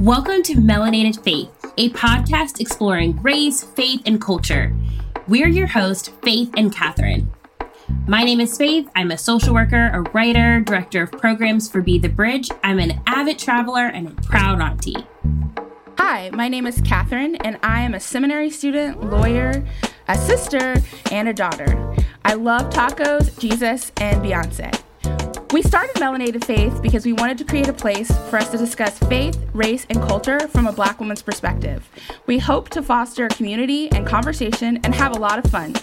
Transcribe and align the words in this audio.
Welcome 0.00 0.44
to 0.44 0.54
Melanated 0.54 1.24
Faith, 1.24 1.50
a 1.76 1.90
podcast 1.90 2.60
exploring 2.60 3.20
race, 3.20 3.64
faith, 3.64 4.00
and 4.06 4.20
culture. 4.20 4.72
We're 5.26 5.48
your 5.48 5.66
hosts, 5.66 6.10
Faith 6.22 6.52
and 6.56 6.72
Kathryn. 6.72 7.26
My 8.06 8.22
name 8.22 8.40
is 8.40 8.56
Faith. 8.56 8.88
I'm 8.94 9.10
a 9.10 9.18
social 9.18 9.52
worker, 9.52 9.90
a 9.92 10.02
writer, 10.12 10.60
director 10.60 11.02
of 11.02 11.10
programs 11.10 11.68
for 11.68 11.82
Be 11.82 11.98
the 11.98 12.08
Bridge. 12.08 12.48
I'm 12.62 12.78
an 12.78 13.00
avid 13.08 13.40
traveler 13.40 13.86
and 13.86 14.06
a 14.06 14.22
proud 14.22 14.60
auntie. 14.60 15.04
Hi, 15.98 16.30
my 16.30 16.46
name 16.46 16.68
is 16.68 16.80
Kathryn, 16.80 17.36
and 17.40 17.58
I 17.64 17.80
am 17.80 17.92
a 17.92 18.00
seminary 18.00 18.50
student, 18.50 19.02
lawyer, 19.10 19.66
a 20.06 20.16
sister, 20.16 20.76
and 21.10 21.28
a 21.28 21.34
daughter. 21.34 21.96
I 22.24 22.34
love 22.34 22.70
tacos, 22.70 23.36
Jesus, 23.40 23.90
and 23.96 24.22
Beyonce. 24.22 24.80
We 25.50 25.62
started 25.62 25.96
Melanated 25.96 26.44
Faith 26.44 26.82
because 26.82 27.06
we 27.06 27.14
wanted 27.14 27.38
to 27.38 27.44
create 27.44 27.68
a 27.68 27.72
place 27.72 28.10
for 28.28 28.36
us 28.36 28.50
to 28.50 28.58
discuss 28.58 28.98
faith, 28.98 29.38
race, 29.54 29.86
and 29.88 29.98
culture 30.02 30.46
from 30.48 30.66
a 30.66 30.72
black 30.72 31.00
woman's 31.00 31.22
perspective. 31.22 31.88
We 32.26 32.38
hope 32.38 32.68
to 32.70 32.82
foster 32.82 33.28
community 33.28 33.90
and 33.92 34.06
conversation 34.06 34.78
and 34.84 34.94
have 34.94 35.16
a 35.16 35.18
lot 35.18 35.42
of 35.42 35.50
fun. 35.50 35.74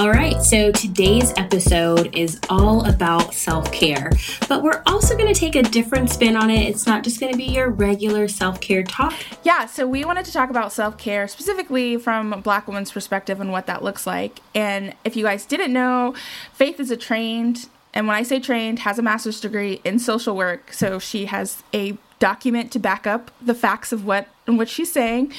All 0.00 0.08
right, 0.08 0.40
so 0.40 0.72
today's 0.72 1.34
episode 1.36 2.16
is 2.16 2.40
all 2.48 2.88
about 2.88 3.34
self 3.34 3.70
care, 3.70 4.10
but 4.48 4.62
we're 4.62 4.82
also 4.86 5.14
going 5.14 5.30
to 5.30 5.38
take 5.38 5.56
a 5.56 5.62
different 5.62 6.08
spin 6.08 6.38
on 6.38 6.48
it. 6.48 6.66
It's 6.70 6.86
not 6.86 7.04
just 7.04 7.20
going 7.20 7.30
to 7.30 7.36
be 7.36 7.44
your 7.44 7.68
regular 7.68 8.26
self 8.26 8.62
care 8.62 8.82
talk. 8.82 9.12
Yeah, 9.44 9.66
so 9.66 9.86
we 9.86 10.06
wanted 10.06 10.24
to 10.24 10.32
talk 10.32 10.48
about 10.48 10.72
self 10.72 10.96
care 10.96 11.28
specifically 11.28 11.98
from 11.98 12.32
a 12.32 12.38
black 12.38 12.66
woman's 12.66 12.90
perspective 12.90 13.42
and 13.42 13.52
what 13.52 13.66
that 13.66 13.84
looks 13.84 14.06
like. 14.06 14.40
And 14.54 14.94
if 15.04 15.16
you 15.16 15.24
guys 15.24 15.44
didn't 15.44 15.70
know, 15.70 16.14
Faith 16.54 16.80
is 16.80 16.90
a 16.90 16.96
trained, 16.96 17.68
and 17.92 18.06
when 18.08 18.16
I 18.16 18.22
say 18.22 18.40
trained, 18.40 18.78
has 18.78 18.98
a 18.98 19.02
master's 19.02 19.38
degree 19.38 19.82
in 19.84 19.98
social 19.98 20.34
work. 20.34 20.72
So 20.72 20.98
she 20.98 21.26
has 21.26 21.62
a 21.74 21.98
document 22.18 22.72
to 22.72 22.78
back 22.78 23.06
up 23.06 23.30
the 23.38 23.54
facts 23.54 23.92
of 23.92 24.06
what 24.06 24.28
and 24.46 24.56
what 24.56 24.70
she's 24.70 24.90
saying. 24.90 25.34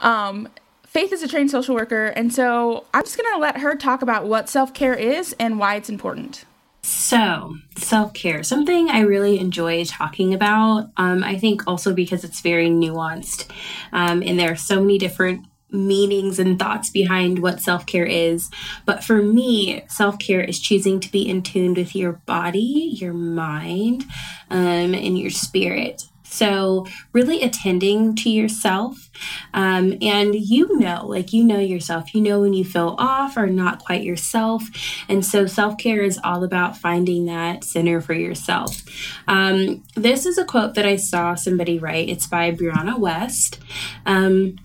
Um, 0.00 0.48
Faith 0.96 1.12
is 1.12 1.22
a 1.22 1.28
trained 1.28 1.50
social 1.50 1.74
worker, 1.74 2.06
and 2.06 2.32
so 2.32 2.86
I'm 2.94 3.02
just 3.02 3.18
going 3.18 3.30
to 3.34 3.38
let 3.38 3.58
her 3.58 3.74
talk 3.76 4.00
about 4.00 4.24
what 4.26 4.48
self 4.48 4.72
care 4.72 4.94
is 4.94 5.36
and 5.38 5.58
why 5.58 5.74
it's 5.74 5.90
important. 5.90 6.46
So, 6.84 7.56
self 7.76 8.14
care, 8.14 8.42
something 8.42 8.88
I 8.88 9.00
really 9.00 9.38
enjoy 9.38 9.84
talking 9.84 10.32
about. 10.32 10.88
Um, 10.96 11.22
I 11.22 11.36
think 11.36 11.66
also 11.66 11.92
because 11.92 12.24
it's 12.24 12.40
very 12.40 12.70
nuanced, 12.70 13.46
um, 13.92 14.22
and 14.22 14.40
there 14.40 14.50
are 14.50 14.56
so 14.56 14.80
many 14.80 14.96
different 14.96 15.46
meanings 15.70 16.38
and 16.38 16.58
thoughts 16.58 16.88
behind 16.88 17.40
what 17.40 17.60
self 17.60 17.84
care 17.84 18.06
is. 18.06 18.50
But 18.86 19.04
for 19.04 19.20
me, 19.20 19.84
self 19.88 20.18
care 20.18 20.40
is 20.40 20.58
choosing 20.58 20.98
to 21.00 21.12
be 21.12 21.28
in 21.28 21.42
tune 21.42 21.74
with 21.74 21.94
your 21.94 22.12
body, 22.24 22.88
your 22.94 23.12
mind, 23.12 24.06
um, 24.48 24.94
and 24.94 25.18
your 25.18 25.28
spirit. 25.30 26.04
So, 26.36 26.86
really 27.12 27.42
attending 27.42 28.14
to 28.16 28.30
yourself. 28.30 29.10
Um, 29.54 29.94
and 30.02 30.34
you 30.34 30.78
know, 30.78 31.06
like 31.06 31.32
you 31.32 31.44
know 31.44 31.58
yourself, 31.58 32.14
you 32.14 32.20
know 32.20 32.40
when 32.40 32.52
you 32.52 32.64
feel 32.64 32.94
off 32.98 33.36
or 33.36 33.46
not 33.46 33.84
quite 33.84 34.02
yourself. 34.02 34.62
And 35.08 35.24
so, 35.24 35.46
self 35.46 35.78
care 35.78 36.02
is 36.02 36.20
all 36.22 36.44
about 36.44 36.76
finding 36.76 37.26
that 37.26 37.64
center 37.64 38.00
for 38.00 38.12
yourself. 38.14 38.82
Um, 39.26 39.82
this 39.94 40.26
is 40.26 40.36
a 40.36 40.44
quote 40.44 40.74
that 40.74 40.86
I 40.86 40.96
saw 40.96 41.34
somebody 41.34 41.78
write. 41.78 42.08
It's 42.08 42.26
by 42.26 42.52
Brianna 42.52 42.98
Wiest. 42.98 43.58
Um, 44.04 44.56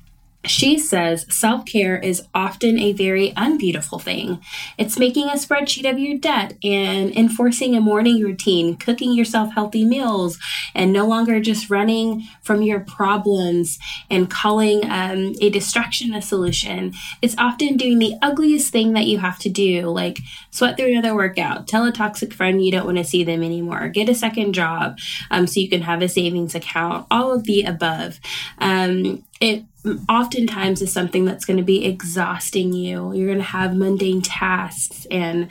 she 0.46 0.80
says 0.80 1.26
self 1.30 1.66
care 1.66 1.98
is 1.98 2.24
often 2.34 2.80
a 2.80 2.94
very 2.94 3.32
unbeautiful 3.36 4.00
thing. 4.00 4.40
It's 4.78 4.98
making 4.98 5.28
a 5.28 5.34
spreadsheet 5.34 5.90
of 5.90 6.00
your 6.00 6.18
debt 6.18 6.54
and 6.64 7.16
enforcing 7.16 7.76
a 7.76 7.82
morning 7.82 8.24
routine, 8.24 8.76
cooking 8.76 9.14
yourself 9.14 9.54
healthy 9.54 9.86
meals, 9.86 10.40
and 10.74 10.92
no 10.92 11.06
longer 11.06 11.40
just 11.40 11.70
running 11.70 12.28
from 12.42 12.64
your 12.64 12.80
problems 12.80 13.78
and 14.10 14.30
calling 14.30 14.84
um, 14.86 15.36
a 15.42 15.50
distraction 15.50 16.14
a 16.14 16.22
solution. 16.22 16.94
It's 17.22 17.38
often 17.38 17.78
doing 17.78 18.00
the 18.00 18.16
ugliest 18.22 18.72
thing 18.72 18.94
that 18.94 19.06
you 19.06 19.20
have 19.20 19.38
to 19.40 19.50
do, 19.50 19.90
like 19.90 20.20
sweat 20.50 20.76
through 20.76 20.92
another 20.92 21.14
workout, 21.14 21.68
tell 21.68 21.86
a 21.86 21.92
toxic 21.92 22.34
friend 22.34 22.64
you 22.64 22.72
don't 22.72 22.86
want 22.86 22.98
to 22.98 23.04
see 23.04 23.24
them 23.24 23.44
anymore, 23.44 23.90
get 23.90 24.10
a 24.10 24.16
second 24.16 24.54
job 24.54 24.98
um, 25.30 25.46
so 25.46 25.60
you 25.60 25.70
can 25.70 25.82
have 25.82 26.02
a 26.02 26.10
savings 26.10 26.56
account, 26.56 27.06
all 27.12 27.32
of 27.32 27.44
the 27.44 27.62
above. 27.64 28.20
Um, 28.58 29.24
it 29.42 29.66
oftentimes 30.08 30.82
is 30.82 30.94
something 30.94 31.26
that's 31.26 31.44
going 31.44 31.58
to 31.58 31.64
be 31.64 31.84
exhausting 31.84 32.72
you. 32.72 33.12
You're 33.14 33.28
going 33.28 33.40
to 33.40 33.44
have 33.44 33.76
mundane 33.76 34.22
tasks 34.22 35.08
and 35.10 35.50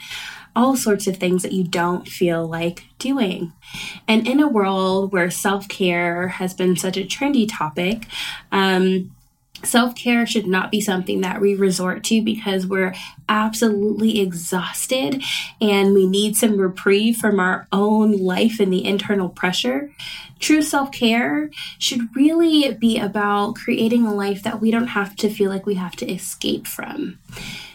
all 0.55 0.75
sorts 0.75 1.07
of 1.07 1.17
things 1.17 1.43
that 1.43 1.51
you 1.51 1.65
don't 1.65 2.07
feel 2.07 2.47
like 2.47 2.85
doing. 2.97 3.53
And 4.07 4.27
in 4.27 4.39
a 4.39 4.47
world 4.47 5.11
where 5.11 5.29
self 5.29 5.67
care 5.67 6.29
has 6.29 6.53
been 6.53 6.77
such 6.77 6.97
a 6.97 7.01
trendy 7.01 7.47
topic, 7.47 8.07
um, 8.51 9.11
Self 9.63 9.95
care 9.95 10.25
should 10.25 10.47
not 10.47 10.71
be 10.71 10.81
something 10.81 11.21
that 11.21 11.39
we 11.39 11.53
resort 11.53 12.03
to 12.05 12.23
because 12.23 12.65
we're 12.65 12.95
absolutely 13.29 14.19
exhausted 14.19 15.23
and 15.59 15.93
we 15.93 16.07
need 16.07 16.35
some 16.35 16.57
reprieve 16.57 17.17
from 17.17 17.39
our 17.39 17.67
own 17.71 18.11
life 18.17 18.59
and 18.59 18.73
the 18.73 18.83
internal 18.83 19.29
pressure. 19.29 19.91
True 20.41 20.61
self 20.61 20.91
care 20.91 21.49
should 21.77 22.13
really 22.15 22.73
be 22.73 22.99
about 22.99 23.55
creating 23.55 24.05
a 24.05 24.13
life 24.13 24.43
that 24.43 24.59
we 24.59 24.71
don't 24.71 24.87
have 24.87 25.15
to 25.17 25.29
feel 25.29 25.49
like 25.49 25.65
we 25.65 25.75
have 25.75 25.95
to 25.97 26.11
escape 26.11 26.67
from. 26.67 27.19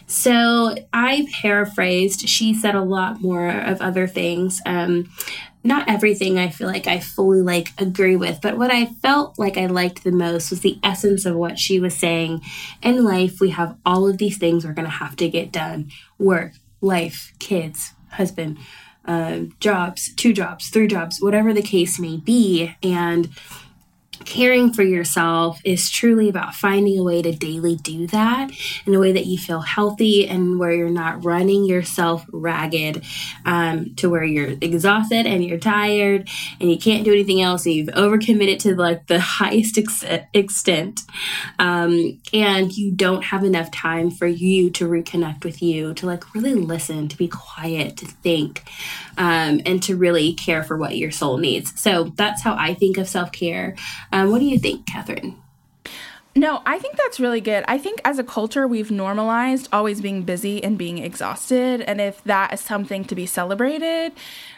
So 0.05 0.75
I 0.93 1.27
paraphrased. 1.41 2.29
She 2.29 2.53
said 2.53 2.75
a 2.75 2.81
lot 2.81 3.21
more 3.21 3.49
of 3.49 3.81
other 3.81 4.07
things. 4.07 4.61
Um, 4.65 5.09
not 5.63 5.89
everything 5.89 6.39
I 6.39 6.49
feel 6.49 6.67
like 6.67 6.87
I 6.87 6.99
fully 6.99 7.41
like 7.41 7.69
agree 7.77 8.15
with, 8.15 8.39
but 8.41 8.57
what 8.57 8.71
I 8.71 8.85
felt 8.85 9.37
like 9.37 9.57
I 9.57 9.65
liked 9.65 10.03
the 10.03 10.13
most 10.13 10.49
was 10.49 10.61
the 10.61 10.79
essence 10.81 11.25
of 11.25 11.35
what 11.35 11.59
she 11.59 11.79
was 11.79 11.93
saying. 11.93 12.41
In 12.81 13.03
life, 13.03 13.41
we 13.41 13.49
have 13.49 13.75
all 13.85 14.07
of 14.07 14.17
these 14.17 14.37
things 14.37 14.65
we're 14.65 14.71
going 14.71 14.85
to 14.85 14.91
have 14.91 15.17
to 15.17 15.27
get 15.27 15.51
done 15.51 15.91
work, 16.17 16.53
life, 16.79 17.33
kids, 17.39 17.93
husband, 18.11 18.57
uh, 19.07 19.39
jobs, 19.59 20.13
two 20.15 20.33
jobs, 20.33 20.69
three 20.69 20.87
jobs, 20.87 21.21
whatever 21.21 21.53
the 21.53 21.61
case 21.61 21.99
may 21.99 22.17
be. 22.17 22.75
And 22.83 23.29
caring 24.27 24.73
for 24.73 24.83
yourself 24.83 25.59
is 25.63 25.89
truly 25.89 26.27
about 26.27 26.53
finding 26.53 26.99
a 26.99 27.03
way 27.03 27.21
to 27.21 27.31
daily 27.31 27.77
do 27.77 28.05
that 28.07 28.51
in 28.85 28.93
a 28.93 28.99
way 28.99 29.13
that 29.13 29.25
you 29.25 29.37
feel 29.37 29.61
healthy 29.61 30.27
and 30.27 30.59
where 30.59 30.73
you're 30.73 30.89
not 30.89 31.23
running 31.23 31.63
yourself 31.63 32.25
ragged 32.33 33.03
um, 33.45 33.95
to 33.95 34.09
where 34.09 34.25
you're 34.25 34.55
exhausted 34.59 35.25
and 35.25 35.45
you're 35.45 35.57
tired 35.57 36.27
and 36.59 36.69
you 36.69 36.77
can't 36.77 37.05
do 37.05 37.13
anything 37.13 37.41
else 37.41 37.65
and 37.65 37.73
you've 37.73 37.87
overcommitted 37.89 38.59
to 38.59 38.75
like 38.75 39.07
the 39.07 39.19
highest 39.19 39.77
ex- 39.77 40.03
extent 40.33 41.01
um, 41.57 42.19
and 42.33 42.75
you 42.75 42.91
don't 42.91 43.23
have 43.23 43.45
enough 43.45 43.71
time 43.71 44.11
for 44.11 44.27
you 44.27 44.69
to 44.69 44.89
reconnect 44.89 45.45
with 45.45 45.61
you 45.61 45.93
to 45.93 46.05
like 46.05 46.35
really 46.35 46.53
listen 46.53 47.07
to 47.07 47.15
be 47.15 47.29
quiet 47.29 47.95
to 47.95 48.05
think 48.05 48.63
um, 49.17 49.61
and 49.65 49.81
to 49.83 49.95
really 49.95 50.33
care 50.33 50.63
for 50.63 50.75
what 50.75 50.97
your 50.97 51.11
soul 51.11 51.37
needs. 51.37 51.79
So 51.79 52.11
that's 52.15 52.41
how 52.41 52.55
i 52.57 52.73
think 52.73 52.97
of 52.97 53.07
self-care 53.07 53.75
um, 54.23 54.31
what 54.31 54.39
do 54.39 54.45
you 54.45 54.59
think, 54.59 54.85
Kathryn? 54.85 55.35
No, 56.37 56.61
I 56.67 56.77
think 56.77 56.97
that's 56.97 57.19
really 57.19 57.41
good. 57.41 57.63
I 57.67 57.79
think 57.79 57.99
as 58.05 58.19
a 58.19 58.23
culture, 58.23 58.67
we've 58.67 58.91
normalized 58.91 59.67
always 59.73 60.01
being 60.01 60.21
busy 60.21 60.63
and 60.63 60.77
being 60.77 60.99
exhausted. 60.99 61.81
And 61.81 61.99
if 61.99 62.23
that 62.25 62.53
is 62.53 62.61
something 62.61 63.05
to 63.05 63.15
be 63.15 63.25
celebrated 63.25 64.11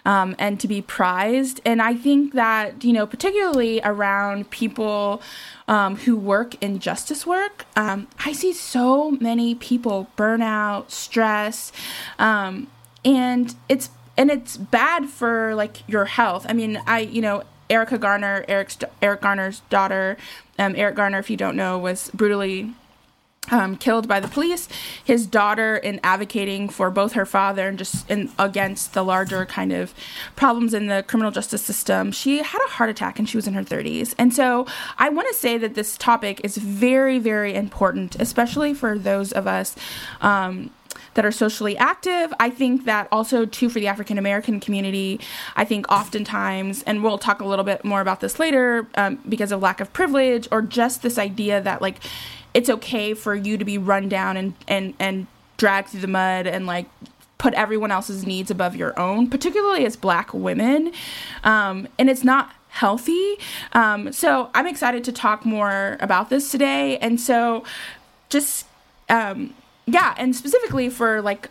um, 0.03 0.35
and 0.37 0.59
to 0.59 0.67
be 0.67 0.81
prized, 0.81 1.61
and 1.63 1.81
I 1.81 1.93
think 1.93 2.33
that, 2.33 2.83
you 2.83 2.91
know, 2.91 3.07
particularly 3.07 3.79
around 3.81 4.49
people 4.49 5.21
um, 5.69 5.95
who 5.95 6.17
work 6.17 6.61
in 6.61 6.79
justice 6.79 7.25
work, 7.25 7.65
um, 7.77 8.07
I 8.25 8.33
see 8.33 8.51
so 8.51 9.11
many 9.11 9.55
people 9.55 10.09
burn 10.17 10.41
out, 10.41 10.91
stress, 10.91 11.71
um, 12.17 12.67
and 13.05 13.55
it's 13.69 13.89
and 14.17 14.29
it's 14.29 14.57
bad 14.57 15.05
for 15.05 15.55
like 15.55 15.87
your 15.87 16.03
health. 16.03 16.45
I 16.49 16.51
mean, 16.51 16.81
I 16.85 16.99
you 16.99 17.21
know 17.21 17.43
Erica 17.69 17.97
Garner, 17.97 18.45
Eric's, 18.47 18.77
Eric 19.01 19.21
Garner's 19.21 19.61
daughter. 19.69 20.17
Um, 20.57 20.75
Eric 20.75 20.95
Garner, 20.95 21.19
if 21.19 21.29
you 21.29 21.37
don't 21.37 21.55
know, 21.55 21.77
was 21.77 22.09
brutally 22.13 22.73
um, 23.51 23.77
killed 23.77 24.07
by 24.07 24.19
the 24.19 24.27
police. 24.27 24.67
His 25.03 25.25
daughter, 25.25 25.77
in 25.77 25.99
advocating 26.03 26.69
for 26.69 26.89
both 26.89 27.13
her 27.13 27.25
father 27.25 27.67
and 27.67 27.77
just 27.77 28.09
in, 28.09 28.31
against 28.37 28.93
the 28.93 29.03
larger 29.03 29.45
kind 29.45 29.71
of 29.71 29.93
problems 30.35 30.73
in 30.73 30.87
the 30.87 31.03
criminal 31.07 31.31
justice 31.31 31.61
system, 31.61 32.11
she 32.11 32.37
had 32.37 32.59
a 32.65 32.69
heart 32.71 32.89
attack 32.89 33.19
and 33.19 33.27
she 33.27 33.37
was 33.37 33.47
in 33.47 33.53
her 33.53 33.63
30s. 33.63 34.13
And 34.17 34.33
so 34.33 34.67
I 34.97 35.09
want 35.09 35.27
to 35.29 35.33
say 35.33 35.57
that 35.57 35.75
this 35.75 35.97
topic 35.97 36.41
is 36.43 36.57
very, 36.57 37.19
very 37.19 37.55
important, 37.55 38.15
especially 38.19 38.73
for 38.73 38.97
those 38.97 39.31
of 39.31 39.47
us. 39.47 39.75
Um, 40.21 40.71
that 41.13 41.25
are 41.25 41.31
socially 41.31 41.77
active. 41.77 42.33
I 42.39 42.49
think 42.49 42.85
that 42.85 43.07
also 43.11 43.45
too 43.45 43.69
for 43.69 43.79
the 43.79 43.87
African 43.87 44.17
American 44.17 44.59
community. 44.59 45.19
I 45.55 45.65
think 45.65 45.91
oftentimes, 45.91 46.83
and 46.83 47.03
we'll 47.03 47.17
talk 47.17 47.41
a 47.41 47.45
little 47.45 47.65
bit 47.65 47.83
more 47.83 48.01
about 48.01 48.19
this 48.19 48.39
later, 48.39 48.87
um, 48.95 49.19
because 49.27 49.51
of 49.51 49.61
lack 49.61 49.79
of 49.79 49.91
privilege 49.93 50.47
or 50.51 50.61
just 50.61 51.01
this 51.01 51.17
idea 51.17 51.61
that 51.61 51.81
like 51.81 51.97
it's 52.53 52.69
okay 52.69 53.13
for 53.13 53.35
you 53.35 53.57
to 53.57 53.65
be 53.65 53.77
run 53.77 54.09
down 54.09 54.37
and 54.37 54.53
and 54.67 54.93
and 54.99 55.27
dragged 55.57 55.89
through 55.89 56.01
the 56.01 56.07
mud 56.07 56.47
and 56.47 56.65
like 56.65 56.87
put 57.37 57.53
everyone 57.53 57.89
else's 57.89 58.25
needs 58.25 58.51
above 58.51 58.75
your 58.75 58.97
own, 58.99 59.29
particularly 59.29 59.85
as 59.85 59.95
black 59.95 60.33
women. 60.33 60.91
Um, 61.43 61.87
and 61.97 62.09
it's 62.09 62.23
not 62.23 62.51
healthy. 62.67 63.37
Um, 63.73 64.11
so 64.11 64.51
I'm 64.53 64.67
excited 64.67 65.03
to 65.05 65.11
talk 65.11 65.45
more 65.45 65.97
about 66.01 66.29
this 66.29 66.51
today. 66.51 66.97
And 66.99 67.19
so 67.19 67.63
just, 68.29 68.67
um, 69.09 69.53
yeah, 69.93 70.13
and 70.17 70.35
specifically 70.35 70.89
for 70.89 71.21
like 71.21 71.49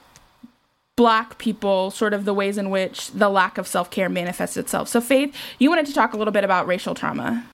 black 0.97 1.39
people 1.39 1.93
sort 1.93 2.13
of 2.13 2.25
the 2.25 2.35
ways 2.35 2.59
in 2.59 2.71
which 2.71 3.13
the 3.13 3.29
lack 3.29 3.57
of 3.57 3.69
self-care 3.69 4.09
manifests 4.09 4.57
itself. 4.57 4.89
So 4.89 5.01
faith 5.01 5.35
you 5.61 5.71
wanted 5.71 5.87
to 5.87 5.95
talk 5.95 6.13
a 6.13 6.17
little 6.17 6.33
bit 6.33 6.43
about 6.43 6.67
racial 6.67 6.95
trauma 6.95 7.47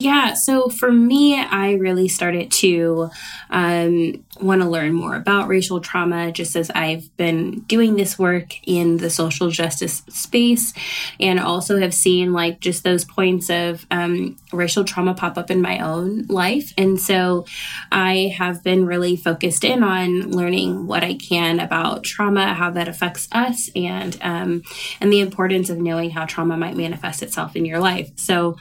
yeah, 0.00 0.34
so 0.34 0.68
for 0.68 0.90
me, 0.90 1.38
I 1.40 1.74
really 1.74 2.08
started 2.08 2.50
to 2.52 3.10
um, 3.48 4.24
want 4.40 4.60
to 4.60 4.68
learn 4.68 4.92
more 4.92 5.14
about 5.14 5.46
racial 5.46 5.80
trauma 5.80 6.32
just 6.32 6.56
as 6.56 6.68
I've 6.70 7.16
been 7.16 7.60
doing 7.60 7.94
this 7.94 8.18
work 8.18 8.54
in 8.66 8.96
the 8.96 9.08
social 9.08 9.50
justice 9.50 10.02
space 10.08 10.74
and 11.20 11.38
also 11.38 11.78
have 11.78 11.94
seen 11.94 12.32
like 12.32 12.58
just 12.58 12.82
those 12.82 13.04
points 13.04 13.48
of 13.50 13.86
um, 13.92 14.36
racial 14.52 14.84
trauma 14.84 15.14
pop 15.14 15.38
up 15.38 15.48
in 15.48 15.62
my 15.62 15.78
own 15.78 16.26
life. 16.26 16.74
And 16.76 17.00
so 17.00 17.46
I 17.92 18.34
have 18.36 18.64
been 18.64 18.86
really 18.86 19.14
focused 19.14 19.62
in 19.62 19.84
on 19.84 20.32
learning 20.32 20.88
what 20.88 21.04
I 21.04 21.14
can 21.14 21.60
about 21.60 22.02
trauma, 22.02 22.52
how 22.52 22.70
that 22.70 22.88
affects 22.88 23.28
us, 23.30 23.70
and 23.76 24.18
um, 24.22 24.64
and 25.00 25.12
the 25.12 25.20
importance 25.20 25.70
of 25.70 25.78
knowing 25.78 26.10
how 26.10 26.24
trauma 26.24 26.56
might 26.56 26.76
manifest 26.76 27.22
itself 27.22 27.54
in 27.54 27.64
your 27.64 27.78
life. 27.78 28.10
So 28.16 28.56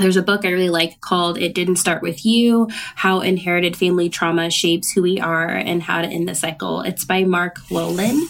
there's 0.00 0.16
a 0.16 0.22
book 0.22 0.44
I 0.44 0.50
really 0.50 0.70
like 0.70 1.00
called 1.00 1.38
It 1.38 1.54
Didn't 1.54 1.76
Start 1.76 2.02
With 2.02 2.24
You 2.24 2.68
How 2.96 3.20
Inherited 3.20 3.76
Family 3.76 4.08
Trauma 4.08 4.50
Shapes 4.50 4.92
Who 4.92 5.02
We 5.02 5.20
Are 5.20 5.48
and 5.48 5.82
How 5.82 6.00
to 6.02 6.08
End 6.08 6.28
the 6.28 6.34
Cycle. 6.34 6.80
It's 6.80 7.04
by 7.04 7.24
Mark 7.24 7.58
Wolynn. 7.68 8.22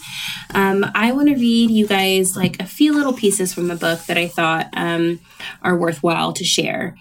Um, 0.54 0.84
I 0.94 1.12
want 1.12 1.28
to 1.28 1.34
read 1.34 1.70
you 1.70 1.86
guys 1.86 2.36
like 2.36 2.60
a 2.60 2.66
few 2.66 2.92
little 2.92 3.12
pieces 3.12 3.54
from 3.54 3.68
the 3.68 3.76
book 3.76 4.00
that 4.06 4.18
I 4.18 4.28
thought 4.28 4.68
um, 4.72 5.20
are 5.62 5.76
worthwhile 5.76 6.32
to 6.34 6.44
share. 6.44 6.96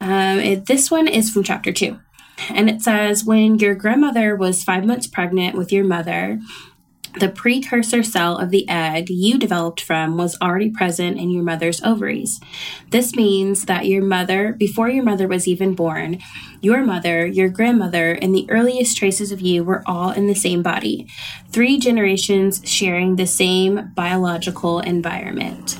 Um, 0.00 0.38
it, 0.38 0.66
this 0.66 0.90
one 0.90 1.08
is 1.08 1.30
from 1.30 1.42
chapter 1.42 1.72
two. 1.72 1.98
And 2.50 2.70
it 2.70 2.82
says, 2.82 3.24
When 3.24 3.58
your 3.58 3.74
grandmother 3.74 4.36
was 4.36 4.62
five 4.62 4.84
months 4.84 5.06
pregnant 5.06 5.56
with 5.56 5.72
your 5.72 5.84
mother, 5.84 6.40
the 7.20 7.28
precursor 7.28 8.02
cell 8.02 8.38
of 8.38 8.50
the 8.50 8.68
egg 8.68 9.10
you 9.10 9.38
developed 9.38 9.80
from 9.80 10.16
was 10.16 10.36
already 10.40 10.70
present 10.70 11.18
in 11.18 11.30
your 11.30 11.42
mother's 11.42 11.82
ovaries. 11.82 12.40
This 12.90 13.14
means 13.14 13.66
that 13.66 13.86
your 13.86 14.02
mother, 14.02 14.52
before 14.52 14.88
your 14.88 15.04
mother 15.04 15.28
was 15.28 15.46
even 15.48 15.74
born, 15.74 16.18
your 16.60 16.82
mother, 16.82 17.26
your 17.26 17.48
grandmother, 17.48 18.12
and 18.12 18.34
the 18.34 18.48
earliest 18.50 18.96
traces 18.96 19.32
of 19.32 19.40
you 19.40 19.62
were 19.64 19.82
all 19.86 20.10
in 20.10 20.26
the 20.26 20.34
same 20.34 20.62
body. 20.62 21.08
Three 21.50 21.78
generations 21.78 22.62
sharing 22.64 23.16
the 23.16 23.26
same 23.26 23.92
biological 23.94 24.80
environment. 24.80 25.78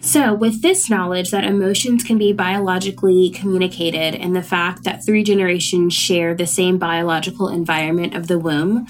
So, 0.00 0.32
with 0.32 0.62
this 0.62 0.88
knowledge 0.88 1.30
that 1.32 1.44
emotions 1.44 2.02
can 2.02 2.16
be 2.16 2.32
biologically 2.32 3.28
communicated 3.28 4.14
and 4.14 4.34
the 4.34 4.42
fact 4.42 4.84
that 4.84 5.04
three 5.04 5.22
generations 5.22 5.92
share 5.92 6.34
the 6.34 6.46
same 6.46 6.78
biological 6.78 7.48
environment 7.48 8.14
of 8.14 8.26
the 8.26 8.38
womb, 8.38 8.86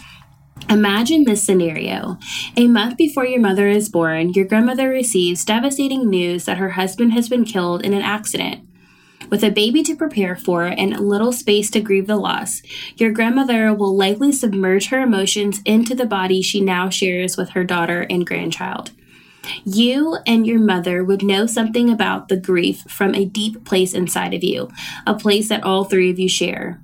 Imagine 0.71 1.25
this 1.25 1.43
scenario. 1.43 2.19
A 2.57 2.67
month 2.67 2.99
before 2.99 3.25
your 3.25 3.41
mother 3.41 3.69
is 3.69 3.89
born, 3.89 4.35
your 4.35 4.45
grandmother 4.45 4.91
receives 4.91 5.45
devastating 5.45 6.11
news 6.11 6.45
that 6.45 6.59
her 6.59 6.71
husband 6.71 7.15
has 7.15 7.27
been 7.27 7.47
killed 7.47 7.83
in 7.83 7.95
an 7.95 8.03
accident. 8.03 8.69
With 9.31 9.43
a 9.43 9.51
baby 9.51 9.83
to 9.85 9.97
prepare 9.97 10.37
for 10.37 10.65
and 10.65 10.99
little 11.01 11.33
space 11.33 11.71
to 11.71 11.81
grieve 11.81 12.07
the 12.07 12.17
loss, 12.17 12.61
your 12.97 13.13
grandmother 13.13 13.73
will 13.73 13.97
likely 13.97 14.31
submerge 14.31 14.89
her 14.89 15.01
emotions 15.01 15.63
into 15.65 15.95
the 15.95 16.07
body 16.07 16.43
she 16.43 16.61
now 16.61 16.91
shares 16.91 17.39
with 17.39 17.51
her 17.51 17.65
daughter 17.65 18.07
and 18.11 18.27
grandchild. 18.27 18.91
You 19.65 20.19
and 20.27 20.47
your 20.47 20.59
mother 20.59 21.03
would 21.03 21.23
know 21.23 21.47
something 21.47 21.89
about 21.89 22.29
the 22.29 22.37
grief 22.37 22.83
from 22.89 23.15
a 23.15 23.25
deep 23.25 23.65
place 23.65 23.95
inside 23.95 24.35
of 24.35 24.45
you, 24.45 24.69
a 25.07 25.15
place 25.15 25.49
that 25.49 25.63
all 25.63 25.85
three 25.85 26.11
of 26.11 26.19
you 26.19 26.29
share. 26.29 26.83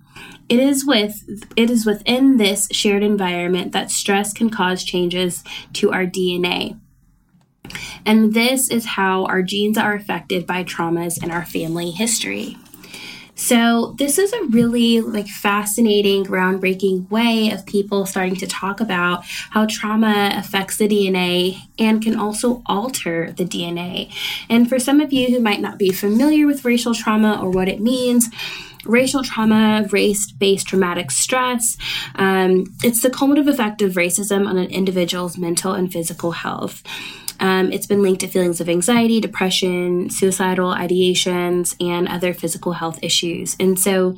It 0.49 0.61
is 0.61 0.85
with 0.87 1.23
it 1.56 1.70
is 1.70 1.87
within 1.87 2.37
this 2.37 2.69
shared 2.70 3.02
environment 3.02 3.73
that 3.73 3.91
stress 3.91 4.32
can 4.32 4.50
cause 4.50 4.85
changes 4.85 5.43
to 5.75 5.93
our 5.93 6.06
DNA. 6.06 6.79
And 8.05 8.35
this 8.35 8.69
is 8.69 8.85
how 8.85 9.25
our 9.25 9.43
genes 9.43 9.79
are 9.79 9.94
affected 9.94 10.46
by 10.46 10.64
traumas 10.64 11.23
in 11.23 11.31
our 11.31 11.46
family 11.46 11.91
history. 11.91 12.56
So, 13.37 13.96
this 13.99 14.17
is 14.17 14.32
a 14.32 14.44
really 14.44 15.00
like 15.00 15.26
fascinating, 15.26 16.25
groundbreaking 16.25 17.11
way 17.11 17.50
of 17.50 17.67
people 17.67 18.06
starting 18.06 18.37
to 18.37 18.46
talk 18.46 18.81
about 18.81 19.25
how 19.25 19.67
trauma 19.67 20.32
affects 20.37 20.76
the 20.76 20.87
DNA 20.87 21.58
and 21.76 22.00
can 22.00 22.17
also 22.17 22.62
alter 22.67 23.32
the 23.32 23.44
DNA. 23.44 24.12
And 24.49 24.69
for 24.69 24.79
some 24.79 25.00
of 25.00 25.12
you 25.12 25.35
who 25.35 25.41
might 25.41 25.61
not 25.61 25.79
be 25.79 25.91
familiar 25.91 26.46
with 26.46 26.64
racial 26.64 26.94
trauma 26.94 27.41
or 27.43 27.50
what 27.50 27.69
it 27.69 27.81
means, 27.81 28.29
racial 28.84 29.22
trauma, 29.22 29.86
race 29.90 30.31
based 30.32 30.69
traumatic 30.69 31.10
stress. 31.10 31.76
Um, 32.14 32.66
it's 32.82 33.02
the 33.02 33.10
cumulative 33.10 33.52
effect 33.52 33.82
of 33.82 33.94
racism 33.94 34.46
on 34.46 34.58
an 34.58 34.70
individual's 34.70 35.38
mental 35.38 35.72
and 35.72 35.92
physical 35.92 36.32
health. 36.32 36.82
Um, 37.40 37.72
it's 37.72 37.86
been 37.86 38.02
linked 38.02 38.20
to 38.20 38.28
feelings 38.28 38.60
of 38.60 38.69
anxiety, 38.69 39.20
depression, 39.20 40.10
suicidal 40.10 40.72
ideations, 40.72 41.75
and 41.81 42.08
other 42.08 42.32
physical 42.32 42.72
health 42.72 42.98
issues. 43.02 43.56
And 43.58 43.78
so, 43.78 44.16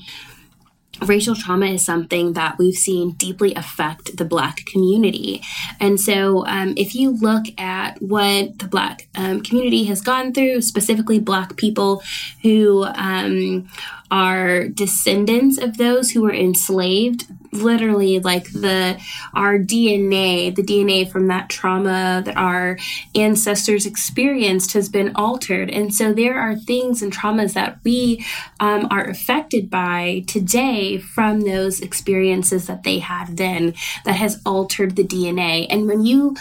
racial 1.03 1.35
trauma 1.35 1.67
is 1.67 1.85
something 1.85 2.33
that 2.35 2.57
we've 2.59 2.77
seen 2.77 3.13
deeply 3.13 3.55
affect 3.55 4.17
the 4.17 4.25
Black 4.25 4.65
community. 4.67 5.43
And 5.81 6.01
so, 6.01 6.47
um, 6.47 6.75
if 6.77 6.95
you 6.95 7.11
look 7.11 7.45
at 7.59 8.01
what 8.01 8.59
the 8.59 8.69
Black 8.69 9.09
um, 9.15 9.43
community 9.43 9.85
has 9.85 10.01
gone 10.01 10.33
through, 10.33 10.63
specifically 10.63 11.19
Black 11.19 11.57
people 11.57 12.03
who 12.43 12.85
um, 12.85 13.69
are 14.11 14.69
descendants 14.69 15.59
of 15.59 15.77
those 15.77 16.11
who 16.11 16.23
were 16.23 16.35
enslaved 16.35 17.27
literally 17.53 18.21
like 18.21 18.53
the 18.53 19.01
our 19.33 19.59
dna 19.59 20.55
the 20.55 20.63
dna 20.63 21.11
from 21.11 21.29
that 21.29 21.49
trauma 21.49 22.23
that 22.25 22.37
our 22.37 22.77
ancestors 23.15 23.87
experienced 23.87 24.73
has 24.73 24.89
been 24.89 25.13
altered. 25.15 25.71
And 25.71 25.95
so 25.95 26.13
there 26.13 26.39
are 26.39 26.55
things 26.55 27.03
and 27.03 27.13
traumas 27.13 27.55
that 27.55 27.79
we 27.85 28.25
um, 28.61 28.89
are 28.91 29.05
affected 29.05 29.71
by 29.71 30.25
today 30.27 30.99
from 30.99 31.41
those 31.41 31.81
experiences 31.81 32.67
that 32.67 32.83
they 32.83 32.99
had 32.99 33.37
then 33.37 33.75
that 34.05 34.17
has 34.17 34.41
altered 34.45 34.97
the 34.97 35.05
dna 35.05 35.67
and 35.71 35.87
when 35.87 36.05
you 36.05 36.37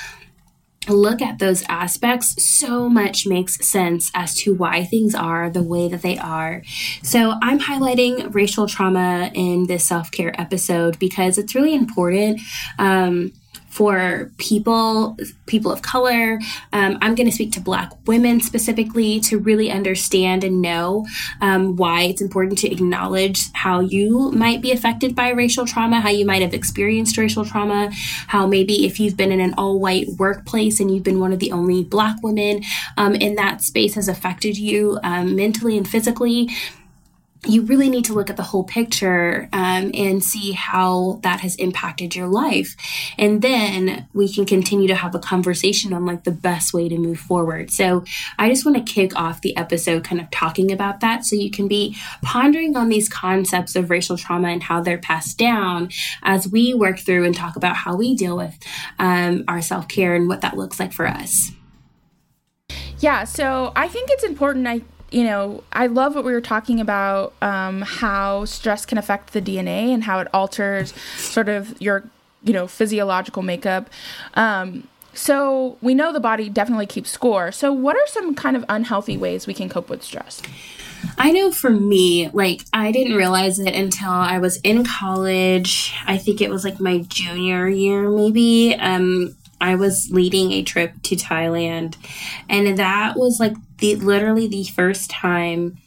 look 0.87 1.21
at 1.21 1.39
those 1.39 1.63
aspects, 1.69 2.43
so 2.43 2.89
much 2.89 3.25
makes 3.27 3.65
sense 3.65 4.11
as 4.13 4.35
to 4.35 4.53
why 4.53 4.83
things 4.83 5.15
are 5.15 5.49
the 5.49 5.63
way 5.63 5.87
that 5.87 6.01
they 6.01 6.17
are. 6.17 6.63
So, 7.01 7.35
I'm 7.41 7.59
highlighting 7.59 8.33
racial 8.33 8.67
trauma 8.67 9.31
in 9.33 9.67
this 9.67 9.85
self 9.85 10.11
care 10.11 10.39
episode 10.39 10.99
because 10.99 11.37
it's 11.37 11.55
really 11.55 11.75
important. 11.75 12.41
Um, 12.79 13.33
for 13.75 14.31
people 14.37 15.17
people 15.47 15.69
of 15.69 15.81
color. 15.81 16.39
Um, 16.71 16.97
i'm 17.01 17.13
going 17.13 17.29
to 17.29 17.35
speak 17.35 17.51
to 17.53 17.59
black 17.59 17.91
women 18.07 18.39
specifically 18.39 19.19
to 19.21 19.37
really 19.37 19.69
understand 19.69 20.43
and 20.43 20.61
know 20.61 21.05
um, 21.41 21.75
why 21.75 22.03
it's 22.03 22.21
important 22.21 22.57
to 22.59 22.71
acknowledge 22.71 23.51
how 23.51 23.81
you 23.81 24.31
might 24.31 24.61
be 24.61 24.71
affected 24.71 25.13
by 25.13 25.29
racial 25.29 25.65
trauma 25.65 25.99
how 25.99 26.09
you 26.09 26.25
might 26.25 26.41
have 26.41 26.53
experienced 26.53 27.17
racial 27.17 27.43
trauma 27.43 27.89
how 28.27 28.47
maybe 28.47 28.85
if 28.85 28.99
you've 28.99 29.17
been 29.17 29.31
in 29.31 29.41
an 29.41 29.53
all-white 29.57 30.07
workplace 30.17 30.79
and 30.79 30.89
you've 30.89 31.03
been 31.03 31.19
one 31.19 31.33
of 31.33 31.39
the 31.39 31.51
only 31.51 31.83
black 31.83 32.15
women 32.23 32.63
um, 32.97 33.13
in 33.15 33.35
that 33.35 33.61
space 33.61 33.95
has 33.95 34.07
affected 34.07 34.57
you 34.57 34.97
um, 35.03 35.35
mentally 35.35 35.77
and 35.77 35.87
physically 35.87 36.49
you 37.47 37.63
really 37.63 37.89
need 37.89 38.05
to 38.05 38.13
look 38.13 38.29
at 38.29 38.37
the 38.37 38.43
whole 38.43 38.63
picture 38.63 39.49
um, 39.53 39.91
and 39.93 40.23
see 40.23 40.51
how 40.51 41.19
that 41.23 41.41
has 41.41 41.55
impacted 41.55 42.15
your 42.15 42.27
life. 42.27 42.75
And 43.17 43.41
then 43.41 44.07
we 44.13 44.31
can 44.31 44.45
continue 44.45 44.87
to 44.87 44.95
have 44.95 45.15
a 45.15 45.19
conversation 45.19 45.93
on 45.93 46.05
like 46.05 46.23
the 46.23 46.31
best 46.31 46.73
way 46.73 46.89
to 46.89 46.97
move 46.97 47.19
forward. 47.19 47.71
So 47.71 48.03
i 48.37 48.49
just 48.49 48.65
want 48.65 48.77
to 48.77 48.93
kick 48.93 49.15
off 49.15 49.41
the 49.41 49.55
episode 49.57 50.03
kind 50.03 50.21
of 50.21 50.29
talking 50.31 50.71
about 50.71 50.99
that 50.99 51.25
so 51.25 51.35
you 51.35 51.51
can 51.51 51.67
be 51.67 51.95
pondering 52.21 52.75
on 52.75 52.89
these 52.89 53.09
concepts 53.09 53.75
of 53.75 53.89
racial 53.89 54.17
trauma 54.17 54.49
and 54.49 54.63
how 54.63 54.81
they're 54.81 54.97
passed 54.97 55.37
down 55.37 55.89
as 56.23 56.47
we 56.47 56.73
work 56.73 56.99
through 56.99 57.25
and 57.25 57.35
talk 57.35 57.55
about 57.55 57.75
how 57.75 57.95
we 57.95 58.15
deal 58.15 58.37
with 58.37 58.57
um, 58.99 59.43
our 59.47 59.61
self-care 59.61 60.15
and 60.15 60.27
what 60.27 60.41
that 60.41 60.57
looks 60.57 60.79
like 60.79 60.93
for 60.93 61.07
us. 61.07 61.51
Yeah 62.99 63.23
so 63.25 63.71
i 63.75 63.87
think 63.87 64.09
it's 64.11 64.23
important 64.23 64.67
i 64.67 64.81
you 65.15 65.23
know, 65.23 65.63
I 65.71 65.87
love 65.87 66.13
what 66.13 66.25
we 66.25 66.33
were 66.33 66.41
talking 66.41 66.81
about 66.81 67.33
um, 67.41 67.83
how 67.83 68.43
stress 68.43 68.85
can 68.85 68.97
affect 68.97 69.31
the 69.31 69.41
DNA 69.41 69.93
and 69.93 70.03
how 70.03 70.19
it 70.19 70.27
alters 70.33 70.93
sort 71.15 71.47
of 71.47 71.81
your, 71.81 72.03
you 72.43 72.51
know, 72.51 72.67
physiological 72.67 73.41
makeup. 73.41 73.89
Um, 74.33 74.89
so 75.13 75.77
we 75.81 75.95
know 75.95 76.11
the 76.11 76.19
body 76.19 76.49
definitely 76.49 76.85
keeps 76.85 77.11
score. 77.11 77.53
So, 77.53 77.71
what 77.71 77.95
are 77.95 78.07
some 78.07 78.35
kind 78.35 78.57
of 78.57 78.65
unhealthy 78.67 79.15
ways 79.15 79.47
we 79.47 79.53
can 79.53 79.69
cope 79.69 79.89
with 79.89 80.03
stress? 80.03 80.41
I 81.17 81.31
know 81.31 81.49
for 81.49 81.69
me, 81.69 82.29
like, 82.33 82.63
I 82.73 82.91
didn't 82.91 83.15
realize 83.15 83.57
it 83.57 83.73
until 83.73 84.11
I 84.11 84.39
was 84.39 84.59
in 84.63 84.83
college. 84.83 85.93
I 86.05 86.17
think 86.17 86.41
it 86.41 86.49
was 86.49 86.65
like 86.65 86.81
my 86.81 86.97
junior 87.07 87.69
year, 87.69 88.09
maybe. 88.09 88.75
Um, 88.75 89.33
I 89.59 89.75
was 89.75 90.09
leading 90.11 90.51
a 90.51 90.63
trip 90.63 90.93
to 91.03 91.15
Thailand, 91.15 91.95
and 92.49 92.77
that 92.77 93.15
was 93.15 93.39
like 93.39 93.55
the 93.77 93.95
literally 93.95 94.47
the 94.47 94.65
first 94.65 95.09
time 95.09 95.77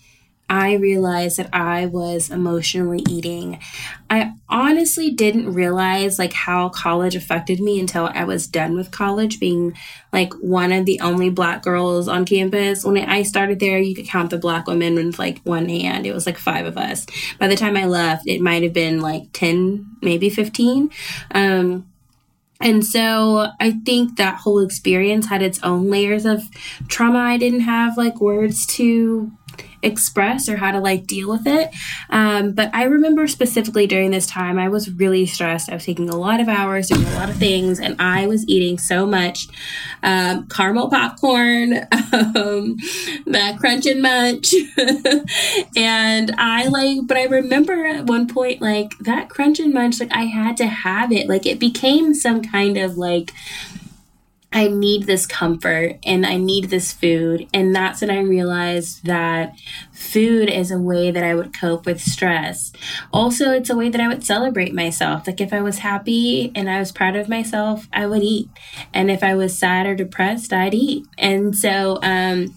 I 0.50 0.74
realized 0.74 1.36
that 1.36 1.50
I 1.52 1.86
was 1.86 2.30
emotionally 2.30 3.04
eating. 3.08 3.60
I 4.08 4.32
honestly 4.48 5.10
didn't 5.10 5.52
realize 5.52 6.18
like 6.18 6.32
how 6.32 6.70
college 6.70 7.14
affected 7.14 7.60
me 7.60 7.78
until 7.78 8.06
I 8.14 8.24
was 8.24 8.46
done 8.46 8.74
with 8.74 8.90
college, 8.90 9.40
being 9.40 9.76
like 10.10 10.32
one 10.34 10.72
of 10.72 10.86
the 10.86 11.00
only 11.00 11.28
black 11.28 11.62
girls 11.62 12.08
on 12.08 12.24
campus. 12.24 12.82
When 12.82 12.96
I 12.96 13.24
started 13.24 13.60
there, 13.60 13.78
you 13.78 13.94
could 13.94 14.08
count 14.08 14.30
the 14.30 14.38
black 14.38 14.66
women 14.66 14.94
with 14.94 15.18
like 15.18 15.40
one 15.42 15.68
hand. 15.68 16.06
It 16.06 16.14
was 16.14 16.24
like 16.24 16.38
five 16.38 16.64
of 16.64 16.78
us. 16.78 17.06
By 17.38 17.48
the 17.48 17.56
time 17.56 17.76
I 17.76 17.84
left, 17.84 18.26
it 18.26 18.40
might 18.40 18.62
have 18.62 18.72
been 18.72 19.00
like 19.00 19.24
10, 19.34 19.98
maybe 20.00 20.30
15. 20.30 20.90
Um, 21.32 21.86
and 22.60 22.84
so 22.84 23.48
I 23.60 23.72
think 23.84 24.16
that 24.16 24.36
whole 24.36 24.60
experience 24.60 25.26
had 25.26 25.42
its 25.42 25.60
own 25.62 25.90
layers 25.90 26.24
of 26.24 26.44
trauma 26.88 27.18
I 27.18 27.36
didn't 27.36 27.60
have 27.60 27.96
like 27.96 28.20
words 28.20 28.66
to 28.66 29.30
express 29.82 30.48
or 30.48 30.56
how 30.56 30.72
to 30.72 30.80
like 30.80 31.06
deal 31.06 31.28
with 31.28 31.46
it. 31.46 31.70
Um, 32.10 32.52
but 32.52 32.70
I 32.74 32.84
remember 32.84 33.26
specifically 33.26 33.86
during 33.86 34.10
this 34.10 34.26
time, 34.26 34.58
I 34.58 34.68
was 34.68 34.90
really 34.90 35.26
stressed. 35.26 35.70
I 35.70 35.74
was 35.74 35.84
taking 35.84 36.08
a 36.08 36.16
lot 36.16 36.40
of 36.40 36.48
hours, 36.48 36.88
doing 36.88 37.06
a 37.06 37.14
lot 37.14 37.30
of 37.30 37.36
things, 37.36 37.80
and 37.80 37.96
I 37.98 38.26
was 38.26 38.46
eating 38.48 38.78
so 38.78 39.06
much 39.06 39.48
um, 40.02 40.46
caramel 40.48 40.90
popcorn, 40.90 41.74
um, 42.12 42.76
that 43.26 43.56
crunch 43.58 43.86
and 43.86 44.02
munch. 44.02 44.54
and 45.76 46.34
I 46.38 46.68
like, 46.68 47.06
but 47.06 47.16
I 47.16 47.24
remember 47.24 47.86
at 47.86 48.06
one 48.06 48.26
point, 48.26 48.60
like 48.60 48.96
that 48.98 49.28
crunch 49.28 49.58
and 49.60 49.72
munch, 49.72 50.00
like 50.00 50.12
I 50.12 50.24
had 50.24 50.56
to 50.58 50.66
have 50.66 51.12
it. 51.12 51.28
Like 51.28 51.46
it 51.46 51.58
became 51.58 52.14
some 52.14 52.42
kind 52.42 52.76
of 52.76 52.96
like, 52.96 53.32
I 54.50 54.68
need 54.68 55.04
this 55.04 55.26
comfort 55.26 55.98
and 56.04 56.24
I 56.24 56.36
need 56.36 56.70
this 56.70 56.90
food. 56.90 57.46
And 57.52 57.76
that's 57.76 58.00
when 58.00 58.10
I 58.10 58.20
realized 58.20 59.04
that 59.04 59.54
food 59.92 60.48
is 60.48 60.70
a 60.70 60.78
way 60.78 61.10
that 61.10 61.22
I 61.22 61.34
would 61.34 61.52
cope 61.52 61.84
with 61.84 62.00
stress. 62.00 62.72
Also, 63.12 63.52
it's 63.52 63.68
a 63.68 63.76
way 63.76 63.90
that 63.90 64.00
I 64.00 64.08
would 64.08 64.24
celebrate 64.24 64.74
myself. 64.74 65.26
Like 65.26 65.42
if 65.42 65.52
I 65.52 65.60
was 65.60 65.80
happy 65.80 66.50
and 66.54 66.70
I 66.70 66.78
was 66.78 66.92
proud 66.92 67.14
of 67.14 67.28
myself, 67.28 67.88
I 67.92 68.06
would 68.06 68.22
eat. 68.22 68.48
And 68.94 69.10
if 69.10 69.22
I 69.22 69.34
was 69.34 69.58
sad 69.58 69.86
or 69.86 69.94
depressed, 69.94 70.52
I'd 70.52 70.74
eat. 70.74 71.06
And 71.18 71.54
so, 71.54 71.98
um, 72.02 72.54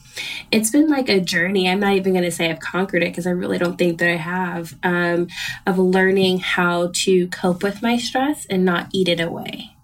it's 0.49 0.69
been 0.69 0.87
like 0.87 1.09
a 1.09 1.19
journey. 1.19 1.69
I'm 1.69 1.79
not 1.79 1.93
even 1.93 2.13
going 2.13 2.25
to 2.25 2.31
say 2.31 2.49
I've 2.49 2.59
conquered 2.59 3.03
it 3.03 3.09
because 3.11 3.27
I 3.27 3.31
really 3.31 3.57
don't 3.57 3.77
think 3.77 3.99
that 3.99 4.09
I 4.09 4.17
have, 4.17 4.75
um, 4.83 5.27
of 5.65 5.77
learning 5.77 6.39
how 6.39 6.91
to 6.93 7.27
cope 7.27 7.63
with 7.63 7.81
my 7.81 7.97
stress 7.97 8.45
and 8.45 8.63
not 8.63 8.89
eat 8.93 9.07
it 9.07 9.19
away. 9.19 9.75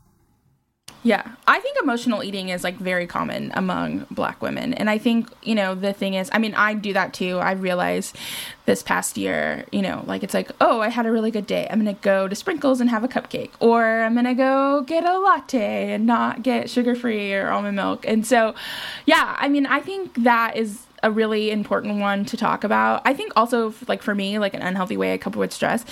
Yeah, 1.08 1.26
I 1.48 1.62
think 1.62 1.78
emotional 1.82 2.22
eating 2.22 2.50
is 2.50 2.66
like 2.66 2.76
very 2.76 3.08
common 3.08 3.54
among 3.56 4.08
black 4.12 4.42
women. 4.42 4.74
And 4.74 4.90
I 4.90 4.98
think, 4.98 5.30
you 5.42 5.56
know, 5.56 5.74
the 5.74 5.94
thing 5.94 6.16
is, 6.16 6.30
I 6.34 6.38
mean, 6.38 6.54
I 6.54 6.74
do 6.74 6.92
that 6.92 7.14
too. 7.14 7.38
I 7.38 7.54
realized 7.54 8.18
this 8.66 8.84
past 8.84 9.18
year, 9.18 9.64
you 9.72 9.82
know, 9.82 10.04
like 10.06 10.22
it's 10.22 10.34
like, 10.34 10.52
oh, 10.60 10.82
I 10.82 10.90
had 10.90 11.06
a 11.06 11.12
really 11.14 11.32
good 11.32 11.48
day. 11.48 11.66
I'm 11.72 11.82
going 11.82 11.96
to 11.96 12.02
go 12.02 12.28
to 12.28 12.36
Sprinkles 12.36 12.82
and 12.82 12.90
have 12.90 13.06
a 13.06 13.08
cupcake. 13.08 13.52
Or 13.62 14.02
I'm 14.02 14.16
going 14.16 14.26
to 14.26 14.34
go 14.34 14.82
get 14.82 15.06
a 15.06 15.18
latte 15.18 15.94
and 15.94 16.06
not 16.06 16.44
get 16.44 16.70
sugar 16.70 16.94
free 16.94 17.34
or 17.34 17.52
almond 17.52 17.78
milk. 17.78 18.06
And 18.06 18.28
so, 18.28 18.54
yeah, 19.06 19.38
I 19.40 19.48
mean, 19.48 19.66
I 19.66 19.80
think 19.80 20.14
that 20.26 20.58
is 20.58 20.82
a 21.04 21.10
really 21.10 21.52
important 21.52 22.02
one 22.02 22.26
to 22.26 22.36
talk 22.36 22.66
about. 22.66 23.02
I 23.06 23.14
think 23.14 23.32
also, 23.38 23.74
like 23.88 24.02
for 24.02 24.14
me, 24.14 24.40
like 24.40 24.54
an 24.54 24.62
unhealthy 24.62 24.98
way 24.98 25.14
I 25.14 25.18
cope 25.18 25.38
with 25.38 25.54
stress 25.54 25.86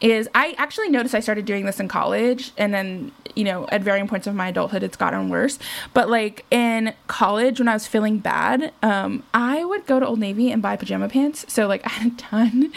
is 0.00 0.28
I 0.34 0.54
actually 0.58 0.90
noticed 0.90 1.14
I 1.14 1.20
started 1.20 1.46
doing 1.46 1.64
this 1.64 1.80
in 1.80 1.88
college 1.88 2.52
and 2.58 2.74
then, 2.74 3.12
you 3.34 3.44
know, 3.44 3.66
at 3.68 3.82
varying 3.82 4.06
points 4.06 4.26
of 4.26 4.34
my 4.34 4.48
adulthood, 4.48 4.82
it's 4.82 4.96
gotten 4.96 5.30
worse. 5.30 5.58
But 5.94 6.10
like 6.10 6.44
in 6.50 6.92
college, 7.06 7.58
when 7.58 7.68
I 7.68 7.72
was 7.72 7.86
feeling 7.86 8.18
bad, 8.18 8.72
um, 8.82 9.22
I 9.32 9.64
would 9.64 9.86
go 9.86 9.98
to 9.98 10.06
Old 10.06 10.18
Navy 10.18 10.50
and 10.50 10.60
buy 10.60 10.76
pajama 10.76 11.08
pants. 11.08 11.46
So 11.48 11.66
like 11.66 11.80
I 11.86 11.90
had 11.90 12.12
a 12.12 12.16
ton 12.16 12.72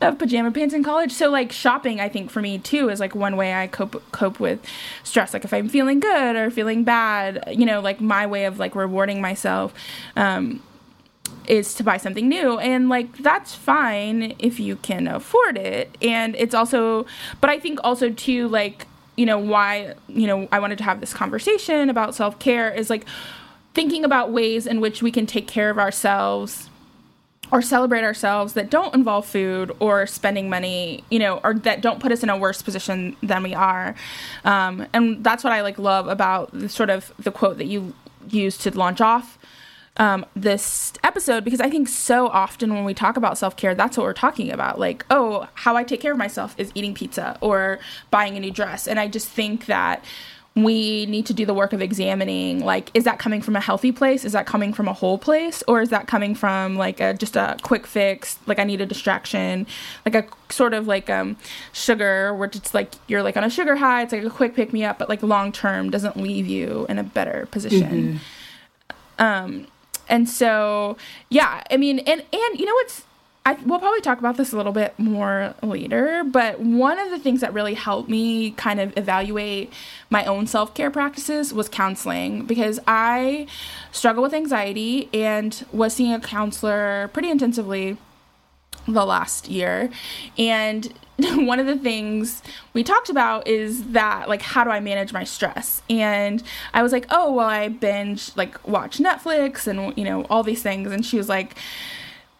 of 0.00 0.18
pajama 0.18 0.50
pants 0.50 0.74
in 0.74 0.82
college. 0.82 1.12
So 1.12 1.28
like 1.30 1.52
shopping, 1.52 2.00
I 2.00 2.08
think 2.08 2.30
for 2.30 2.40
me 2.40 2.58
too, 2.58 2.88
is 2.88 3.00
like 3.00 3.14
one 3.14 3.36
way 3.36 3.52
I 3.52 3.66
cope, 3.66 4.02
cope 4.12 4.40
with 4.40 4.64
stress. 5.02 5.34
Like 5.34 5.44
if 5.44 5.52
I'm 5.52 5.68
feeling 5.68 6.00
good 6.00 6.36
or 6.36 6.50
feeling 6.50 6.84
bad, 6.84 7.44
you 7.50 7.66
know, 7.66 7.80
like 7.80 8.00
my 8.00 8.26
way 8.26 8.46
of 8.46 8.58
like 8.58 8.74
rewarding 8.74 9.20
myself. 9.20 9.74
Um, 10.16 10.62
is 11.46 11.74
to 11.74 11.82
buy 11.82 11.96
something 11.96 12.28
new 12.28 12.58
and 12.58 12.88
like 12.88 13.16
that's 13.18 13.54
fine 13.54 14.34
if 14.38 14.60
you 14.60 14.76
can 14.76 15.06
afford 15.06 15.56
it 15.56 15.96
and 16.00 16.36
it's 16.36 16.54
also 16.54 17.06
but 17.40 17.50
i 17.50 17.58
think 17.58 17.78
also 17.82 18.10
too 18.10 18.48
like 18.48 18.86
you 19.16 19.26
know 19.26 19.38
why 19.38 19.94
you 20.08 20.26
know 20.26 20.48
i 20.52 20.58
wanted 20.58 20.78
to 20.78 20.84
have 20.84 21.00
this 21.00 21.12
conversation 21.12 21.90
about 21.90 22.14
self-care 22.14 22.70
is 22.70 22.88
like 22.90 23.04
thinking 23.74 24.04
about 24.04 24.30
ways 24.30 24.66
in 24.66 24.80
which 24.80 25.02
we 25.02 25.10
can 25.10 25.26
take 25.26 25.46
care 25.46 25.70
of 25.70 25.78
ourselves 25.78 26.68
or 27.52 27.60
celebrate 27.60 28.02
ourselves 28.02 28.54
that 28.54 28.70
don't 28.70 28.94
involve 28.94 29.26
food 29.26 29.70
or 29.78 30.06
spending 30.06 30.48
money, 30.48 31.04
you 31.10 31.18
know, 31.18 31.38
or 31.44 31.52
that 31.52 31.82
don't 31.82 32.00
put 32.00 32.10
us 32.10 32.22
in 32.22 32.30
a 32.30 32.36
worse 32.36 32.62
position 32.62 33.14
than 33.22 33.42
we 33.42 33.54
are. 33.54 33.94
Um, 34.44 34.86
and 34.94 35.22
that's 35.22 35.44
what 35.44 35.52
I 35.52 35.60
like 35.60 35.78
love 35.78 36.08
about 36.08 36.50
the 36.58 36.70
sort 36.70 36.88
of 36.88 37.12
the 37.18 37.30
quote 37.30 37.58
that 37.58 37.66
you 37.66 37.92
used 38.30 38.62
to 38.62 38.76
launch 38.76 39.02
off 39.02 39.38
um, 39.98 40.24
this 40.34 40.94
episode 41.04 41.44
because 41.44 41.60
I 41.60 41.68
think 41.68 41.88
so 41.88 42.28
often 42.28 42.74
when 42.74 42.84
we 42.84 42.94
talk 42.94 43.16
about 43.16 43.36
self 43.36 43.56
care, 43.56 43.74
that's 43.74 43.96
what 43.96 44.04
we're 44.04 44.12
talking 44.12 44.50
about. 44.50 44.78
Like, 44.78 45.04
oh, 45.10 45.48
how 45.54 45.76
I 45.76 45.84
take 45.84 46.00
care 46.00 46.12
of 46.12 46.18
myself 46.18 46.54
is 46.58 46.72
eating 46.74 46.94
pizza 46.94 47.36
or 47.40 47.78
buying 48.10 48.36
a 48.36 48.40
new 48.40 48.50
dress. 48.50 48.88
And 48.88 48.98
I 48.98 49.08
just 49.08 49.28
think 49.28 49.66
that 49.66 50.04
we 50.54 51.06
need 51.06 51.24
to 51.26 51.32
do 51.32 51.46
the 51.46 51.54
work 51.54 51.72
of 51.72 51.80
examining 51.80 52.60
like 52.60 52.90
is 52.92 53.04
that 53.04 53.18
coming 53.18 53.40
from 53.40 53.56
a 53.56 53.60
healthy 53.60 53.90
place 53.90 54.22
is 54.22 54.32
that 54.32 54.44
coming 54.44 54.74
from 54.74 54.86
a 54.86 54.92
whole 54.92 55.16
place 55.16 55.62
or 55.66 55.80
is 55.80 55.88
that 55.88 56.06
coming 56.06 56.34
from 56.34 56.76
like 56.76 57.00
a 57.00 57.14
just 57.14 57.36
a 57.36 57.56
quick 57.62 57.86
fix 57.86 58.38
like 58.44 58.58
i 58.58 58.64
need 58.64 58.78
a 58.78 58.84
distraction 58.84 59.66
like 60.04 60.14
a 60.14 60.52
sort 60.52 60.74
of 60.74 60.86
like 60.86 61.08
um 61.08 61.38
sugar 61.72 62.34
where 62.34 62.50
it's 62.52 62.74
like 62.74 62.92
you're 63.06 63.22
like 63.22 63.34
on 63.38 63.44
a 63.44 63.48
sugar 63.48 63.76
high 63.76 64.02
it's 64.02 64.12
like 64.12 64.24
a 64.24 64.28
quick 64.28 64.54
pick 64.54 64.74
me 64.74 64.84
up 64.84 64.98
but 64.98 65.08
like 65.08 65.22
long 65.22 65.52
term 65.52 65.88
doesn't 65.88 66.18
leave 66.18 66.46
you 66.46 66.84
in 66.90 66.98
a 66.98 67.02
better 67.02 67.48
position 67.50 68.20
mm-hmm. 68.20 69.24
um 69.24 69.66
and 70.08 70.28
so, 70.28 70.96
yeah, 71.28 71.62
I 71.70 71.76
mean, 71.76 72.00
and 72.00 72.22
and 72.32 72.58
you 72.58 72.66
know 72.66 72.74
what's 72.74 73.04
I, 73.44 73.54
we'll 73.54 73.80
probably 73.80 74.00
talk 74.00 74.20
about 74.20 74.36
this 74.36 74.52
a 74.52 74.56
little 74.56 74.72
bit 74.72 74.96
more 74.98 75.54
later, 75.62 76.22
but 76.24 76.60
one 76.60 76.98
of 77.00 77.10
the 77.10 77.18
things 77.18 77.40
that 77.40 77.52
really 77.52 77.74
helped 77.74 78.08
me 78.08 78.52
kind 78.52 78.78
of 78.78 78.96
evaluate 78.96 79.72
my 80.10 80.24
own 80.26 80.46
self 80.46 80.74
care 80.74 80.92
practices 80.92 81.52
was 81.52 81.68
counseling 81.68 82.46
because 82.46 82.78
I 82.86 83.48
struggle 83.90 84.22
with 84.22 84.32
anxiety 84.32 85.08
and 85.12 85.66
was 85.72 85.94
seeing 85.94 86.12
a 86.12 86.20
counselor 86.20 87.10
pretty 87.12 87.30
intensively 87.30 87.96
the 88.86 89.04
last 89.04 89.48
year. 89.48 89.90
And 90.38 90.92
one 91.46 91.60
of 91.60 91.66
the 91.66 91.76
things 91.76 92.42
we 92.72 92.82
talked 92.82 93.08
about 93.08 93.46
is 93.46 93.92
that 93.92 94.28
like 94.28 94.42
how 94.42 94.64
do 94.64 94.70
I 94.70 94.80
manage 94.80 95.12
my 95.12 95.24
stress? 95.24 95.82
And 95.88 96.42
I 96.74 96.82
was 96.82 96.92
like, 96.92 97.06
"Oh, 97.10 97.32
well 97.32 97.46
I 97.46 97.68
binge 97.68 98.36
like 98.36 98.66
watch 98.66 98.98
Netflix 98.98 99.66
and 99.66 99.96
you 99.96 100.04
know, 100.04 100.24
all 100.24 100.42
these 100.42 100.62
things." 100.62 100.92
And 100.92 101.04
she 101.04 101.16
was 101.16 101.28
like, 101.28 101.56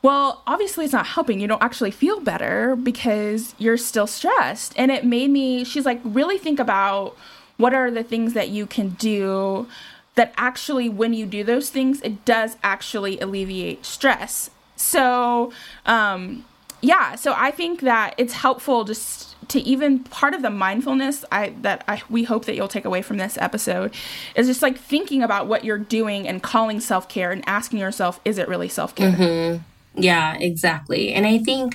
well, 0.03 0.43
obviously 0.49 0.85
it's 0.85 0.93
not 0.93 1.07
helping. 1.07 1.39
You 1.41 1.47
don't 1.47 1.63
actually 1.63 1.93
feel 1.93 2.21
better 2.21 2.75
because 2.75 3.55
you're 3.59 3.77
still 3.77 4.09
stressed. 4.09 4.75
And 4.77 4.91
it 4.91 5.05
made 5.05 5.31
me 5.31 5.65
she's 5.65 5.87
like, 5.87 6.01
"Really 6.05 6.39
think 6.39 6.59
about 6.59 7.17
what 7.57 7.73
are 7.73 7.91
the 7.91 8.03
things 8.03 8.35
that 8.35 8.49
you 8.49 8.67
can 8.67 8.91
do 8.91 9.69
that 10.15 10.35
actually 10.37 10.89
when 10.89 11.15
you 11.15 11.25
do 11.25 11.45
those 11.45 11.71
things, 11.71 12.01
it 12.03 12.25
does 12.25 12.57
actually 12.63 13.21
alleviate 13.21 13.87
stress." 13.87 14.51
So, 14.77 15.53
um 15.87 16.45
yeah, 16.83 17.15
so 17.15 17.33
I 17.37 17.51
think 17.53 17.81
that 17.81 18.15
it's 18.19 18.35
helpful 18.35 18.85
just 18.85 19.29
to 19.49 19.61
even 19.61 20.01
part 20.01 20.35
of 20.35 20.43
the 20.43 20.51
mindfulness 20.51 21.25
I 21.31 21.55
that 21.63 21.85
I 21.89 22.03
we 22.11 22.25
hope 22.25 22.45
that 22.47 22.55
you'll 22.55 22.69
take 22.69 22.85
away 22.85 23.03
from 23.03 23.19
this 23.19 23.37
episode 23.39 23.95
is 24.35 24.47
just 24.47 24.63
like 24.63 24.79
thinking 24.79 25.23
about 25.23 25.47
what 25.47 25.65
you're 25.65 25.79
doing 25.79 26.29
and 26.29 26.43
calling 26.43 26.81
self-care 26.81 27.31
and 27.33 27.43
asking 27.47 27.79
yourself 27.79 28.21
is 28.25 28.39
it 28.39 28.49
really 28.49 28.69
self-care? 28.69 29.13
Mm-hmm. 29.13 30.01
Yeah, 30.03 30.37
exactly. 30.39 31.13
And 31.13 31.27
I 31.27 31.39
think 31.39 31.75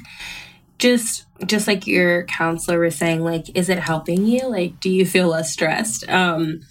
just 0.80 1.26
just 1.46 1.68
like 1.68 1.86
your 1.86 2.24
counselor 2.24 2.80
was 2.80 2.96
saying 2.96 3.24
like 3.24 3.56
is 3.56 3.70
it 3.70 3.80
helping 3.80 4.26
you? 4.26 4.48
Like 4.48 4.80
do 4.80 4.90
you 4.90 5.06
feel 5.06 5.28
less 5.28 5.52
stressed? 5.52 6.08
Um 6.10 6.62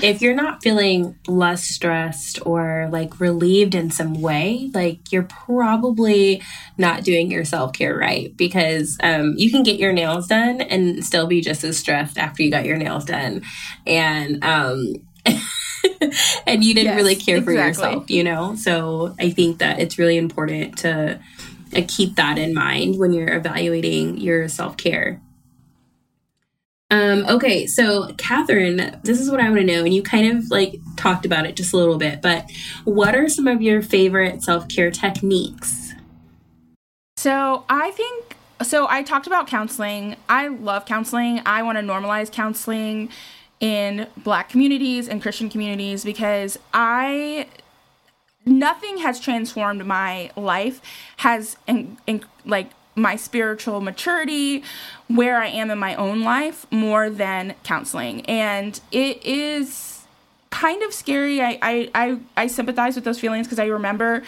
if 0.00 0.22
you're 0.22 0.34
not 0.34 0.62
feeling 0.62 1.18
less 1.26 1.64
stressed 1.64 2.44
or 2.46 2.88
like 2.92 3.20
relieved 3.20 3.74
in 3.74 3.90
some 3.90 4.20
way 4.20 4.70
like 4.74 5.12
you're 5.12 5.24
probably 5.24 6.42
not 6.78 7.04
doing 7.04 7.30
your 7.30 7.44
self-care 7.44 7.96
right 7.96 8.36
because 8.36 8.96
um 9.02 9.34
you 9.36 9.50
can 9.50 9.62
get 9.62 9.78
your 9.78 9.92
nails 9.92 10.28
done 10.28 10.60
and 10.60 11.04
still 11.04 11.26
be 11.26 11.40
just 11.40 11.64
as 11.64 11.78
stressed 11.78 12.18
after 12.18 12.42
you 12.42 12.50
got 12.50 12.64
your 12.64 12.76
nails 12.76 13.04
done. 13.04 13.42
And 13.86 14.42
um 14.44 14.94
and 16.46 16.64
you 16.64 16.74
didn't 16.74 16.92
yes, 16.92 16.96
really 16.96 17.16
care 17.16 17.36
exactly. 17.36 17.44
for 17.44 17.52
yourself 17.52 18.10
you 18.10 18.24
know? 18.24 18.54
So 18.56 19.14
i 19.18 19.30
think 19.30 19.58
that 19.58 19.78
it's 19.80 19.98
really 19.98 20.16
important 20.16 20.78
to 20.78 21.20
keep 21.80 22.16
that 22.16 22.36
in 22.36 22.52
mind 22.52 22.98
when 22.98 23.14
you're 23.14 23.34
evaluating 23.34 24.18
your 24.18 24.48
self 24.48 24.76
care. 24.76 25.22
Um, 26.90 27.24
okay, 27.26 27.66
so 27.66 28.08
Kathryn, 28.16 29.02
this 29.02 29.18
is 29.18 29.30
what 29.30 29.40
I 29.40 29.44
want 29.44 29.60
to 29.60 29.64
know, 29.64 29.82
and 29.82 29.94
you 29.94 30.02
kind 30.02 30.36
of 30.36 30.50
like 30.50 30.74
talked 30.96 31.24
about 31.24 31.46
it 31.46 31.56
just 31.56 31.72
a 31.72 31.76
little 31.78 31.96
bit, 31.96 32.20
but 32.20 32.50
what 32.84 33.14
are 33.14 33.30
some 33.30 33.48
of 33.48 33.62
your 33.62 33.80
favorite 33.80 34.42
self 34.42 34.68
care 34.68 34.90
techniques? 34.90 35.94
So 37.16 37.64
I 37.70 37.92
think 37.92 38.36
so. 38.62 38.86
I 38.90 39.02
talked 39.02 39.26
about 39.26 39.46
counseling. 39.46 40.16
I 40.28 40.48
love 40.48 40.84
counseling. 40.84 41.40
I 41.46 41.62
want 41.62 41.78
to 41.78 41.82
normalize 41.82 42.30
counseling 42.30 43.08
in 43.60 44.06
Black 44.18 44.50
communities 44.50 45.08
and 45.08 45.22
Christian 45.22 45.48
communities 45.48 46.04
because 46.04 46.58
I 46.74 47.46
nothing 48.44 48.98
has 48.98 49.20
transformed 49.20 49.84
my 49.86 50.30
life 50.36 50.80
has 51.18 51.56
in, 51.66 51.98
in, 52.06 52.24
like 52.44 52.70
my 52.94 53.16
spiritual 53.16 53.80
maturity, 53.80 54.62
where 55.08 55.40
I 55.40 55.46
am 55.46 55.70
in 55.70 55.78
my 55.78 55.94
own 55.94 56.20
life, 56.22 56.66
more 56.70 57.08
than 57.08 57.54
counseling. 57.62 58.24
And 58.26 58.78
it 58.90 59.24
is 59.24 59.91
kind 60.52 60.82
of 60.82 60.92
scary. 60.92 61.40
I 61.40 61.58
I 61.62 61.90
I, 61.94 62.18
I 62.36 62.46
sympathize 62.46 62.94
with 62.94 63.04
those 63.04 63.18
feelings 63.18 63.48
because 63.48 63.58
I 63.58 63.66
remember, 63.66 64.22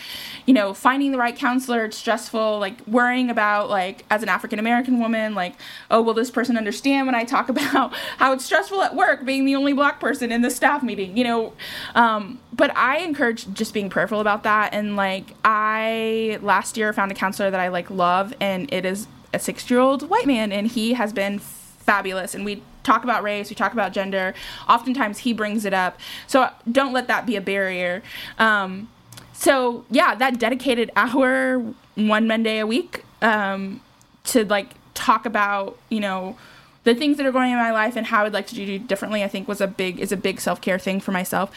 you 0.46 0.54
know, 0.54 0.74
finding 0.74 1.12
the 1.12 1.18
right 1.18 1.36
counselor. 1.36 1.84
It's 1.84 1.96
stressful. 1.96 2.58
Like 2.58 2.84
worrying 2.88 3.30
about 3.30 3.70
like 3.70 4.04
as 4.10 4.24
an 4.24 4.28
African 4.28 4.58
American 4.58 4.98
woman, 4.98 5.34
like 5.34 5.54
oh 5.90 6.02
will 6.02 6.14
this 6.14 6.30
person 6.30 6.56
understand 6.56 7.06
when 7.06 7.14
I 7.14 7.24
talk 7.24 7.48
about 7.54 7.94
how 8.16 8.32
it's 8.32 8.44
stressful 8.44 8.82
at 8.82 8.96
work 8.96 9.24
being 9.24 9.44
the 9.44 9.54
only 9.54 9.74
black 9.74 10.00
person 10.00 10.32
in 10.32 10.42
the 10.42 10.50
staff 10.50 10.82
meeting. 10.82 11.16
You 11.16 11.24
know, 11.24 11.52
um, 11.94 12.40
but 12.52 12.74
I 12.76 12.98
encourage 12.98 13.52
just 13.52 13.74
being 13.74 13.90
prayerful 13.90 14.20
about 14.20 14.42
that. 14.42 14.72
And 14.72 14.96
like 14.96 15.34
I 15.44 16.38
last 16.42 16.76
year 16.76 16.92
found 16.92 17.12
a 17.12 17.14
counselor 17.14 17.50
that 17.50 17.60
I 17.60 17.68
like 17.68 17.90
love, 17.90 18.34
and 18.40 18.72
it 18.72 18.84
is 18.84 19.06
a 19.34 19.38
six 19.38 19.70
year 19.70 19.80
old 19.80 20.08
white 20.08 20.26
man, 20.26 20.52
and 20.52 20.66
he 20.66 20.94
has 20.94 21.12
been 21.12 21.38
fabulous. 21.38 22.34
And 22.34 22.46
we 22.46 22.62
talk 22.84 23.02
about 23.02 23.22
race, 23.22 23.50
we 23.50 23.56
talk 23.56 23.72
about 23.72 23.92
gender. 23.92 24.34
Oftentimes 24.68 25.18
he 25.18 25.32
brings 25.32 25.64
it 25.64 25.74
up. 25.74 25.98
So 26.26 26.48
don't 26.70 26.92
let 26.92 27.08
that 27.08 27.26
be 27.26 27.34
a 27.34 27.40
barrier. 27.40 28.02
Um, 28.38 28.88
so 29.32 29.84
yeah, 29.90 30.14
that 30.14 30.38
dedicated 30.38 30.90
hour 30.94 31.74
one 31.96 32.26
Monday 32.26 32.58
a 32.60 32.66
week 32.66 33.04
um, 33.22 33.80
to 34.24 34.44
like 34.44 34.70
talk 34.94 35.26
about, 35.26 35.76
you 35.88 36.00
know, 36.00 36.36
the 36.84 36.94
things 36.94 37.16
that 37.16 37.26
are 37.26 37.32
going 37.32 37.50
in 37.50 37.58
my 37.58 37.72
life 37.72 37.96
and 37.96 38.06
how 38.06 38.24
I'd 38.24 38.32
like 38.32 38.46
to 38.48 38.54
do 38.54 38.78
differently, 38.78 39.24
I 39.24 39.28
think 39.28 39.48
was 39.48 39.60
a 39.60 39.66
big 39.66 39.98
is 39.98 40.12
a 40.12 40.16
big 40.16 40.40
self 40.40 40.60
care 40.60 40.78
thing 40.78 41.00
for 41.00 41.12
myself. 41.12 41.50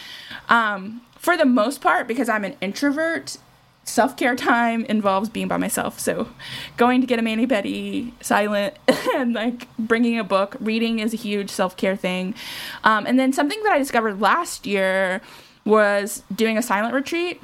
Um, 0.49 1.01
for 1.17 1.35
the 1.35 1.45
most 1.45 1.81
part, 1.81 2.07
because 2.07 2.29
I'm 2.29 2.45
an 2.45 2.55
introvert, 2.61 3.37
self 3.87 4.17
care 4.17 4.35
time 4.35 4.85
involves 4.85 5.29
being 5.29 5.47
by 5.47 5.57
myself. 5.57 5.99
So, 5.99 6.29
going 6.75 7.01
to 7.01 7.07
get 7.07 7.19
a 7.19 7.21
mani 7.21 7.47
pedi, 7.47 8.11
silent, 8.21 8.75
and 9.15 9.33
like 9.33 9.67
bringing 9.77 10.19
a 10.19 10.23
book, 10.23 10.55
reading 10.59 10.99
is 10.99 11.13
a 11.13 11.17
huge 11.17 11.49
self 11.49 11.77
care 11.77 11.95
thing. 11.95 12.35
Um, 12.83 13.05
and 13.05 13.17
then 13.17 13.33
something 13.33 13.61
that 13.63 13.71
I 13.71 13.77
discovered 13.77 14.21
last 14.21 14.65
year 14.65 15.21
was 15.65 16.23
doing 16.33 16.57
a 16.57 16.61
silent 16.61 16.93
retreat. 16.93 17.41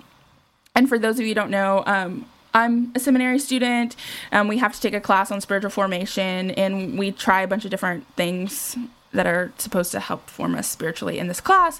And 0.76 0.90
for 0.90 0.98
those 0.98 1.16
of 1.16 1.22
you 1.22 1.30
who 1.30 1.36
don't 1.36 1.52
know, 1.52 1.84
um, 1.86 2.26
I'm 2.54 2.92
a 2.96 3.00
seminary 3.00 3.40
student. 3.40 3.96
Um, 4.32 4.48
we 4.48 4.58
have 4.60 4.74
to 4.74 4.82
take 4.82 4.94
a 4.94 5.02
class 5.02 5.32
on 5.32 5.42
spiritual 5.42 5.72
formation, 5.72 6.52
and 6.52 6.98
we 6.98 7.12
try 7.12 7.42
a 7.42 7.48
bunch 7.48 7.66
of 7.66 7.72
different 7.72 8.06
things 8.16 8.78
that 9.14 9.26
are 9.26 9.52
supposed 9.58 9.92
to 9.92 10.00
help 10.00 10.30
form 10.30 10.56
us 10.56 10.70
spiritually 10.70 11.20
in 11.20 11.28
this 11.28 11.40
class. 11.40 11.80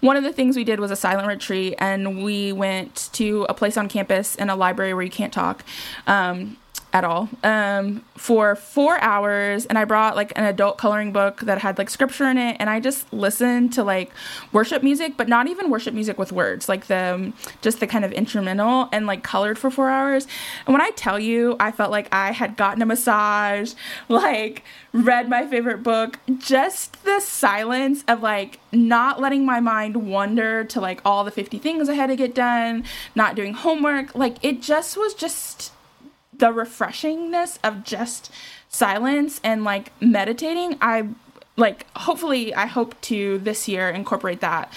One 0.00 0.16
of 0.16 0.24
the 0.24 0.32
things 0.32 0.56
we 0.56 0.64
did 0.64 0.78
was 0.78 0.90
a 0.90 0.96
silent 0.96 1.26
retreat, 1.28 1.74
and 1.78 2.22
we 2.22 2.52
went 2.52 3.08
to 3.14 3.46
a 3.48 3.54
place 3.54 3.76
on 3.76 3.88
campus 3.88 4.34
in 4.34 4.50
a 4.50 4.56
library 4.56 4.94
where 4.94 5.02
you 5.02 5.10
can't 5.10 5.32
talk. 5.32 5.64
Um, 6.06 6.58
at 6.92 7.04
all 7.04 7.28
um, 7.42 8.04
for 8.16 8.56
four 8.56 8.98
hours 9.00 9.66
and 9.66 9.78
i 9.78 9.84
brought 9.84 10.16
like 10.16 10.32
an 10.36 10.44
adult 10.44 10.78
coloring 10.78 11.12
book 11.12 11.40
that 11.40 11.58
had 11.58 11.76
like 11.78 11.90
scripture 11.90 12.24
in 12.24 12.38
it 12.38 12.56
and 12.58 12.70
i 12.70 12.80
just 12.80 13.10
listened 13.12 13.72
to 13.72 13.84
like 13.84 14.10
worship 14.52 14.82
music 14.82 15.16
but 15.16 15.28
not 15.28 15.46
even 15.46 15.70
worship 15.70 15.92
music 15.92 16.18
with 16.18 16.32
words 16.32 16.68
like 16.68 16.86
the 16.86 16.96
um, 16.96 17.34
just 17.62 17.80
the 17.80 17.86
kind 17.86 18.04
of 18.04 18.12
instrumental 18.12 18.88
and 18.92 19.06
like 19.06 19.22
colored 19.22 19.58
for 19.58 19.70
four 19.70 19.90
hours. 19.90 20.26
And 20.66 20.72
when 20.72 20.80
i 20.80 20.90
tell 20.90 21.18
you 21.18 21.56
i 21.60 21.70
felt 21.70 21.90
like 21.90 22.08
i 22.12 22.32
had 22.32 22.56
gotten 22.56 22.82
a 22.82 22.86
massage 22.86 23.74
like 24.08 24.62
read 24.92 25.28
my 25.28 25.46
favorite 25.46 25.82
book 25.82 26.18
just 26.38 27.04
the 27.04 27.20
silence 27.20 28.04
of 28.08 28.22
like 28.22 28.58
not 28.72 29.20
letting 29.20 29.44
my 29.44 29.60
mind 29.60 30.08
wander 30.08 30.64
to 30.64 30.80
like 30.80 31.00
all 31.04 31.24
the 31.24 31.30
50 31.30 31.58
things 31.58 31.88
i 31.88 31.94
had 31.94 32.06
to 32.06 32.16
get 32.16 32.34
done 32.34 32.84
not 33.14 33.34
doing 33.34 33.52
homework 33.52 34.14
like 34.14 34.42
it 34.42 34.62
just 34.62 34.96
was 34.96 35.14
just 35.14 35.72
the 36.38 36.52
refreshingness 36.52 37.58
of 37.62 37.84
just 37.84 38.30
silence 38.68 39.40
and 39.42 39.64
like 39.64 39.92
meditating 40.00 40.76
i 40.80 41.08
like 41.56 41.86
hopefully 41.96 42.54
i 42.54 42.66
hope 42.66 43.00
to 43.00 43.38
this 43.38 43.68
year 43.68 43.88
incorporate 43.88 44.40
that 44.40 44.72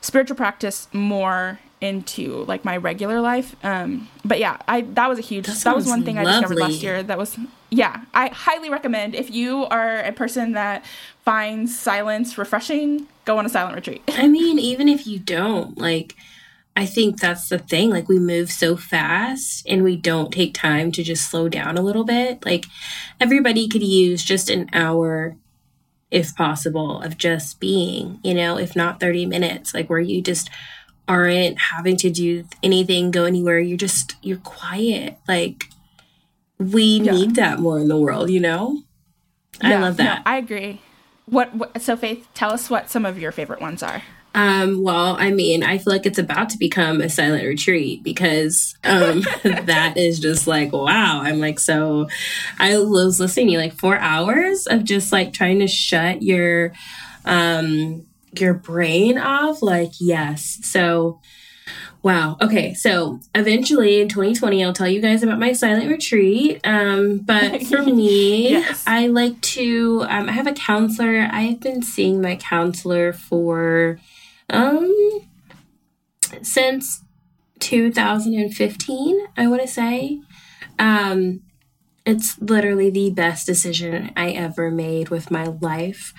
spiritual 0.00 0.36
practice 0.36 0.88
more 0.92 1.58
into 1.80 2.44
like 2.44 2.64
my 2.64 2.76
regular 2.76 3.20
life 3.20 3.54
um 3.64 4.08
but 4.24 4.38
yeah 4.38 4.56
i 4.66 4.80
that 4.80 5.08
was 5.08 5.18
a 5.18 5.22
huge 5.22 5.46
that, 5.46 5.56
that 5.58 5.76
was 5.76 5.86
one 5.86 6.04
thing 6.04 6.16
lovely. 6.16 6.30
i 6.30 6.40
discovered 6.40 6.58
last 6.58 6.82
year 6.82 7.02
that 7.02 7.18
was 7.18 7.38
yeah 7.70 8.02
i 8.14 8.28
highly 8.28 8.70
recommend 8.70 9.14
if 9.14 9.30
you 9.30 9.66
are 9.66 9.98
a 10.00 10.12
person 10.12 10.52
that 10.52 10.84
finds 11.24 11.78
silence 11.78 12.38
refreshing 12.38 13.06
go 13.26 13.38
on 13.38 13.44
a 13.44 13.48
silent 13.48 13.76
retreat 13.76 14.02
i 14.08 14.26
mean 14.26 14.58
even 14.58 14.88
if 14.88 15.06
you 15.06 15.18
don't 15.18 15.76
like 15.76 16.16
I 16.76 16.84
think 16.84 17.18
that's 17.18 17.48
the 17.48 17.58
thing. 17.58 17.88
Like, 17.88 18.06
we 18.06 18.18
move 18.18 18.50
so 18.50 18.76
fast 18.76 19.66
and 19.66 19.82
we 19.82 19.96
don't 19.96 20.30
take 20.30 20.52
time 20.52 20.92
to 20.92 21.02
just 21.02 21.30
slow 21.30 21.48
down 21.48 21.78
a 21.78 21.82
little 21.82 22.04
bit. 22.04 22.44
Like, 22.44 22.66
everybody 23.18 23.66
could 23.66 23.82
use 23.82 24.22
just 24.22 24.50
an 24.50 24.68
hour, 24.74 25.36
if 26.10 26.36
possible, 26.36 27.00
of 27.00 27.16
just 27.16 27.60
being, 27.60 28.20
you 28.22 28.34
know, 28.34 28.58
if 28.58 28.76
not 28.76 29.00
30 29.00 29.24
minutes, 29.24 29.72
like 29.72 29.88
where 29.88 30.00
you 30.00 30.20
just 30.20 30.50
aren't 31.08 31.58
having 31.58 31.96
to 31.96 32.10
do 32.10 32.44
anything, 32.62 33.10
go 33.10 33.24
anywhere. 33.24 33.58
You're 33.58 33.78
just, 33.78 34.16
you're 34.20 34.36
quiet. 34.38 35.16
Like, 35.26 35.70
we 36.58 37.00
yeah. 37.00 37.12
need 37.12 37.36
that 37.36 37.58
more 37.58 37.78
in 37.78 37.88
the 37.88 37.96
world, 37.96 38.28
you 38.28 38.40
know? 38.40 38.82
Yeah, 39.62 39.78
I 39.78 39.80
love 39.80 39.96
that. 39.96 40.18
No, 40.18 40.30
I 40.30 40.36
agree. 40.36 40.82
What, 41.24 41.54
what, 41.54 41.80
so 41.80 41.96
Faith, 41.96 42.28
tell 42.34 42.52
us 42.52 42.68
what 42.68 42.90
some 42.90 43.06
of 43.06 43.18
your 43.18 43.32
favorite 43.32 43.62
ones 43.62 43.82
are. 43.82 44.02
Um, 44.36 44.82
well, 44.82 45.16
I 45.18 45.30
mean, 45.30 45.62
I 45.62 45.78
feel 45.78 45.94
like 45.94 46.04
it's 46.04 46.18
about 46.18 46.50
to 46.50 46.58
become 46.58 47.00
a 47.00 47.08
silent 47.08 47.44
retreat 47.44 48.02
because 48.04 48.76
um, 48.84 49.22
that 49.42 49.94
is 49.96 50.20
just 50.20 50.46
like, 50.46 50.72
wow. 50.72 51.22
I'm 51.22 51.40
like, 51.40 51.58
so 51.58 52.06
I 52.58 52.78
was 52.78 53.18
listening 53.18 53.46
to 53.46 53.52
you 53.54 53.58
like 53.58 53.72
four 53.72 53.96
hours 53.98 54.66
of 54.66 54.84
just 54.84 55.10
like 55.10 55.32
trying 55.32 55.60
to 55.60 55.66
shut 55.66 56.22
your 56.22 56.72
um 57.24 58.06
your 58.38 58.52
brain 58.52 59.16
off. 59.16 59.62
Like, 59.62 59.92
yes. 59.98 60.58
So 60.62 61.20
Wow. 62.02 62.36
Okay. 62.40 62.72
So 62.74 63.18
eventually 63.34 64.00
in 64.00 64.08
2020, 64.08 64.64
I'll 64.64 64.72
tell 64.72 64.86
you 64.86 65.00
guys 65.00 65.24
about 65.24 65.40
my 65.40 65.52
silent 65.52 65.90
retreat. 65.90 66.60
Um, 66.62 67.18
but 67.18 67.62
for 67.66 67.82
me, 67.82 68.50
yes. 68.50 68.84
I 68.86 69.08
like 69.08 69.40
to, 69.40 70.04
um, 70.08 70.28
I 70.28 70.32
have 70.32 70.46
a 70.46 70.52
counselor. 70.52 71.26
I've 71.28 71.58
been 71.58 71.82
seeing 71.82 72.20
my 72.20 72.36
counselor 72.36 73.12
for 73.12 73.98
um, 74.50 75.20
since 76.42 77.02
2015, 77.60 79.26
I 79.36 79.46
want 79.46 79.62
to 79.62 79.68
say. 79.68 80.20
Um, 80.78 81.42
it's 82.06 82.40
literally 82.40 82.88
the 82.88 83.10
best 83.10 83.46
decision 83.46 84.12
I 84.16 84.30
ever 84.30 84.70
made 84.70 85.08
with 85.08 85.30
my 85.30 85.44
life. 85.60 86.14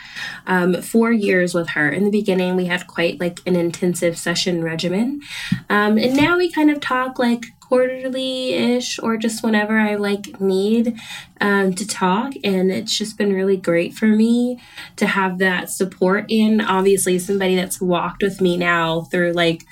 Um, 0.46 0.82
four 0.82 1.14
years 1.14 1.54
with 1.54 1.70
her. 1.70 1.90
In 1.90 2.04
the 2.04 2.12
beginning, 2.12 2.58
we 2.58 2.66
had 2.66 2.88
quite 2.88 3.22
like 3.22 3.40
an 3.46 3.56
intensive 3.56 4.18
session 4.18 4.64
regimen. 4.64 5.22
Um, 5.70 5.98
and 5.98 6.16
now 6.18 6.38
we 6.38 6.52
kind 6.52 6.70
of 6.70 6.82
talk 6.82 7.18
like 7.18 7.46
quarterly 7.68 8.54
ish 8.54 9.00
or 9.00 9.18
just 9.18 9.44
whenever 9.44 9.78
I 9.78 9.96
like 9.96 10.40
need 10.40 10.98
um, 11.42 11.74
to 11.74 11.86
talk. 11.86 12.34
And 12.44 12.72
it's 12.72 12.98
just 12.98 13.18
been 13.18 13.34
really 13.34 13.58
great 13.58 13.94
for 13.94 14.08
me 14.08 14.62
to 14.96 15.06
have 15.06 15.38
that 15.40 15.70
support 15.70 16.26
in. 16.30 16.62
Obviously, 16.62 17.20
somebody 17.20 17.56
that's 17.56 17.82
walked 17.82 18.24
with 18.24 18.40
me 18.42 18.58
now 18.58 19.02
through 19.02 19.34
like 19.34 19.64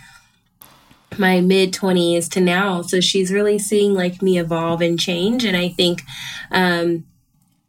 my 1.17 1.39
mid 1.39 1.73
20s 1.73 2.29
to 2.31 2.41
now. 2.41 2.81
So 2.81 2.99
she's 2.99 3.31
really 3.31 3.58
seeing 3.58 3.93
like 3.93 4.21
me 4.21 4.38
evolve 4.38 4.81
and 4.81 4.99
change. 4.99 5.45
And 5.45 5.55
I 5.55 5.69
think, 5.69 6.01
um, 6.51 7.05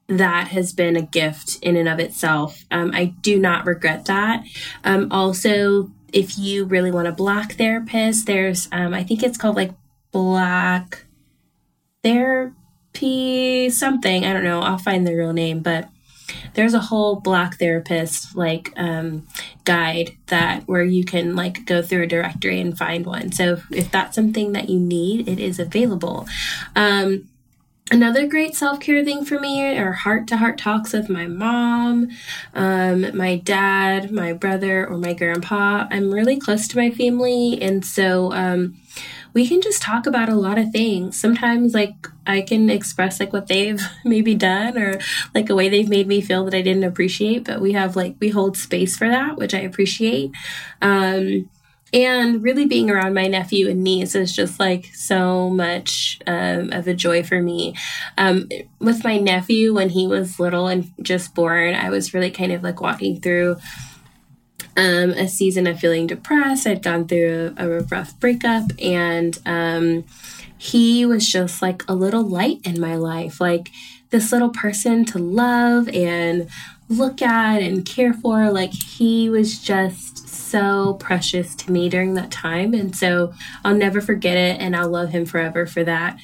that 0.09 0.49
has 0.49 0.73
been 0.73 0.97
a 0.97 1.03
gift 1.03 1.59
in 1.63 1.77
and 1.77 1.89
of 1.89 1.99
itself. 1.99 2.65
Um, 2.71 2.93
I 2.95 3.07
do 3.07 3.39
not 3.41 3.67
regret 3.67 4.05
that. 4.05 4.45
Um, 4.85 5.09
also, 5.11 5.91
if 6.13 6.39
you 6.39 6.65
really 6.65 6.93
want 6.93 7.09
a 7.09 7.13
black 7.13 7.55
therapist, 7.55 8.27
there's, 8.27 8.69
um, 8.71 8.95
I 8.95 9.03
think 9.03 9.25
it's 9.25 9.37
called 9.37 9.57
like 9.57 9.73
black 10.13 11.05
therapy 12.03 13.71
something. 13.71 14.25
I 14.25 14.33
don't 14.33 14.45
know. 14.45 14.61
I'll 14.61 14.79
find 14.79 15.07
the 15.07 15.15
real 15.15 15.33
name, 15.33 15.61
but 15.61 15.89
there's 16.55 16.75
a 16.75 16.81
whole 16.81 17.17
black 17.17 17.59
therapist 17.59 18.37
like 18.37 18.73
um, 18.77 19.27
guide 19.65 20.17
that 20.27 20.67
where 20.67 20.83
you 20.83 21.05
can 21.05 21.37
like 21.37 21.67
go 21.67 21.83
through 21.83 22.05
a 22.05 22.07
directory 22.07 22.61
and 22.61 22.77
find 22.77 23.07
one. 23.07 23.33
So 23.33 23.61
if, 23.71 23.91
that's 23.91 24.15
something 24.15 24.53
that 24.53 24.69
you 24.69 24.79
need, 24.79 25.29
it 25.29 25.39
is 25.39 25.59
available. 25.59 26.27
Um, 26.75 27.29
Another 27.89 28.27
great 28.27 28.57
self 28.57 28.81
care 28.81 29.05
thing 29.05 29.25
for 29.25 29.39
me 29.39 29.79
are 29.79 29.93
heart 29.93 30.27
to 30.29 30.37
heart 30.37 30.59
talks 30.59 30.93
with 30.93 31.09
my 31.09 31.29
mom, 31.29 32.09
um, 32.53 33.17
my 33.17 33.37
dad, 33.37 34.11
my 34.11 34.33
brother, 34.33 34.85
or 34.89 34.99
my 34.99 35.13
grandpa. 35.13 35.87
I'm 35.89 36.11
really 36.11 36.37
close 36.37 36.67
to 36.67 36.77
my 36.77 36.91
family, 36.91 37.63
and 37.63 37.85
so 37.85 38.33
um, 38.33 38.77
we 39.37 39.47
can 39.47 39.61
just 39.61 39.83
talk 39.83 40.07
about 40.07 40.31
a 40.31 40.35
lot 40.35 40.57
of 40.57 40.71
things. 40.71 41.21
Sometimes, 41.21 41.75
like, 41.75 42.09
I 42.27 42.41
can 42.41 42.71
express 42.71 43.21
like 43.21 43.35
what 43.35 43.49
they've 43.49 43.83
maybe 44.05 44.35
done 44.35 44.79
or 44.79 44.99
like 45.35 45.51
a 45.51 45.55
way 45.55 45.69
they've 45.69 45.91
made 45.91 46.07
me 46.07 46.23
feel 46.23 46.47
that 46.47 46.55
I 46.55 46.63
didn't 46.63 46.85
appreciate, 46.85 47.45
but 47.45 47.61
we 47.61 47.73
have 47.73 47.97
like, 47.97 48.17
we 48.19 48.31
hold 48.31 48.57
space 48.57 48.97
for 48.97 49.07
that, 49.11 49.37
which 49.37 49.53
I 49.53 49.59
appreciate. 49.59 50.31
Um, 50.81 51.51
and 51.93 52.43
really 52.43 52.65
being 52.65 52.91
around 52.91 53.13
my 53.13 53.27
nephew 53.27 53.69
and 53.69 53.85
niece 53.85 54.15
is 54.15 54.35
just 54.35 54.59
like 54.59 54.87
so 54.95 55.51
much 55.51 56.19
um, 56.27 56.73
of 56.73 56.89
a 56.89 56.95
joy 56.95 57.23
for 57.23 57.43
me 57.43 57.75
um, 58.17 58.49
with 58.81 59.05
my 59.05 59.19
nephew 59.19 59.75
when 59.75 59.91
he 59.91 60.07
was 60.07 60.41
little 60.41 60.67
and 60.67 60.93
just 61.01 61.33
born 61.33 61.77
i 61.77 61.89
was 61.89 62.13
really 62.13 62.31
kind 62.31 62.51
of 62.51 62.65
like 62.65 62.81
walking 62.81 63.21
through 63.21 63.57
um, 64.77 65.11
a 65.11 65.29
season 65.29 65.67
of 65.67 65.79
feeling 65.79 66.07
depressed 66.07 66.67
i'd 66.67 66.83
gone 66.83 67.07
through 67.07 67.55
a, 67.57 67.67
a 67.69 67.81
rough 67.85 68.19
breakup 68.21 68.71
and 68.83 69.39
um, 69.47 70.05
he 70.59 71.05
was 71.05 71.31
just 71.31 71.63
like 71.63 71.83
a 71.89 71.95
little 71.95 72.23
light 72.23 72.61
in 72.65 72.81
my 72.81 72.97
life 72.97 73.41
like 73.41 73.71
this 74.11 74.33
little 74.33 74.51
person 74.51 75.05
to 75.05 75.19
love 75.19 75.89
and 75.89 76.49
look 76.89 77.21
at 77.21 77.63
and 77.63 77.85
care 77.85 78.15
for 78.15 78.51
like 78.51 78.73
he 78.73 79.29
was 79.29 79.59
just 79.59 80.27
so 80.29 80.95
precious 80.95 81.55
to 81.57 81.73
me 81.73 81.89
during 81.89 82.15
that 82.15 82.31
time. 82.31 82.73
And 82.73 82.95
so 82.95 83.35
I'll 83.65 83.75
never 83.75 84.01
forget 84.01 84.37
it 84.37 84.61
and 84.61 84.77
I'll 84.77 84.89
love 84.89 85.11
him 85.11 85.27
forever 85.27 85.67
for 85.67 85.85
that. 85.85 86.19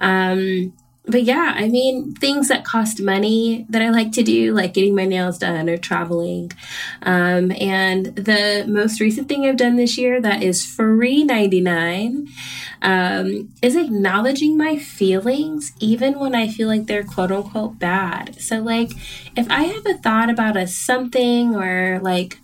Um, 0.00 0.72
but 1.08 1.22
yeah, 1.22 1.54
I 1.56 1.68
mean, 1.68 2.14
things 2.14 2.48
that 2.48 2.64
cost 2.64 3.00
money 3.00 3.66
that 3.70 3.80
I 3.82 3.90
like 3.90 4.12
to 4.12 4.22
do, 4.22 4.52
like 4.52 4.74
getting 4.74 4.94
my 4.94 5.06
nails 5.06 5.38
done 5.38 5.68
or 5.68 5.76
traveling. 5.78 6.52
Um, 7.02 7.50
and 7.52 8.06
the 8.14 8.64
most 8.68 9.00
recent 9.00 9.28
thing 9.28 9.46
I've 9.46 9.56
done 9.56 9.76
this 9.76 9.96
year 9.96 10.20
that 10.20 10.42
is 10.42 10.64
free 10.64 11.24
99 11.24 12.28
um, 12.82 13.52
is 13.62 13.74
acknowledging 13.74 14.56
my 14.56 14.76
feelings, 14.76 15.72
even 15.80 16.18
when 16.18 16.34
I 16.34 16.48
feel 16.48 16.68
like 16.68 16.86
they're 16.86 17.04
quote 17.04 17.32
unquote 17.32 17.78
bad. 17.78 18.40
So, 18.40 18.58
like, 18.58 18.90
if 19.36 19.50
I 19.50 19.62
have 19.64 19.86
a 19.86 19.98
thought 19.98 20.30
about 20.30 20.56
a 20.56 20.66
something 20.66 21.56
or 21.56 22.00
like 22.02 22.38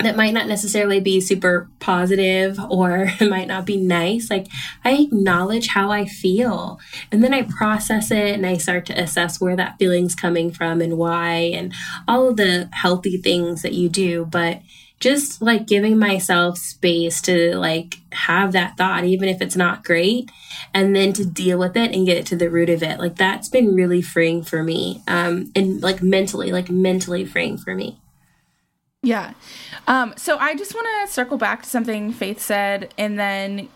that 0.00 0.16
might 0.16 0.34
not 0.34 0.46
necessarily 0.46 1.00
be 1.00 1.20
super 1.20 1.68
positive 1.80 2.58
or 2.70 3.10
might 3.20 3.48
not 3.48 3.66
be 3.66 3.76
nice. 3.76 4.30
Like, 4.30 4.46
I 4.84 4.92
acknowledge 4.92 5.68
how 5.68 5.90
I 5.90 6.06
feel 6.06 6.80
and 7.10 7.22
then 7.22 7.34
I 7.34 7.42
process 7.42 8.10
it 8.10 8.34
and 8.34 8.46
I 8.46 8.56
start 8.56 8.86
to 8.86 9.00
assess 9.00 9.40
where 9.40 9.56
that 9.56 9.78
feeling's 9.78 10.14
coming 10.14 10.50
from 10.50 10.80
and 10.80 10.98
why 10.98 11.34
and 11.54 11.72
all 12.06 12.28
of 12.28 12.36
the 12.36 12.68
healthy 12.72 13.18
things 13.18 13.62
that 13.62 13.72
you 13.72 13.88
do. 13.88 14.24
But 14.24 14.62
just 15.00 15.40
like 15.40 15.66
giving 15.66 15.98
myself 15.98 16.58
space 16.58 17.22
to 17.22 17.56
like 17.56 17.96
have 18.12 18.52
that 18.52 18.76
thought, 18.76 19.04
even 19.04 19.28
if 19.28 19.40
it's 19.40 19.56
not 19.56 19.84
great, 19.84 20.30
and 20.74 20.94
then 20.94 21.12
to 21.12 21.24
deal 21.24 21.58
with 21.58 21.76
it 21.76 21.94
and 21.94 22.06
get 22.06 22.16
it 22.16 22.26
to 22.26 22.36
the 22.36 22.50
root 22.50 22.68
of 22.68 22.82
it. 22.82 22.98
Like, 22.98 23.16
that's 23.16 23.48
been 23.48 23.74
really 23.74 24.02
freeing 24.02 24.42
for 24.42 24.62
me. 24.62 25.02
Um, 25.06 25.52
and 25.54 25.80
like 25.82 26.02
mentally, 26.02 26.50
like 26.50 26.68
mentally 26.68 27.24
freeing 27.24 27.58
for 27.58 27.74
me. 27.74 28.00
Yeah. 29.02 29.34
Um, 29.86 30.14
so 30.16 30.38
I 30.38 30.56
just 30.56 30.74
want 30.74 30.86
to 31.02 31.12
circle 31.12 31.38
back 31.38 31.62
to 31.62 31.68
something 31.68 32.12
Faith 32.12 32.40
said, 32.40 32.92
and 32.98 33.18
then 33.18 33.68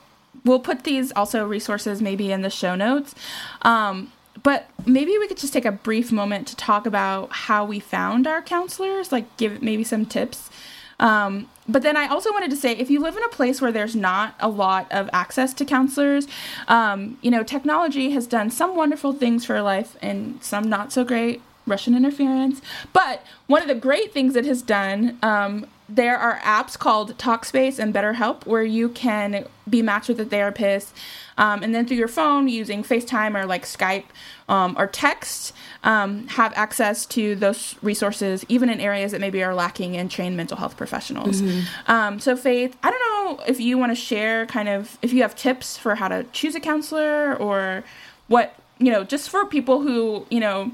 we'll 0.45 0.61
put 0.61 0.83
these 0.85 1.13
also 1.13 1.47
resources 1.47 2.03
maybe 2.03 2.33
in 2.33 2.43
the 2.43 2.51
show 2.51 2.75
notes. 2.75 3.15
Um, 3.63 4.13
but 4.43 4.69
maybe 4.85 5.17
we 5.19 5.29
could 5.29 5.37
just 5.37 5.53
take 5.53 5.65
a 5.65 5.73
brief 5.73 6.11
moment 6.11 6.49
to 6.49 6.57
talk 6.57 6.87
about 6.87 7.31
how 7.33 7.65
we 7.65 7.79
found 7.79 8.27
our 8.27 8.43
counselors, 8.43 9.13
like 9.13 9.37
give 9.37 9.63
maybe 9.63 9.85
some 9.85 10.07
tips. 10.07 10.51
Um, 10.99 11.49
but 11.69 11.83
then 11.83 11.97
I 11.97 12.09
also 12.09 12.33
wanted 12.33 12.51
to 12.51 12.57
say 12.57 12.73
if 12.73 12.91
you 12.91 13.01
live 13.01 13.17
in 13.17 13.23
a 13.23 13.29
place 13.29 13.61
where 13.61 13.71
there's 13.71 13.95
not 13.95 14.35
a 14.41 14.49
lot 14.49 14.91
of 14.91 15.09
access 15.13 15.55
to 15.55 15.65
counselors, 15.65 16.27
um, 16.67 17.19
you 17.23 17.31
know, 17.31 17.45
technology 17.45 18.11
has 18.11 18.27
done 18.27 18.51
some 18.51 18.75
wonderful 18.75 19.13
things 19.13 19.45
for 19.45 19.63
life 19.63 19.97
and 20.03 20.43
some 20.43 20.69
not 20.69 20.93
so 20.93 21.05
great. 21.05 21.41
Russian 21.66 21.94
interference. 21.94 22.61
But 22.92 23.25
one 23.46 23.62
of 23.62 23.68
the 23.68 23.75
great 23.75 24.12
things 24.12 24.37
it 24.37 24.44
has 24.46 24.62
done, 24.62 25.18
um, 25.22 25.66
there 25.88 26.16
are 26.16 26.38
apps 26.38 26.79
called 26.79 27.18
Talkspace 27.18 27.79
and 27.79 27.92
BetterHelp 27.92 28.46
where 28.46 28.62
you 28.62 28.88
can 28.88 29.46
be 29.68 29.83
matched 29.83 30.09
with 30.09 30.20
a 30.20 30.25
therapist. 30.25 30.96
Um, 31.37 31.62
and 31.62 31.75
then 31.75 31.87
through 31.87 31.98
your 31.98 32.09
phone 32.09 32.48
using 32.48 32.83
FaceTime 32.83 33.40
or 33.40 33.46
like 33.46 33.64
Skype 33.64 34.05
um, 34.48 34.75
or 34.79 34.87
text, 34.87 35.53
um, 35.85 36.29
have 36.29 36.53
access 36.55 37.05
to 37.07 37.35
those 37.35 37.75
resources, 37.83 38.44
even 38.48 38.70
in 38.70 38.81
areas 38.81 39.12
that 39.12 39.20
maybe 39.20 39.42
are 39.42 39.55
lacking 39.55 39.94
in 39.94 40.09
trained 40.09 40.37
mental 40.37 40.57
health 40.57 40.77
professionals. 40.77 41.42
Mm-hmm. 41.42 41.90
Um, 41.90 42.20
so, 42.20 42.37
Faith, 42.37 42.77
I 42.83 42.90
don't 42.90 43.38
know 43.38 43.44
if 43.46 43.61
you 43.61 43.79
want 43.79 43.92
to 43.92 43.96
share 43.96 44.46
kind 44.46 44.68
of 44.68 44.98
if 45.03 45.12
you 45.12 45.22
have 45.22 45.37
tips 45.37 45.77
for 45.77 45.96
how 45.96 46.09
to 46.09 46.25
choose 46.33 46.55
a 46.55 46.61
counselor 46.61 47.35
or 47.37 47.85
what, 48.29 48.55
you 48.79 48.90
know, 48.90 49.05
just 49.05 49.31
for 49.31 49.44
people 49.46 49.81
who, 49.81 50.27
you 50.31 50.40
know, 50.40 50.72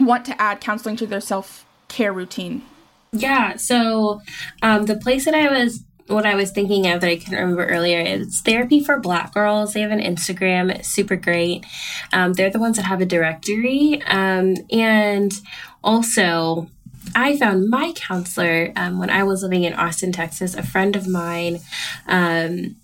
want 0.00 0.24
to 0.26 0.40
add 0.40 0.60
counseling 0.60 0.96
to 0.96 1.06
their 1.06 1.20
self 1.20 1.64
care 1.88 2.12
routine? 2.12 2.62
Yeah, 3.12 3.56
so 3.56 4.20
um, 4.62 4.86
the 4.86 4.96
place 4.96 5.24
that 5.24 5.34
I 5.34 5.50
was 5.50 5.82
what 6.08 6.26
I 6.26 6.34
was 6.34 6.50
thinking 6.50 6.86
of 6.86 7.00
that 7.00 7.10
I 7.10 7.16
couldn't 7.16 7.38
remember 7.38 7.66
earlier 7.66 8.00
is 8.00 8.40
Therapy 8.40 8.80
for 8.80 8.98
Black 8.98 9.34
Girls. 9.34 9.74
They 9.74 9.82
have 9.82 9.90
an 9.90 10.00
Instagram, 10.00 10.74
it's 10.74 10.88
super 10.88 11.16
great. 11.16 11.66
Um, 12.12 12.32
they're 12.32 12.50
the 12.50 12.58
ones 12.58 12.76
that 12.76 12.84
have 12.84 13.00
a 13.00 13.06
directory. 13.06 14.02
Um, 14.06 14.56
and 14.70 15.32
also, 15.84 16.70
I 17.14 17.36
found 17.36 17.68
my 17.68 17.92
counselor 17.94 18.72
um, 18.74 18.98
when 18.98 19.10
I 19.10 19.22
was 19.24 19.42
living 19.42 19.64
in 19.64 19.74
Austin, 19.74 20.12
Texas. 20.12 20.54
A 20.54 20.62
friend 20.62 20.96
of 20.96 21.06
mine 21.06 21.60
um, 22.06 22.76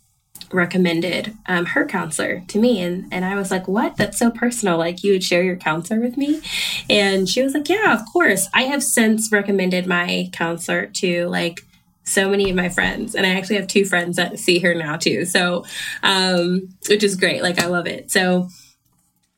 recommended 0.53 1.37
um, 1.47 1.67
her 1.67 1.87
counselor 1.87 2.43
to 2.49 2.59
me. 2.59 2.81
And 2.81 3.07
and 3.13 3.25
I 3.25 3.37
was 3.37 3.51
like 3.51 3.69
what? 3.69 3.97
That's 3.97 4.19
so 4.19 4.31
personal. 4.31 4.79
Like 4.79 5.03
you 5.03 5.13
would 5.13 5.25
share 5.25 5.43
your 5.43 5.57
counselor 5.57 6.01
with 6.01 6.17
me? 6.17 6.41
And 6.89 7.29
she 7.29 7.43
was 7.43 7.55
like 7.55 7.69
yeah 7.69 7.95
of 7.95 8.01
course. 8.13 8.49
I 8.55 8.63
have 8.63 8.83
since 8.83 9.33
recommended 9.33 9.87
my 9.87 10.31
counselor 10.33 10.87
to 10.87 11.27
like 11.29 11.61
so 12.05 12.29
many 12.29 12.51
of 12.51 12.57
my 12.57 12.69
friends. 12.69 13.15
And 13.15 13.27
I 13.27 13.31
actually 13.31 13.57
have 13.57 13.67
two 13.67 13.85
friends 13.85 14.17
that 14.17 14.39
see 14.39 14.59
her 14.61 14.75
now 14.75 14.97
too. 14.97 15.25
So 15.25 15.65
um 16.03 16.69
which 16.89 17.03
is 17.03 17.17
great. 17.17 17.43
Like 17.43 17.61
I 17.61 17.67
love 17.67 17.87
it. 17.87 18.11
So 18.11 18.49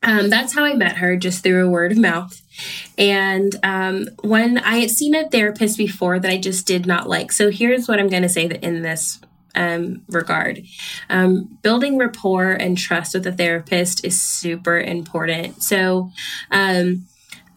um, 0.03 0.29
that's 0.29 0.53
how 0.53 0.63
I 0.63 0.73
met 0.73 0.97
her, 0.97 1.15
just 1.17 1.43
through 1.43 1.65
a 1.65 1.69
word 1.69 1.91
of 1.91 1.97
mouth. 1.97 2.41
And 2.97 3.53
um, 3.63 4.07
when 4.21 4.57
I 4.59 4.77
had 4.77 4.91
seen 4.91 5.15
a 5.15 5.29
therapist 5.29 5.77
before 5.77 6.19
that 6.19 6.31
I 6.31 6.37
just 6.37 6.67
did 6.67 6.85
not 6.85 7.09
like. 7.09 7.31
So 7.31 7.49
here's 7.49 7.87
what 7.87 7.99
I'm 7.99 8.09
going 8.09 8.23
to 8.23 8.29
say 8.29 8.47
that 8.47 8.63
in 8.63 8.83
this 8.83 9.19
um, 9.57 10.03
regard. 10.07 10.63
Um, 11.09 11.57
building 11.63 11.97
rapport 11.97 12.51
and 12.51 12.77
trust 12.77 13.15
with 13.15 13.27
a 13.27 13.31
therapist 13.31 14.05
is 14.05 14.21
super 14.21 14.79
important. 14.79 15.63
So, 15.63 16.11
um, 16.51 17.07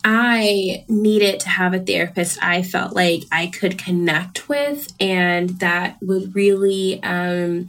I 0.02 0.86
needed 0.88 1.40
to 1.40 1.50
have 1.50 1.74
a 1.74 1.78
therapist 1.78 2.42
I 2.42 2.62
felt 2.62 2.94
like 2.94 3.24
I 3.30 3.48
could 3.48 3.76
connect 3.76 4.48
with 4.48 4.88
and 4.98 5.50
that 5.60 5.98
would 6.00 6.34
really 6.34 7.02
um, 7.02 7.68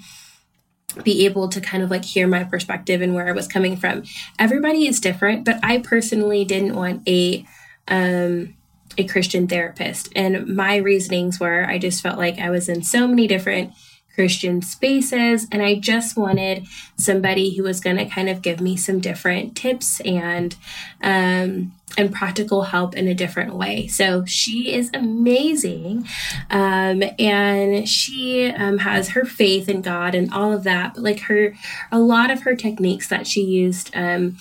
be 1.03 1.25
able 1.25 1.49
to 1.49 1.59
kind 1.59 1.83
of 1.83 1.91
like 1.91 2.05
hear 2.05 2.27
my 2.27 2.45
perspective 2.45 3.01
and 3.01 3.15
where 3.15 3.27
I 3.27 3.33
was 3.33 3.49
coming 3.49 3.75
from. 3.75 4.03
Everybody 4.39 4.87
is 4.87 5.01
different, 5.01 5.43
but 5.43 5.59
I 5.61 5.79
personally 5.79 6.45
didn't 6.45 6.73
want 6.73 7.05
a 7.05 7.45
um, 7.89 8.55
a 8.97 9.05
Christian 9.05 9.47
therapist. 9.47 10.09
And 10.15 10.55
my 10.55 10.77
reasonings 10.77 11.37
were 11.37 11.65
I 11.65 11.79
just 11.79 12.01
felt 12.01 12.17
like 12.17 12.39
I 12.39 12.49
was 12.49 12.69
in 12.69 12.81
so 12.81 13.07
many 13.07 13.27
different 13.27 13.73
Christian 14.15 14.61
spaces. 14.61 15.47
And 15.51 15.61
I 15.61 15.75
just 15.75 16.17
wanted 16.17 16.67
somebody 16.97 17.55
who 17.55 17.63
was 17.63 17.79
going 17.79 17.97
to 17.97 18.05
kind 18.05 18.29
of 18.29 18.41
give 18.41 18.61
me 18.61 18.75
some 18.77 18.99
different 18.99 19.55
tips 19.55 19.99
and 20.01 20.55
um, 21.01 21.73
and 21.97 22.13
practical 22.13 22.63
help 22.63 22.95
in 22.95 23.07
a 23.07 23.13
different 23.13 23.55
way. 23.55 23.87
So 23.87 24.25
she 24.25 24.73
is 24.73 24.89
amazing. 24.93 26.07
Um, 26.49 27.03
and 27.19 27.87
she 27.87 28.47
um, 28.47 28.79
has 28.79 29.09
her 29.09 29.25
faith 29.25 29.69
in 29.69 29.81
God 29.81 30.15
and 30.15 30.31
all 30.33 30.53
of 30.53 30.63
that. 30.63 30.93
But 30.95 31.03
like 31.03 31.19
her, 31.21 31.53
a 31.91 31.99
lot 31.99 32.31
of 32.31 32.43
her 32.43 32.55
techniques 32.55 33.07
that 33.09 33.27
she 33.27 33.41
used 33.41 33.91
um, 33.95 34.37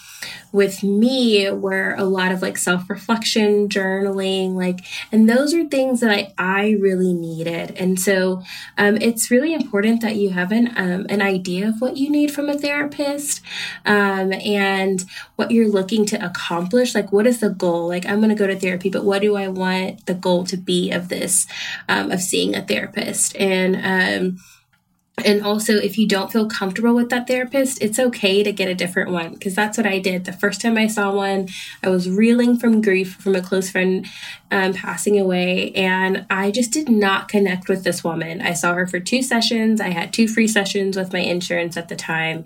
with 0.52 0.82
me 0.82 1.50
were 1.50 1.94
a 1.96 2.04
lot 2.04 2.32
of 2.32 2.42
like 2.42 2.58
self 2.58 2.90
reflection, 2.90 3.68
journaling, 3.68 4.54
like, 4.54 4.80
and 5.12 5.28
those 5.28 5.54
are 5.54 5.64
things 5.64 6.00
that 6.00 6.10
I, 6.10 6.32
I 6.38 6.70
really 6.80 7.12
needed. 7.12 7.76
And 7.76 8.00
so 8.00 8.42
um, 8.76 8.96
it's 8.96 9.30
really 9.30 9.54
important 9.54 10.00
that 10.02 10.16
you 10.16 10.30
have 10.30 10.52
an, 10.52 10.72
um, 10.76 11.06
an 11.08 11.22
idea 11.22 11.68
of 11.68 11.80
what 11.80 11.96
you 11.96 12.10
need 12.10 12.32
from 12.32 12.48
a 12.48 12.58
therapist 12.58 13.42
um, 13.86 14.32
and 14.32 15.04
what 15.36 15.50
you're 15.50 15.68
looking 15.68 16.04
to 16.06 16.24
accomplish. 16.24 16.94
Like, 16.94 17.12
what 17.12 17.26
is 17.26 17.39
the 17.40 17.50
goal? 17.50 17.88
Like, 17.88 18.06
I'm 18.06 18.18
going 18.18 18.30
to 18.30 18.34
go 18.34 18.46
to 18.46 18.58
therapy, 18.58 18.90
but 18.90 19.04
what 19.04 19.22
do 19.22 19.36
I 19.36 19.48
want 19.48 20.06
the 20.06 20.14
goal 20.14 20.44
to 20.44 20.56
be 20.56 20.90
of 20.90 21.08
this, 21.08 21.46
um, 21.88 22.10
of 22.10 22.20
seeing 22.20 22.54
a 22.54 22.62
therapist? 22.62 23.36
And, 23.36 23.76
um, 23.76 24.38
and 25.24 25.42
also, 25.44 25.74
if 25.74 25.98
you 25.98 26.06
don't 26.06 26.32
feel 26.32 26.48
comfortable 26.48 26.94
with 26.94 27.10
that 27.10 27.26
therapist, 27.26 27.82
it's 27.82 27.98
okay 27.98 28.42
to 28.42 28.52
get 28.52 28.68
a 28.68 28.74
different 28.74 29.10
one 29.10 29.34
because 29.34 29.54
that's 29.54 29.76
what 29.76 29.86
I 29.86 29.98
did. 29.98 30.24
The 30.24 30.32
first 30.32 30.60
time 30.60 30.76
I 30.76 30.86
saw 30.86 31.14
one, 31.14 31.48
I 31.82 31.88
was 31.88 32.08
reeling 32.08 32.58
from 32.58 32.80
grief 32.80 33.14
from 33.16 33.34
a 33.34 33.42
close 33.42 33.70
friend 33.70 34.06
um, 34.50 34.74
passing 34.74 35.18
away, 35.18 35.72
and 35.72 36.26
I 36.30 36.50
just 36.50 36.72
did 36.72 36.88
not 36.88 37.28
connect 37.28 37.68
with 37.68 37.84
this 37.84 38.02
woman. 38.02 38.40
I 38.40 38.54
saw 38.54 38.74
her 38.74 38.86
for 38.86 39.00
two 39.00 39.22
sessions. 39.22 39.80
I 39.80 39.88
had 39.88 40.12
two 40.12 40.28
free 40.28 40.48
sessions 40.48 40.96
with 40.96 41.12
my 41.12 41.20
insurance 41.20 41.76
at 41.76 41.88
the 41.88 41.96
time, 41.96 42.44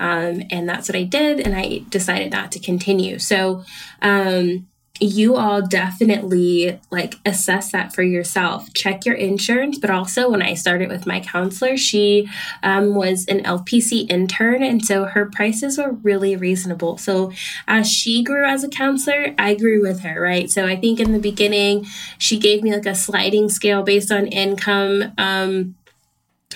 um, 0.00 0.42
and 0.50 0.68
that's 0.68 0.88
what 0.88 0.96
I 0.96 1.04
did, 1.04 1.40
and 1.40 1.54
I 1.54 1.82
decided 1.88 2.32
not 2.32 2.52
to 2.52 2.58
continue. 2.58 3.18
So, 3.18 3.64
um, 4.02 4.66
you 5.00 5.34
all 5.34 5.60
definitely 5.60 6.78
like 6.90 7.16
assess 7.26 7.72
that 7.72 7.92
for 7.92 8.02
yourself. 8.04 8.72
Check 8.74 9.04
your 9.04 9.16
insurance 9.16 9.76
but 9.78 9.90
also 9.90 10.30
when 10.30 10.40
i 10.40 10.54
started 10.54 10.88
with 10.88 11.06
my 11.06 11.20
counselor 11.20 11.76
she 11.76 12.28
um, 12.62 12.94
was 12.94 13.26
an 13.26 13.42
lpc 13.42 14.08
intern 14.08 14.62
and 14.62 14.84
so 14.84 15.04
her 15.04 15.26
prices 15.26 15.78
were 15.78 15.92
really 15.92 16.36
reasonable. 16.36 16.96
So 16.96 17.32
as 17.66 17.90
she 17.90 18.22
grew 18.22 18.46
as 18.46 18.62
a 18.62 18.68
counselor 18.68 19.34
i 19.36 19.54
grew 19.54 19.82
with 19.82 20.00
her 20.00 20.20
right? 20.20 20.48
So 20.48 20.64
i 20.66 20.76
think 20.76 21.00
in 21.00 21.12
the 21.12 21.18
beginning 21.18 21.86
she 22.18 22.38
gave 22.38 22.62
me 22.62 22.72
like 22.72 22.86
a 22.86 22.94
sliding 22.94 23.48
scale 23.48 23.82
based 23.82 24.12
on 24.12 24.28
income 24.28 25.12
um, 25.18 25.74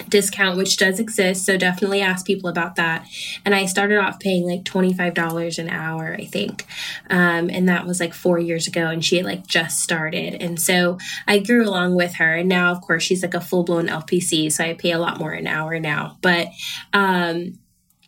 discount, 0.08 0.56
which 0.56 0.76
does 0.76 1.00
exist. 1.00 1.44
So 1.44 1.56
definitely 1.56 2.00
ask 2.00 2.26
people 2.26 2.48
about 2.48 2.76
that. 2.76 3.06
And 3.44 3.54
I 3.54 3.66
started 3.66 3.98
off 3.98 4.20
paying 4.20 4.46
like 4.46 4.64
$25 4.64 5.58
an 5.58 5.68
hour, 5.68 6.16
I 6.18 6.24
think. 6.24 6.66
Um, 7.10 7.50
and 7.50 7.68
that 7.68 7.86
was 7.86 8.00
like 8.00 8.14
four 8.14 8.38
years 8.38 8.66
ago. 8.66 8.88
And 8.88 9.04
she 9.04 9.16
had 9.16 9.26
like 9.26 9.46
just 9.46 9.80
started. 9.80 10.34
And 10.42 10.60
so 10.60 10.98
I 11.26 11.38
grew 11.38 11.66
along 11.66 11.94
with 11.94 12.14
her. 12.14 12.34
And 12.34 12.48
now, 12.48 12.72
of 12.72 12.80
course, 12.80 13.02
she's 13.02 13.22
like 13.22 13.34
a 13.34 13.40
full 13.40 13.64
blown 13.64 13.88
LPC. 13.88 14.50
So 14.52 14.64
I 14.64 14.74
pay 14.74 14.92
a 14.92 14.98
lot 14.98 15.18
more 15.18 15.32
an 15.32 15.46
hour 15.46 15.78
now. 15.80 16.18
But, 16.20 16.48
um, 16.92 17.58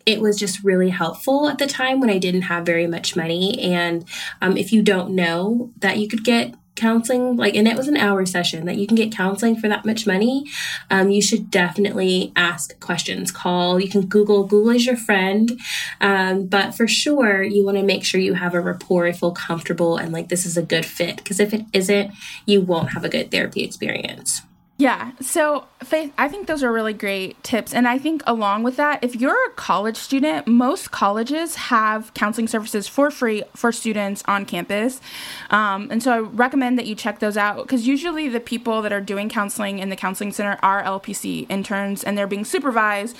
it 0.06 0.20
was 0.20 0.38
just 0.38 0.64
really 0.64 0.88
helpful 0.88 1.48
at 1.48 1.58
the 1.58 1.66
time 1.66 2.00
when 2.00 2.10
I 2.10 2.18
didn't 2.18 2.42
have 2.42 2.64
very 2.64 2.86
much 2.86 3.16
money. 3.16 3.58
And 3.60 4.04
um, 4.40 4.56
if 4.56 4.72
you 4.72 4.82
don't 4.82 5.14
know 5.14 5.72
that 5.78 5.98
you 5.98 6.08
could 6.08 6.24
get 6.24 6.54
counseling 6.76 7.36
like 7.36 7.54
and 7.54 7.68
it 7.68 7.76
was 7.76 7.88
an 7.88 7.96
hour 7.96 8.24
session 8.24 8.64
that 8.64 8.76
you 8.76 8.86
can 8.86 8.96
get 8.96 9.12
counseling 9.12 9.56
for 9.56 9.68
that 9.68 9.84
much 9.84 10.06
money 10.06 10.46
um, 10.90 11.10
you 11.10 11.20
should 11.20 11.50
definitely 11.50 12.32
ask 12.36 12.78
questions 12.80 13.30
call 13.30 13.78
you 13.78 13.88
can 13.88 14.06
google 14.06 14.44
google 14.44 14.70
is 14.70 14.86
your 14.86 14.96
friend 14.96 15.60
um, 16.00 16.46
but 16.46 16.74
for 16.74 16.88
sure 16.88 17.42
you 17.42 17.64
want 17.64 17.76
to 17.76 17.82
make 17.82 18.04
sure 18.04 18.20
you 18.20 18.34
have 18.34 18.54
a 18.54 18.60
rapport 18.60 19.12
feel 19.12 19.32
comfortable 19.32 19.96
and 19.96 20.12
like 20.12 20.28
this 20.28 20.46
is 20.46 20.56
a 20.56 20.62
good 20.62 20.86
fit 20.86 21.16
because 21.16 21.40
if 21.40 21.52
it 21.52 21.64
isn't 21.72 22.12
you 22.46 22.60
won't 22.60 22.92
have 22.92 23.04
a 23.04 23.08
good 23.08 23.30
therapy 23.30 23.62
experience 23.62 24.42
yeah. 24.80 25.12
So, 25.20 25.66
Faith, 25.82 26.12
I 26.18 26.28
think 26.28 26.46
those 26.46 26.62
are 26.62 26.70
really 26.70 26.92
great 26.92 27.42
tips. 27.42 27.72
And 27.72 27.88
I 27.88 27.98
think 27.98 28.22
along 28.26 28.64
with 28.64 28.76
that, 28.76 29.02
if 29.02 29.16
you're 29.16 29.46
a 29.46 29.50
college 29.52 29.96
student, 29.96 30.46
most 30.46 30.90
colleges 30.90 31.54
have 31.56 32.12
counseling 32.12 32.48
services 32.48 32.86
for 32.86 33.10
free 33.10 33.44
for 33.56 33.72
students 33.72 34.22
on 34.26 34.44
campus. 34.44 35.00
Um, 35.48 35.88
and 35.90 36.02
so 36.02 36.12
I 36.12 36.18
recommend 36.18 36.78
that 36.78 36.86
you 36.86 36.94
check 36.94 37.20
those 37.20 37.38
out 37.38 37.62
because 37.62 37.86
usually 37.86 38.28
the 38.28 38.40
people 38.40 38.82
that 38.82 38.92
are 38.92 39.00
doing 39.00 39.30
counseling 39.30 39.78
in 39.78 39.88
the 39.88 39.96
counseling 39.96 40.32
center 40.32 40.58
are 40.62 40.82
LPC 40.82 41.46
interns 41.48 42.04
and 42.04 42.16
they're 42.16 42.26
being 42.26 42.44
supervised 42.44 43.16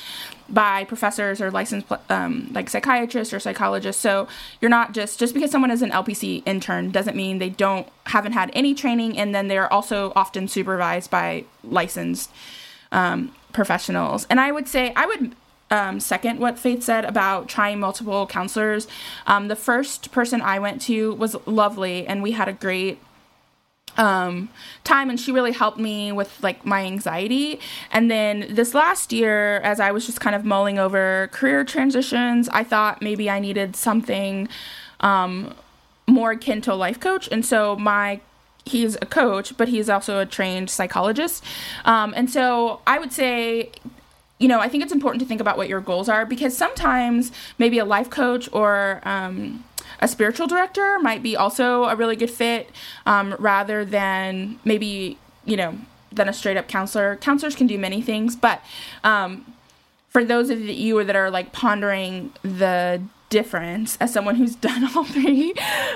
by 0.50 0.84
professors 0.84 1.40
or 1.40 1.50
licensed 1.50 1.86
um, 2.08 2.50
like 2.52 2.68
psychiatrists 2.68 3.32
or 3.32 3.40
psychologists. 3.40 4.02
So 4.02 4.28
you're 4.60 4.70
not 4.70 4.92
just 4.92 5.18
just 5.18 5.32
because 5.32 5.50
someone 5.50 5.70
is 5.70 5.82
an 5.82 5.90
LPC 5.90 6.42
intern 6.44 6.90
doesn't 6.90 7.16
mean 7.16 7.38
they 7.38 7.50
don't 7.50 7.88
haven't 8.06 8.32
had 8.32 8.50
any 8.54 8.74
training, 8.74 9.16
and 9.16 9.34
then 9.34 9.48
they're 9.48 9.72
also 9.72 10.12
often 10.16 10.48
supervised 10.48 11.10
by 11.10 11.44
licensed 11.64 12.30
um, 12.92 13.34
professionals. 13.52 14.26
And 14.30 14.40
I 14.40 14.52
would 14.52 14.68
say 14.68 14.92
I 14.94 15.06
would 15.06 15.34
um, 15.70 16.00
second 16.00 16.40
what 16.40 16.58
Faith 16.58 16.82
said 16.82 17.04
about 17.04 17.48
trying 17.48 17.78
multiple 17.78 18.26
counselors. 18.26 18.88
Um, 19.26 19.48
the 19.48 19.56
first 19.56 20.10
person 20.10 20.42
I 20.42 20.58
went 20.58 20.82
to 20.82 21.14
was 21.14 21.36
lovely, 21.46 22.06
and 22.06 22.22
we 22.22 22.32
had 22.32 22.48
a 22.48 22.52
great 22.52 22.98
um, 23.96 24.48
time 24.84 25.10
and 25.10 25.18
she 25.18 25.32
really 25.32 25.52
helped 25.52 25.78
me 25.78 26.12
with 26.12 26.42
like 26.42 26.64
my 26.64 26.84
anxiety 26.84 27.60
and 27.90 28.10
then 28.10 28.46
this 28.48 28.72
last 28.72 29.12
year 29.12 29.56
as 29.58 29.80
i 29.80 29.90
was 29.90 30.06
just 30.06 30.20
kind 30.20 30.36
of 30.36 30.44
mulling 30.44 30.78
over 30.78 31.28
career 31.32 31.64
transitions 31.64 32.48
i 32.50 32.62
thought 32.62 33.02
maybe 33.02 33.28
i 33.28 33.40
needed 33.40 33.74
something 33.74 34.48
um, 35.00 35.54
more 36.06 36.30
akin 36.32 36.60
to 36.60 36.72
a 36.72 36.74
life 36.74 37.00
coach 37.00 37.28
and 37.32 37.44
so 37.44 37.76
my 37.76 38.20
he's 38.64 38.96
a 38.96 39.06
coach 39.06 39.56
but 39.56 39.68
he's 39.68 39.88
also 39.88 40.18
a 40.18 40.26
trained 40.26 40.70
psychologist 40.70 41.44
um, 41.84 42.12
and 42.16 42.30
so 42.30 42.80
i 42.86 42.98
would 42.98 43.12
say 43.12 43.70
you 44.38 44.48
know 44.48 44.60
i 44.60 44.68
think 44.68 44.82
it's 44.82 44.92
important 44.92 45.20
to 45.20 45.26
think 45.26 45.40
about 45.40 45.56
what 45.56 45.68
your 45.68 45.80
goals 45.80 46.08
are 46.08 46.24
because 46.24 46.56
sometimes 46.56 47.32
maybe 47.58 47.78
a 47.78 47.84
life 47.84 48.10
coach 48.10 48.48
or 48.52 49.00
um, 49.04 49.64
a 50.00 50.08
spiritual 50.08 50.46
director 50.46 50.98
might 50.98 51.22
be 51.22 51.36
also 51.36 51.84
a 51.84 51.94
really 51.94 52.16
good 52.16 52.30
fit 52.30 52.70
um, 53.06 53.36
rather 53.38 53.84
than 53.84 54.58
maybe, 54.64 55.18
you 55.44 55.56
know, 55.56 55.78
than 56.10 56.28
a 56.28 56.32
straight 56.32 56.56
up 56.56 56.68
counselor. 56.68 57.16
Counselors 57.16 57.54
can 57.54 57.66
do 57.66 57.78
many 57.78 58.00
things, 58.02 58.34
but 58.34 58.62
um, 59.04 59.54
for 60.08 60.24
those 60.24 60.50
of 60.50 60.60
you 60.60 61.04
that 61.04 61.14
are 61.14 61.30
like 61.30 61.52
pondering 61.52 62.32
the 62.42 63.00
difference 63.28 63.96
as 64.00 64.12
someone 64.12 64.36
who's 64.36 64.54
done 64.56 64.88
all 64.96 65.04
three, 65.04 65.54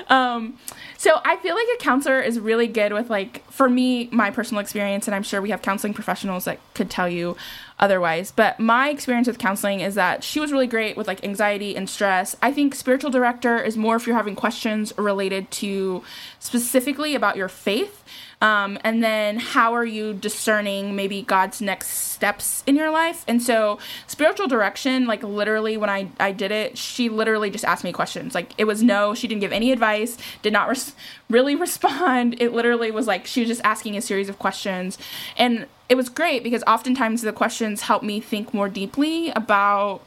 um, 0.08 0.58
so 1.04 1.20
I 1.22 1.36
feel 1.36 1.54
like 1.54 1.66
a 1.74 1.76
counselor 1.76 2.18
is 2.18 2.40
really 2.40 2.66
good 2.66 2.94
with 2.94 3.10
like 3.10 3.46
for 3.52 3.68
me 3.68 4.08
my 4.10 4.30
personal 4.30 4.62
experience 4.62 5.06
and 5.06 5.14
I'm 5.14 5.22
sure 5.22 5.42
we 5.42 5.50
have 5.50 5.60
counseling 5.60 5.92
professionals 5.92 6.46
that 6.46 6.60
could 6.72 6.88
tell 6.88 7.10
you 7.10 7.36
otherwise. 7.78 8.32
But 8.34 8.58
my 8.58 8.88
experience 8.88 9.26
with 9.26 9.36
counseling 9.36 9.80
is 9.80 9.96
that 9.96 10.24
she 10.24 10.40
was 10.40 10.50
really 10.50 10.66
great 10.66 10.96
with 10.96 11.06
like 11.06 11.22
anxiety 11.22 11.76
and 11.76 11.90
stress. 11.90 12.36
I 12.40 12.54
think 12.54 12.74
spiritual 12.74 13.10
director 13.10 13.62
is 13.62 13.76
more 13.76 13.96
if 13.96 14.06
you're 14.06 14.16
having 14.16 14.34
questions 14.34 14.94
related 14.96 15.50
to 15.50 16.02
specifically 16.38 17.14
about 17.14 17.36
your 17.36 17.50
faith 17.50 18.02
um, 18.44 18.78
and 18.84 19.02
then 19.02 19.38
how 19.38 19.72
are 19.72 19.86
you 19.86 20.12
discerning 20.12 20.94
maybe 20.94 21.22
God's 21.22 21.62
next 21.62 21.88
steps 21.88 22.62
in 22.66 22.76
your 22.76 22.90
life? 22.90 23.24
And 23.26 23.42
so 23.42 23.78
spiritual 24.06 24.48
direction, 24.48 25.06
like 25.06 25.22
literally 25.22 25.78
when 25.78 25.88
I, 25.88 26.08
I 26.20 26.32
did 26.32 26.50
it, 26.50 26.76
she 26.76 27.08
literally 27.08 27.48
just 27.48 27.64
asked 27.64 27.84
me 27.84 27.90
questions. 27.90 28.34
Like 28.34 28.52
it 28.58 28.64
was 28.64 28.82
no, 28.82 29.14
she 29.14 29.26
didn't 29.28 29.40
give 29.40 29.50
any 29.50 29.72
advice, 29.72 30.18
did 30.42 30.52
not 30.52 30.68
res- 30.68 30.92
really 31.30 31.56
respond. 31.66 32.36
It 32.38 32.52
literally 32.52 32.90
was 32.90 33.06
like 33.06 33.24
she 33.26 33.40
was 33.40 33.48
just 33.48 33.62
asking 33.64 33.96
a 33.96 34.02
series 34.02 34.28
of 34.28 34.38
questions. 34.38 34.98
And 35.38 35.66
it 35.88 35.94
was 35.94 36.10
great 36.10 36.42
because 36.42 36.62
oftentimes 36.66 37.22
the 37.22 37.32
questions 37.32 37.80
help 37.80 38.02
me 38.02 38.20
think 38.20 38.52
more 38.52 38.68
deeply 38.68 39.30
about 39.30 40.02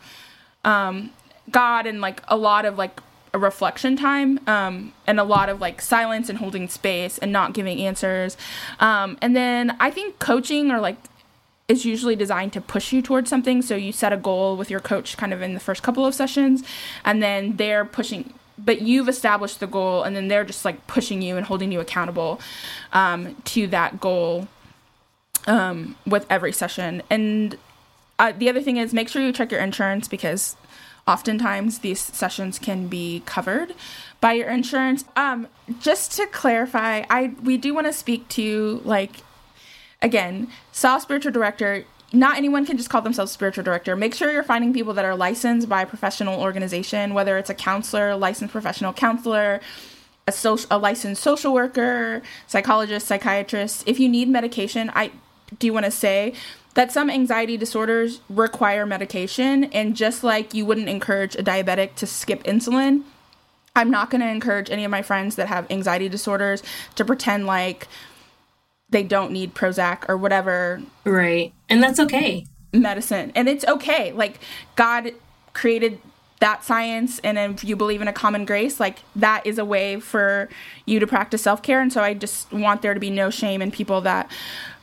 um, 0.64 1.10
God 1.50 1.88
and 1.88 2.02
like 2.02 2.22
a 2.28 2.38
lot 2.38 2.66
of 2.66 2.78
like 2.78 3.02
a 3.38 3.40
reflection 3.40 3.96
time 3.96 4.40
um, 4.48 4.92
and 5.06 5.20
a 5.20 5.24
lot 5.24 5.48
of 5.48 5.62
like 5.62 5.82
silence 5.82 6.28
and 6.28 6.40
holding 6.40 6.68
space 6.68 7.18
and 7.20 7.32
not 7.32 7.54
giving 7.54 7.80
answers. 7.80 8.36
Um, 8.80 9.18
and 9.22 9.36
then 9.36 9.78
I 9.80 9.92
think 9.92 10.20
coaching 10.20 10.72
or 10.72 10.80
like 10.80 10.98
is 11.68 11.86
usually 11.86 12.16
designed 12.16 12.54
to 12.54 12.62
push 12.62 12.92
you 12.92 13.02
towards 13.02 13.30
something. 13.30 13.62
So 13.62 13.76
you 13.76 13.92
set 13.92 14.12
a 14.12 14.18
goal 14.18 14.58
with 14.58 14.70
your 14.72 14.80
coach 14.80 15.18
kind 15.18 15.34
of 15.34 15.42
in 15.42 15.54
the 15.54 15.60
first 15.60 15.84
couple 15.84 16.06
of 16.06 16.16
sessions, 16.16 16.64
and 17.06 17.22
then 17.22 17.58
they're 17.58 17.86
pushing. 17.86 18.34
But 18.58 18.82
you've 18.82 19.10
established 19.10 19.60
the 19.60 19.68
goal, 19.68 20.04
and 20.04 20.16
then 20.16 20.30
they're 20.30 20.46
just 20.46 20.66
like 20.66 20.88
pushing 20.88 21.22
you 21.22 21.38
and 21.38 21.46
holding 21.46 21.72
you 21.72 21.80
accountable 21.80 22.40
um, 22.94 23.36
to 23.46 23.68
that 23.68 24.00
goal 24.00 24.48
um, 25.46 25.96
with 26.06 26.26
every 26.30 26.54
session. 26.54 27.04
And 27.10 27.58
uh, 28.18 28.32
the 28.36 28.50
other 28.50 28.62
thing 28.62 28.78
is 28.78 28.94
make 28.94 29.10
sure 29.10 29.22
you 29.22 29.32
check 29.32 29.52
your 29.52 29.62
insurance 29.62 30.08
because 30.08 30.56
oftentimes 31.08 31.80
these 31.80 32.00
sessions 32.00 32.60
can 32.60 32.88
be 32.88 33.24
covered 33.26 33.74
by 34.20 34.34
your 34.34 34.50
insurance. 34.50 35.06
Um, 35.16 35.48
just 35.80 36.12
to 36.14 36.28
clarify, 36.28 37.04
I 37.10 37.34
we 37.44 37.58
do 37.58 37.74
want 37.74 37.88
to 37.88 37.94
speak 37.94 38.28
to 38.30 38.82
like 38.84 39.22
again, 40.02 40.50
saw 40.72 40.98
spiritual 40.98 41.32
director. 41.32 41.86
Not 42.14 42.38
anyone 42.38 42.66
can 42.66 42.78
just 42.78 42.90
call 42.90 43.02
themselves 43.02 43.32
spiritual 43.32 43.64
director. 43.64 43.96
Make 43.96 44.16
sure 44.16 44.32
you're 44.32 44.44
finding 44.44 44.74
people 44.74 44.94
that 44.94 45.04
are 45.04 45.16
licensed 45.16 45.68
by 45.68 45.82
a 45.82 45.86
professional 45.86 46.40
organization, 46.40 47.14
whether 47.14 47.38
it's 47.38 47.50
a 47.50 47.54
counselor, 47.54 48.16
licensed 48.16 48.52
professional 48.52 48.94
counselor, 48.94 49.60
a 50.26 50.32
social, 50.32 50.68
a 50.72 50.78
licensed 50.78 51.22
social 51.22 51.54
worker, 51.54 52.22
psychologist, 52.48 53.08
psychiatrist. 53.08 53.84
If 53.86 54.00
you 54.00 54.08
need 54.08 54.30
medication, 54.30 54.90
I 54.96 55.12
do 55.60 55.74
want 55.74 55.86
to 55.86 55.92
say 55.92 56.34
that 56.78 56.92
some 56.92 57.10
anxiety 57.10 57.58
disorders 57.58 58.22
require 58.30 58.86
medication. 58.86 59.64
And 59.64 59.96
just 59.96 60.24
like 60.24 60.54
you 60.54 60.64
wouldn't 60.64 60.88
encourage 60.88 61.34
a 61.34 61.42
diabetic 61.42 61.96
to 61.96 62.06
skip 62.06 62.44
insulin, 62.44 63.02
I'm 63.76 63.90
not 63.90 64.12
going 64.12 64.22
to 64.22 64.28
encourage 64.28 64.70
any 64.70 64.86
of 64.86 64.92
my 64.92 65.02
friends 65.02 65.38
that 65.38 65.48
have 65.48 65.66
anxiety 65.72 66.08
disorders 66.08 66.62
to 66.94 67.04
pretend 67.04 67.48
like 67.48 67.88
they 68.92 69.02
don't 69.02 69.32
need 69.32 69.56
Prozac 69.56 70.08
or 70.08 70.18
whatever. 70.18 70.84
Right. 71.04 71.52
And 71.68 71.82
that's 71.82 72.00
okay. 72.00 72.46
Medicine. 72.72 73.32
And 73.34 73.50
it's 73.50 73.66
okay. 73.66 74.12
Like, 74.12 74.40
God 74.76 75.14
created 75.54 76.00
that 76.40 76.64
science 76.64 77.18
and 77.24 77.40
if 77.40 77.64
you 77.64 77.76
believe 77.76 78.00
in 78.00 78.08
a 78.08 78.14
common 78.14 78.46
grace 78.46 78.80
like 78.80 79.00
that 79.16 79.44
is 79.44 79.58
a 79.58 79.66
way 79.66 80.00
for 80.00 80.48
you 80.86 81.00
to 81.00 81.08
practice 81.08 81.42
self-care 81.42 81.82
and 81.82 81.92
so 81.92 82.04
i 82.04 82.14
just 82.14 82.54
want 82.54 82.84
there 82.84 82.94
to 82.94 83.00
be 83.00 83.10
no 83.10 83.32
shame 83.32 83.60
in 83.60 83.72
people 83.72 84.02
that 84.02 84.30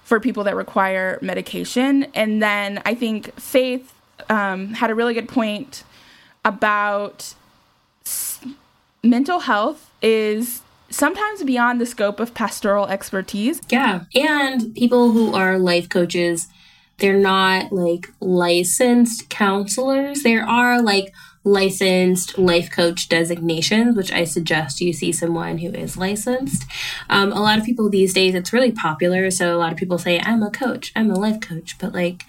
for 0.04 0.20
people 0.20 0.44
that 0.44 0.54
require 0.54 1.18
medication. 1.22 2.04
And 2.14 2.42
then 2.42 2.80
I 2.84 2.94
think 2.94 3.34
Faith 3.40 3.92
um, 4.28 4.74
had 4.74 4.90
a 4.90 4.94
really 4.94 5.14
good 5.14 5.28
point 5.28 5.82
about 6.44 7.34
s- 8.04 8.40
mental 9.02 9.40
health 9.40 9.90
is 10.02 10.60
sometimes 10.90 11.42
beyond 11.42 11.80
the 11.80 11.86
scope 11.86 12.20
of 12.20 12.34
pastoral 12.34 12.86
expertise. 12.86 13.60
Yeah. 13.70 14.02
And 14.14 14.74
people 14.74 15.10
who 15.12 15.34
are 15.34 15.58
life 15.58 15.88
coaches, 15.88 16.48
they're 16.98 17.18
not 17.18 17.72
like 17.72 18.12
licensed 18.20 19.28
counselors. 19.30 20.22
There 20.22 20.44
are 20.46 20.80
like 20.80 21.12
licensed 21.44 22.38
life 22.38 22.70
coach 22.70 23.09
designations, 23.09 23.96
which 23.96 24.11
I 24.11 24.24
suggest 24.24 24.80
you 24.80 24.92
see 24.92 25.12
someone 25.12 25.59
who 25.59 25.68
is 25.70 25.96
licensed. 25.96 26.64
Um, 27.11 27.33
a 27.33 27.40
lot 27.40 27.59
of 27.59 27.64
people 27.64 27.90
these 27.90 28.14
days, 28.14 28.35
it's 28.35 28.52
really 28.52 28.72
popular. 28.72 29.30
So 29.30 29.54
a 29.54 29.59
lot 29.59 29.70
of 29.70 29.78
people 29.78 29.98
say, 29.98 30.20
I'm 30.20 30.42
a 30.42 30.50
coach, 30.50 30.90
I'm 30.96 31.11
a 31.11 31.18
life 31.18 31.40
coach, 31.40 31.78
but 31.78 31.92
like 31.92 32.24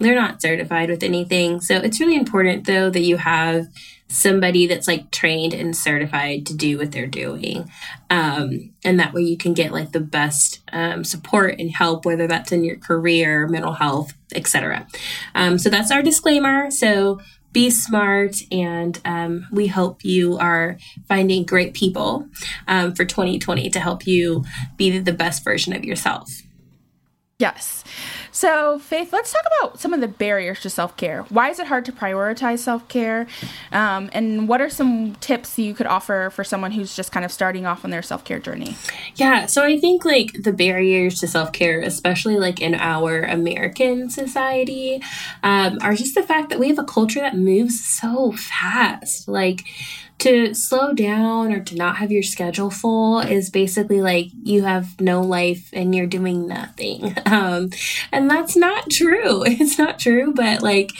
they're 0.00 0.14
not 0.14 0.42
certified 0.42 0.90
with 0.90 1.02
anything. 1.02 1.60
So 1.60 1.76
it's 1.76 2.00
really 2.00 2.16
important 2.16 2.66
though 2.66 2.90
that 2.90 3.00
you 3.00 3.18
have 3.18 3.68
somebody 4.08 4.66
that's 4.66 4.88
like 4.88 5.12
trained 5.12 5.54
and 5.54 5.76
certified 5.76 6.44
to 6.44 6.56
do 6.56 6.76
what 6.78 6.90
they're 6.90 7.06
doing. 7.06 7.70
Um, 8.10 8.72
and 8.84 8.98
that 8.98 9.14
way 9.14 9.22
you 9.22 9.36
can 9.36 9.54
get 9.54 9.70
like 9.70 9.92
the 9.92 10.00
best 10.00 10.60
um, 10.72 11.04
support 11.04 11.60
and 11.60 11.70
help, 11.70 12.04
whether 12.04 12.26
that's 12.26 12.50
in 12.50 12.64
your 12.64 12.76
career, 12.76 13.46
mental 13.46 13.74
health, 13.74 14.14
etc. 14.34 14.88
Um, 15.36 15.58
so 15.58 15.70
that's 15.70 15.92
our 15.92 16.02
disclaimer. 16.02 16.72
So 16.72 17.20
be 17.52 17.70
smart, 17.70 18.36
and 18.52 19.00
um, 19.04 19.46
we 19.50 19.66
hope 19.66 20.04
you 20.04 20.38
are 20.38 20.78
finding 21.08 21.44
great 21.44 21.74
people 21.74 22.26
um, 22.68 22.94
for 22.94 23.04
2020 23.04 23.70
to 23.70 23.80
help 23.80 24.06
you 24.06 24.44
be 24.76 24.98
the 24.98 25.12
best 25.12 25.44
version 25.44 25.72
of 25.72 25.84
yourself. 25.84 26.30
Yes. 27.38 27.84
So, 28.32 28.78
Faith, 28.78 29.12
let's 29.12 29.32
talk 29.32 29.42
about 29.58 29.80
some 29.80 29.92
of 29.92 30.00
the 30.00 30.08
barriers 30.08 30.60
to 30.60 30.70
self 30.70 30.96
care. 30.96 31.22
Why 31.28 31.50
is 31.50 31.58
it 31.58 31.66
hard 31.66 31.84
to 31.86 31.92
prioritize 31.92 32.60
self 32.60 32.86
care? 32.88 33.26
Um, 33.72 34.10
and 34.12 34.48
what 34.48 34.60
are 34.60 34.70
some 34.70 35.14
tips 35.16 35.58
you 35.58 35.74
could 35.74 35.86
offer 35.86 36.30
for 36.32 36.44
someone 36.44 36.72
who's 36.72 36.94
just 36.94 37.12
kind 37.12 37.24
of 37.24 37.32
starting 37.32 37.66
off 37.66 37.84
on 37.84 37.90
their 37.90 38.02
self 38.02 38.24
care 38.24 38.38
journey? 38.38 38.76
Yeah, 39.16 39.46
so 39.46 39.64
I 39.64 39.78
think 39.78 40.04
like 40.04 40.32
the 40.42 40.52
barriers 40.52 41.20
to 41.20 41.26
self 41.26 41.52
care, 41.52 41.80
especially 41.80 42.36
like 42.36 42.60
in 42.60 42.74
our 42.74 43.22
American 43.22 44.10
society, 44.10 45.02
um, 45.42 45.78
are 45.82 45.94
just 45.94 46.14
the 46.14 46.22
fact 46.22 46.50
that 46.50 46.58
we 46.58 46.68
have 46.68 46.78
a 46.78 46.84
culture 46.84 47.20
that 47.20 47.36
moves 47.36 47.84
so 47.84 48.32
fast. 48.32 49.28
Like, 49.28 49.64
to 50.20 50.54
slow 50.54 50.92
down 50.92 51.52
or 51.52 51.60
to 51.60 51.76
not 51.76 51.96
have 51.96 52.12
your 52.12 52.22
schedule 52.22 52.70
full 52.70 53.20
is 53.20 53.50
basically 53.50 54.00
like 54.00 54.26
you 54.42 54.62
have 54.62 55.00
no 55.00 55.22
life 55.22 55.70
and 55.72 55.94
you're 55.94 56.06
doing 56.06 56.46
nothing. 56.46 57.16
Um, 57.30 57.70
and 58.10 58.28
that's 58.28 58.56
not 58.56 58.90
true. 58.90 59.44
It's 59.46 59.78
not 59.78 60.00
true, 60.00 60.32
but 60.34 60.62
like 60.62 60.90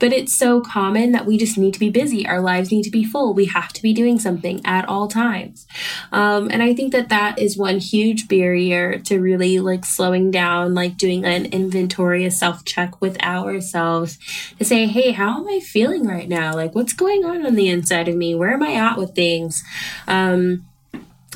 but 0.00 0.12
it's 0.12 0.34
so 0.34 0.60
common 0.60 1.12
that 1.12 1.26
we 1.26 1.36
just 1.36 1.56
need 1.56 1.74
to 1.74 1.78
be 1.78 1.90
busy. 1.90 2.26
Our 2.26 2.40
lives 2.40 2.72
need 2.72 2.82
to 2.84 2.90
be 2.90 3.04
full. 3.04 3.34
We 3.34 3.44
have 3.44 3.72
to 3.74 3.82
be 3.82 3.92
doing 3.92 4.18
something 4.18 4.60
at 4.64 4.88
all 4.88 5.06
times. 5.06 5.66
Um, 6.10 6.50
and 6.50 6.62
I 6.62 6.74
think 6.74 6.92
that 6.92 7.10
that 7.10 7.38
is 7.38 7.56
one 7.56 7.78
huge 7.78 8.26
barrier 8.26 8.98
to 9.00 9.20
really 9.20 9.60
like 9.60 9.84
slowing 9.84 10.30
down, 10.30 10.74
like 10.74 10.96
doing 10.96 11.24
an 11.24 11.46
inventory, 11.46 12.24
a 12.24 12.30
self 12.30 12.64
check 12.64 13.00
with 13.00 13.22
ourselves 13.22 14.18
to 14.58 14.64
say, 14.64 14.86
hey, 14.86 15.12
how 15.12 15.38
am 15.38 15.48
I 15.48 15.60
feeling 15.60 16.06
right 16.06 16.28
now? 16.28 16.54
Like, 16.54 16.74
what's 16.74 16.94
going 16.94 17.24
on 17.24 17.44
on 17.44 17.54
the 17.54 17.68
inside 17.68 18.08
of 18.08 18.16
me? 18.16 18.34
Where 18.34 18.52
am 18.52 18.62
I 18.62 18.72
at 18.72 18.96
with 18.96 19.14
things? 19.14 19.62
Um, 20.08 20.66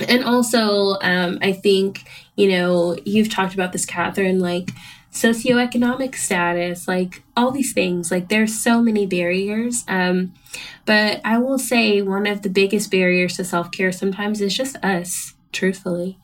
and 0.08 0.24
also, 0.24 0.98
um, 1.02 1.38
I 1.40 1.52
think, 1.52 2.08
you 2.34 2.48
know, 2.48 2.96
you've 3.04 3.28
talked 3.28 3.54
about 3.54 3.72
this, 3.72 3.86
Kathryn, 3.86 4.40
like, 4.40 4.70
socioeconomic 5.14 6.16
status, 6.16 6.86
like 6.88 7.22
all 7.36 7.52
these 7.52 7.72
things. 7.72 8.10
Like 8.10 8.28
there's 8.28 8.60
so 8.60 8.82
many 8.82 9.06
barriers. 9.06 9.84
Um, 9.88 10.34
but 10.84 11.20
I 11.24 11.38
will 11.38 11.58
say 11.58 12.02
one 12.02 12.26
of 12.26 12.42
the 12.42 12.50
biggest 12.50 12.90
barriers 12.90 13.36
to 13.36 13.44
self 13.44 13.70
care 13.70 13.92
sometimes 13.92 14.40
is 14.40 14.54
just 14.54 14.76
us, 14.84 15.34
truthfully. 15.52 16.18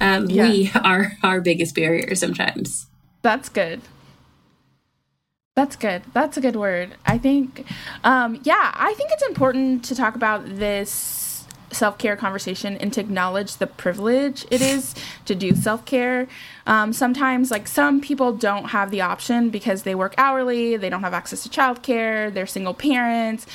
Um, 0.00 0.28
yeah. 0.28 0.48
We 0.48 0.70
are 0.82 1.12
our 1.22 1.40
biggest 1.40 1.74
barrier 1.74 2.14
sometimes. 2.14 2.86
That's 3.22 3.50
good. 3.50 3.82
That's 5.54 5.76
good. 5.76 6.02
That's 6.14 6.38
a 6.38 6.40
good 6.40 6.56
word. 6.56 6.94
I 7.04 7.18
think, 7.18 7.66
um, 8.02 8.40
yeah, 8.44 8.72
I 8.74 8.94
think 8.94 9.10
it's 9.12 9.24
important 9.24 9.84
to 9.86 9.94
talk 9.94 10.14
about 10.14 10.46
this 10.46 11.19
self 11.72 11.98
care 11.98 12.16
conversation 12.16 12.76
and 12.76 12.92
to 12.92 13.00
acknowledge 13.00 13.56
the 13.56 13.66
privilege 13.66 14.46
it 14.50 14.60
is 14.60 14.94
to 15.24 15.34
do 15.34 15.54
self 15.54 15.84
care. 15.84 16.28
Um, 16.66 16.92
sometimes, 16.92 17.50
like 17.50 17.66
some 17.66 18.00
people 18.00 18.32
don't 18.32 18.66
have 18.66 18.90
the 18.90 19.00
option 19.00 19.50
because 19.50 19.82
they 19.82 19.94
work 19.94 20.14
hourly, 20.18 20.76
they 20.76 20.90
don't 20.90 21.02
have 21.02 21.14
access 21.14 21.42
to 21.42 21.48
childcare, 21.48 22.32
they're 22.32 22.46
single 22.46 22.74
parents. 22.74 23.46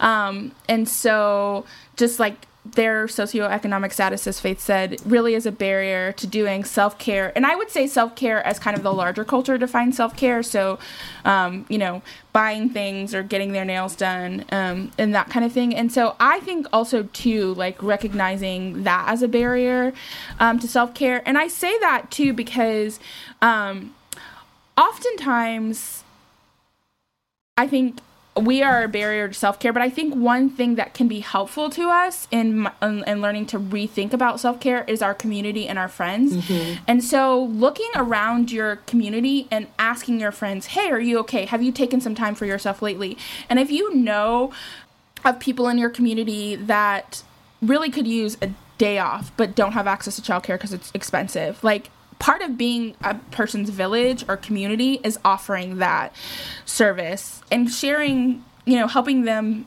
Um, 0.00 0.52
and 0.68 0.88
so, 0.88 1.64
just 2.02 2.18
like 2.18 2.48
their 2.64 3.06
socioeconomic 3.06 3.92
status, 3.92 4.26
as 4.26 4.40
Faith 4.40 4.60
said, 4.60 5.00
really 5.04 5.34
is 5.34 5.46
a 5.46 5.52
barrier 5.52 6.10
to 6.10 6.26
doing 6.26 6.64
self 6.64 6.98
care. 6.98 7.32
And 7.36 7.46
I 7.46 7.54
would 7.54 7.70
say 7.70 7.86
self 7.86 8.16
care 8.16 8.44
as 8.44 8.58
kind 8.58 8.76
of 8.76 8.82
the 8.82 8.92
larger 8.92 9.24
culture 9.24 9.56
defines 9.56 9.96
self 9.96 10.16
care. 10.16 10.42
So, 10.42 10.80
um, 11.24 11.64
you 11.68 11.78
know, 11.78 12.02
buying 12.32 12.70
things 12.70 13.14
or 13.14 13.22
getting 13.22 13.52
their 13.52 13.64
nails 13.64 13.94
done 13.94 14.44
um, 14.50 14.90
and 14.98 15.14
that 15.14 15.30
kind 15.30 15.44
of 15.44 15.52
thing. 15.52 15.76
And 15.76 15.92
so 15.92 16.16
I 16.18 16.40
think 16.40 16.66
also, 16.72 17.04
too, 17.12 17.54
like 17.54 17.80
recognizing 17.80 18.82
that 18.82 19.04
as 19.08 19.22
a 19.22 19.28
barrier 19.28 19.92
um, 20.40 20.58
to 20.58 20.66
self 20.66 20.92
care. 20.92 21.22
And 21.24 21.38
I 21.38 21.46
say 21.46 21.78
that, 21.78 22.10
too, 22.10 22.32
because 22.32 22.98
um, 23.40 23.94
oftentimes 24.76 26.02
I 27.56 27.68
think 27.68 28.00
we 28.36 28.62
are 28.62 28.82
a 28.82 28.88
barrier 28.88 29.28
to 29.28 29.34
self 29.34 29.58
care, 29.58 29.72
but 29.72 29.82
I 29.82 29.90
think 29.90 30.14
one 30.14 30.48
thing 30.48 30.76
that 30.76 30.94
can 30.94 31.06
be 31.06 31.20
helpful 31.20 31.68
to 31.70 31.90
us 31.90 32.28
in 32.30 32.66
in, 32.80 33.20
learning 33.20 33.46
to 33.46 33.58
rethink 33.58 34.12
about 34.12 34.40
self 34.40 34.58
care 34.58 34.84
is 34.84 35.02
our 35.02 35.12
community 35.12 35.68
and 35.68 35.78
our 35.78 35.88
friends. 35.88 36.32
Mm-hmm. 36.32 36.82
And 36.88 37.04
so, 37.04 37.44
looking 37.44 37.90
around 37.94 38.50
your 38.50 38.76
community 38.76 39.48
and 39.50 39.66
asking 39.78 40.18
your 40.18 40.32
friends, 40.32 40.66
"Hey, 40.66 40.90
are 40.90 41.00
you 41.00 41.18
okay? 41.20 41.44
Have 41.44 41.62
you 41.62 41.72
taken 41.72 42.00
some 42.00 42.14
time 42.14 42.34
for 42.34 42.46
yourself 42.46 42.80
lately?" 42.80 43.18
And 43.50 43.58
if 43.58 43.70
you 43.70 43.94
know 43.94 44.50
of 45.24 45.38
people 45.38 45.68
in 45.68 45.76
your 45.76 45.90
community 45.90 46.56
that 46.56 47.22
really 47.60 47.90
could 47.90 48.06
use 48.06 48.36
a 48.42 48.50
day 48.78 48.98
off 48.98 49.30
but 49.36 49.54
don't 49.54 49.72
have 49.72 49.86
access 49.86 50.16
to 50.16 50.22
childcare 50.22 50.54
because 50.54 50.72
it's 50.72 50.90
expensive, 50.94 51.62
like 51.62 51.90
part 52.22 52.40
of 52.40 52.56
being 52.56 52.94
a 53.02 53.14
person's 53.32 53.68
village 53.68 54.24
or 54.28 54.36
community 54.36 55.00
is 55.02 55.18
offering 55.24 55.78
that 55.78 56.14
service 56.64 57.42
and 57.50 57.68
sharing, 57.68 58.44
you 58.64 58.76
know, 58.76 58.86
helping 58.86 59.22
them 59.22 59.66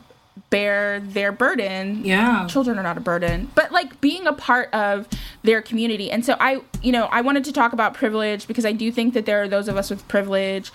bear 0.50 1.00
their 1.00 1.32
burden. 1.32 2.04
Yeah. 2.04 2.46
Children 2.48 2.78
are 2.78 2.82
not 2.82 2.96
a 2.96 3.00
burden, 3.00 3.50
but 3.54 3.72
like 3.72 4.00
being 4.00 4.26
a 4.26 4.32
part 4.32 4.72
of 4.72 5.08
their 5.42 5.60
community. 5.60 6.10
And 6.10 6.24
so 6.24 6.36
I, 6.38 6.60
you 6.82 6.92
know, 6.92 7.06
I 7.06 7.20
wanted 7.20 7.44
to 7.44 7.52
talk 7.52 7.72
about 7.72 7.94
privilege 7.94 8.46
because 8.46 8.64
I 8.64 8.72
do 8.72 8.92
think 8.92 9.14
that 9.14 9.26
there 9.26 9.42
are 9.42 9.48
those 9.48 9.66
of 9.66 9.76
us 9.76 9.90
with 9.90 10.06
privilege 10.06 10.70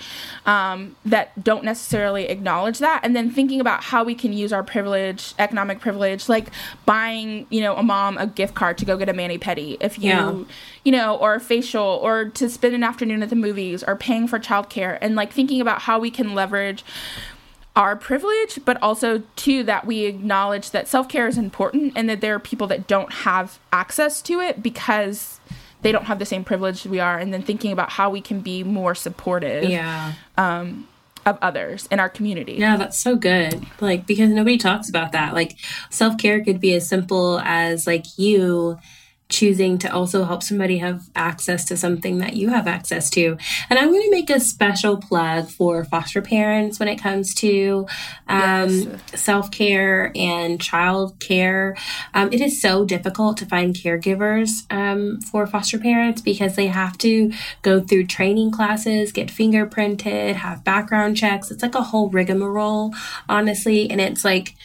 um, 0.45 0.95
that 1.05 1.41
don't 1.41 1.63
necessarily 1.63 2.25
acknowledge 2.25 2.79
that. 2.79 3.01
And 3.03 3.15
then 3.15 3.31
thinking 3.31 3.61
about 3.61 3.83
how 3.83 4.03
we 4.03 4.13
can 4.13 4.33
use 4.33 4.51
our 4.51 4.63
privilege, 4.63 5.33
economic 5.39 5.79
privilege, 5.79 6.27
like 6.27 6.49
buying, 6.85 7.47
you 7.49 7.61
know, 7.61 7.75
a 7.75 7.83
mom 7.83 8.17
a 8.17 8.27
gift 8.27 8.55
card 8.55 8.77
to 8.79 8.85
go 8.85 8.97
get 8.97 9.07
a 9.07 9.13
mani 9.13 9.37
pedi 9.37 9.77
if 9.79 9.97
you, 9.97 10.09
yeah. 10.09 10.43
you 10.83 10.91
know, 10.91 11.15
or 11.15 11.35
a 11.35 11.39
facial 11.39 11.99
or 12.03 12.25
to 12.25 12.49
spend 12.49 12.75
an 12.75 12.83
afternoon 12.83 13.23
at 13.23 13.29
the 13.29 13.35
movies 13.35 13.83
or 13.83 13.95
paying 13.95 14.27
for 14.27 14.37
childcare 14.37 14.97
and 15.01 15.15
like 15.15 15.31
thinking 15.31 15.61
about 15.61 15.83
how 15.83 15.97
we 15.97 16.11
can 16.11 16.35
leverage 16.35 16.83
our 17.75 17.95
privilege, 17.95 18.59
but 18.65 18.81
also 18.81 19.23
too 19.35 19.63
that 19.63 19.85
we 19.85 20.05
acknowledge 20.05 20.71
that 20.71 20.87
self 20.87 21.07
care 21.07 21.27
is 21.27 21.37
important 21.37 21.93
and 21.95 22.09
that 22.09 22.21
there 22.21 22.35
are 22.35 22.39
people 22.39 22.67
that 22.67 22.87
don't 22.87 23.11
have 23.13 23.59
access 23.71 24.21
to 24.23 24.39
it 24.39 24.61
because 24.61 25.39
they 25.81 25.91
don't 25.91 26.05
have 26.05 26.19
the 26.19 26.25
same 26.25 26.43
privilege 26.43 26.85
we 26.85 26.99
are, 26.99 27.17
and 27.17 27.33
then 27.33 27.41
thinking 27.41 27.71
about 27.71 27.91
how 27.91 28.09
we 28.09 28.21
can 28.21 28.41
be 28.41 28.63
more 28.63 28.93
supportive. 28.95 29.63
Yeah. 29.63 30.13
Um, 30.37 30.87
of 31.23 31.37
others 31.39 31.87
in 31.91 31.99
our 31.99 32.09
community. 32.09 32.53
Yeah, 32.53 32.77
that's 32.77 32.97
so 32.97 33.15
good. 33.15 33.63
Like 33.79 34.07
because 34.07 34.31
nobody 34.31 34.57
talks 34.57 34.89
about 34.89 35.11
that. 35.11 35.35
Like 35.35 35.55
self-care 35.91 36.43
could 36.43 36.59
be 36.59 36.73
as 36.73 36.89
simple 36.89 37.39
as 37.41 37.85
like 37.85 38.17
you 38.17 38.79
choosing 39.31 39.77
to 39.79 39.91
also 39.91 40.23
help 40.25 40.43
somebody 40.43 40.77
have 40.77 41.09
access 41.15 41.65
to 41.65 41.77
something 41.77 42.19
that 42.19 42.35
you 42.35 42.49
have 42.49 42.67
access 42.67 43.09
to. 43.11 43.37
And 43.69 43.79
I'm 43.79 43.89
going 43.89 44.03
to 44.03 44.11
make 44.11 44.29
a 44.29 44.39
special 44.39 44.97
plug 44.97 45.49
for 45.49 45.83
foster 45.85 46.21
parents 46.21 46.79
when 46.79 46.87
it 46.87 46.97
comes 46.97 47.33
to 47.35 47.87
um, 48.27 48.69
yes. 48.69 48.87
self 49.15 49.49
care 49.49 50.11
and 50.15 50.61
child 50.61 51.19
care. 51.19 51.75
Um, 52.13 52.31
it 52.31 52.41
is 52.41 52.61
so 52.61 52.85
difficult 52.85 53.37
to 53.37 53.45
find 53.45 53.73
caregivers 53.73 54.71
um, 54.71 55.21
for 55.21 55.47
foster 55.47 55.79
parents 55.79 56.21
because 56.21 56.55
they 56.55 56.67
have 56.67 56.97
to 56.99 57.31
go 57.61 57.79
through 57.79 58.07
training 58.07 58.51
classes, 58.51 59.11
get 59.11 59.29
fingerprinted, 59.29 60.35
have 60.35 60.63
background 60.63 61.17
checks. 61.17 61.49
It's 61.49 61.63
like 61.63 61.75
a 61.75 61.81
whole 61.81 62.09
rigmarole, 62.09 62.93
honestly. 63.29 63.89
And 63.89 64.01
it's 64.01 64.25
like, 64.25 64.55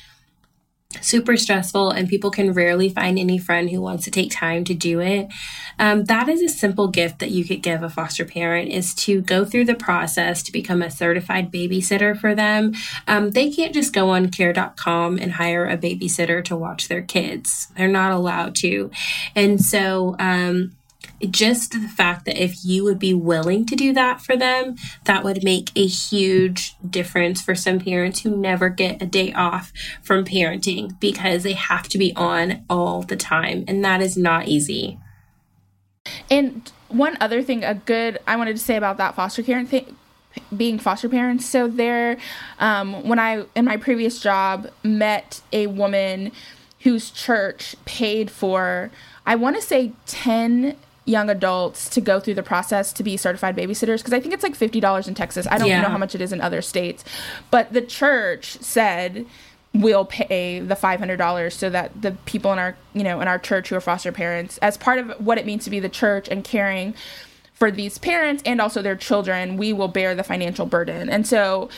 super 1.01 1.37
stressful 1.37 1.91
and 1.91 2.09
people 2.09 2.30
can 2.30 2.53
rarely 2.53 2.89
find 2.89 3.18
any 3.18 3.39
friend 3.39 3.70
who 3.70 3.80
wants 3.80 4.05
to 4.05 4.11
take 4.11 4.30
time 4.30 4.64
to 4.64 4.74
do 4.74 5.01
it. 5.01 5.28
Um, 5.78 6.05
that 6.05 6.28
is 6.28 6.41
a 6.43 6.49
simple 6.49 6.89
gift 6.89 7.18
that 7.18 7.30
you 7.30 7.45
could 7.45 7.62
give 7.62 7.82
a 7.82 7.91
foster 7.91 8.24
parent 8.24 8.70
is 8.70 8.95
to 8.95 9.20
go 9.20 9.45
through 9.45 9.66
the 9.66 9.74
process 9.74 10.43
to 10.45 10.53
become 10.53 10.82
a 10.82 10.91
certified 10.91 11.53
babysitter 11.53 12.18
for 12.18 12.34
them. 12.34 12.72
Um, 13.07 13.30
they 13.30 13.51
can't 13.51 13.74
just 13.74 13.93
go 13.93 14.11
on 14.11 14.30
care.com 14.30 15.18
and 15.18 15.32
hire 15.32 15.66
a 15.66 15.76
babysitter 15.76 16.43
to 16.45 16.57
watch 16.57 16.89
their 16.89 17.03
kids. 17.03 17.68
They're 17.76 17.89
not 17.89 18.12
allowed 18.12 18.55
to. 18.57 18.91
And 19.34 19.62
so 19.62 20.16
um, 20.18 20.76
just 21.31 21.73
the 21.73 21.89
fact 21.89 22.25
that 22.25 22.43
if 22.43 22.64
you 22.64 22.85
would 22.85 22.99
be 22.99 23.14
willing 23.14 23.67
to 23.67 23.77
do 23.77 23.93
that 23.93 24.21
for 24.21 24.37
them, 24.37 24.77
that 25.05 25.25
would 25.25 25.43
make 25.43 25.71
a 25.77 25.87
huge 25.87 26.77
difference 26.89 27.41
for 27.41 27.55
some 27.55 27.79
parents 27.81 28.21
who 28.21 28.37
never 28.37 28.69
get 28.69 29.01
a 29.01 29.07
day 29.07 29.33
off 29.33 29.73
from 30.03 30.25
parenting 30.25 30.99
because 31.01 31.43
they 31.43 31.55
have 31.55 31.89
to 31.89 31.99
be 31.99 32.14
on 32.17 32.64
all 32.69 33.03
the 33.03 33.17
time. 33.17 33.64
And 33.67 33.85
that 33.85 34.03
is 34.03 34.17
not 34.17 34.49
easy. 34.49 34.99
And 36.31 36.71
one 36.89 37.17
other 37.21 37.43
thing, 37.43 37.64
a 37.64 37.75
good, 37.75 38.19
I 38.27 38.37
wanted 38.37 38.57
to 38.57 38.62
say 38.62 38.77
about 38.77 38.97
that 38.99 39.14
foster 39.14 39.43
care 39.43 39.64
thing 39.64 39.97
being 40.55 40.79
foster 40.79 41.09
parents. 41.09 41.47
So 41.47 41.69
there, 41.69 42.19
um, 42.59 43.09
when 43.09 43.19
I 43.19 43.45
in 43.55 43.64
my 43.64 43.77
previous 43.77 44.21
job 44.21 44.69
met 44.83 45.41
a 45.53 45.67
woman 45.67 46.33
whose 46.81 47.11
church 47.11 47.75
paid 47.85 48.31
for, 48.31 48.91
I 49.25 49.35
want 49.35 49.57
to 49.57 49.62
say 49.62 49.93
ten 50.07 50.77
young 51.07 51.30
adults 51.30 51.88
to 51.88 52.00
go 52.00 52.20
through 52.20 52.34
the 52.34 52.42
process 52.42 52.92
to 52.92 53.02
be 53.02 53.16
certified 53.16 53.57
babysitters 53.57 53.98
because 53.98 54.12
I 54.12 54.20
think 54.20 54.34
it's 54.34 54.42
like 54.42 54.59
$50 54.59 55.09
in 55.09 55.14
Texas. 55.14 55.46
I 55.50 55.57
don't 55.57 55.68
yeah. 55.68 55.80
know 55.80 55.88
how 55.88 55.98
much 55.98 56.14
it 56.14 56.20
is 56.20 56.32
in 56.32 56.40
other 56.40 56.61
states. 56.61 57.04
But 57.50 57.72
the 57.72 57.80
church 57.80 58.59
said 58.61 59.24
we'll 59.72 60.04
pay 60.04 60.59
the 60.61 60.74
$500 60.74 61.52
so 61.52 61.70
that 61.70 62.02
the 62.02 62.12
people 62.24 62.52
in 62.52 62.59
our, 62.59 62.76
you 62.92 63.04
know, 63.04 63.20
in 63.20 63.28
our 63.28 63.38
church 63.38 63.68
who 63.68 63.76
are 63.76 63.80
foster 63.80 64.11
parents 64.11 64.59
as 64.59 64.76
part 64.76 64.98
of 64.98 65.11
what 65.24 65.38
it 65.38 65.46
means 65.46 65.64
to 65.64 65.70
be 65.70 65.80
the 65.80 65.88
church 65.88 66.28
and 66.28 66.42
caring 66.42 66.94
for 67.54 67.70
these 67.70 67.98
parents 67.98 68.42
and 68.44 68.61
also 68.61 68.82
their 68.82 68.96
children, 68.96 69.57
we 69.57 69.72
will 69.72 69.88
bear 69.88 70.14
the 70.14 70.24
financial 70.24 70.66
burden. 70.66 71.09
And 71.09 71.26
so 71.26 71.70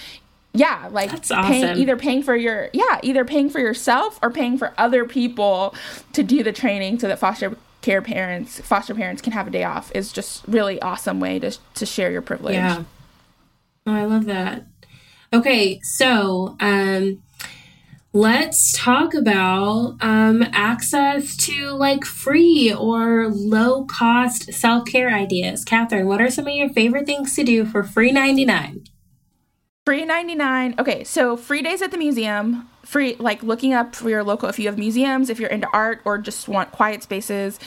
yeah 0.54 0.88
like 0.90 1.12
awesome. 1.12 1.44
paying, 1.44 1.76
either 1.76 1.94
paying 1.94 2.22
for 2.22 2.34
your 2.34 2.70
yeah 2.72 2.98
either 3.02 3.22
paying 3.22 3.50
for 3.50 3.58
yourself 3.58 4.18
or 4.22 4.30
paying 4.30 4.56
for 4.56 4.72
other 4.78 5.04
people 5.04 5.74
to 6.14 6.22
do 6.22 6.42
the 6.42 6.52
training 6.52 6.98
so 6.98 7.06
that 7.06 7.18
foster 7.18 7.54
care 7.80 8.02
parents, 8.02 8.60
foster 8.60 8.94
parents 8.94 9.22
can 9.22 9.32
have 9.32 9.46
a 9.46 9.50
day 9.50 9.64
off 9.64 9.92
is 9.94 10.12
just 10.12 10.44
really 10.46 10.80
awesome 10.82 11.20
way 11.20 11.38
to 11.38 11.56
to 11.74 11.86
share 11.86 12.10
your 12.10 12.22
privilege. 12.22 12.54
Yeah. 12.54 12.84
Oh, 13.86 13.94
I 13.94 14.04
love 14.04 14.26
that. 14.26 14.66
Okay, 15.32 15.80
so 15.82 16.56
um 16.60 17.22
let's 18.12 18.72
talk 18.76 19.14
about 19.14 19.96
um, 20.00 20.42
access 20.52 21.36
to 21.36 21.70
like 21.70 22.04
free 22.04 22.72
or 22.72 23.28
low 23.28 23.84
cost 23.84 24.52
self 24.52 24.86
care 24.86 25.10
ideas. 25.10 25.64
Kathryn, 25.64 26.06
what 26.06 26.20
are 26.20 26.30
some 26.30 26.46
of 26.46 26.54
your 26.54 26.70
favorite 26.70 27.06
things 27.06 27.34
to 27.36 27.44
do 27.44 27.64
for 27.64 27.82
free 27.82 28.10
99? 28.10 28.84
Free 29.88 30.04
99. 30.04 30.74
Okay, 30.78 31.02
so 31.02 31.34
free 31.34 31.62
days 31.62 31.80
at 31.80 31.92
the 31.92 31.96
museum, 31.96 32.68
free 32.84 33.16
like 33.18 33.42
looking 33.42 33.72
up 33.72 33.94
for 33.94 34.10
your 34.10 34.22
local 34.22 34.46
if 34.50 34.58
you 34.58 34.66
have 34.66 34.76
museums, 34.76 35.30
if 35.30 35.40
you're 35.40 35.48
into 35.48 35.66
art 35.72 36.02
or 36.04 36.18
just 36.18 36.46
want 36.46 36.72
quiet 36.72 37.02
spaces. 37.02 37.58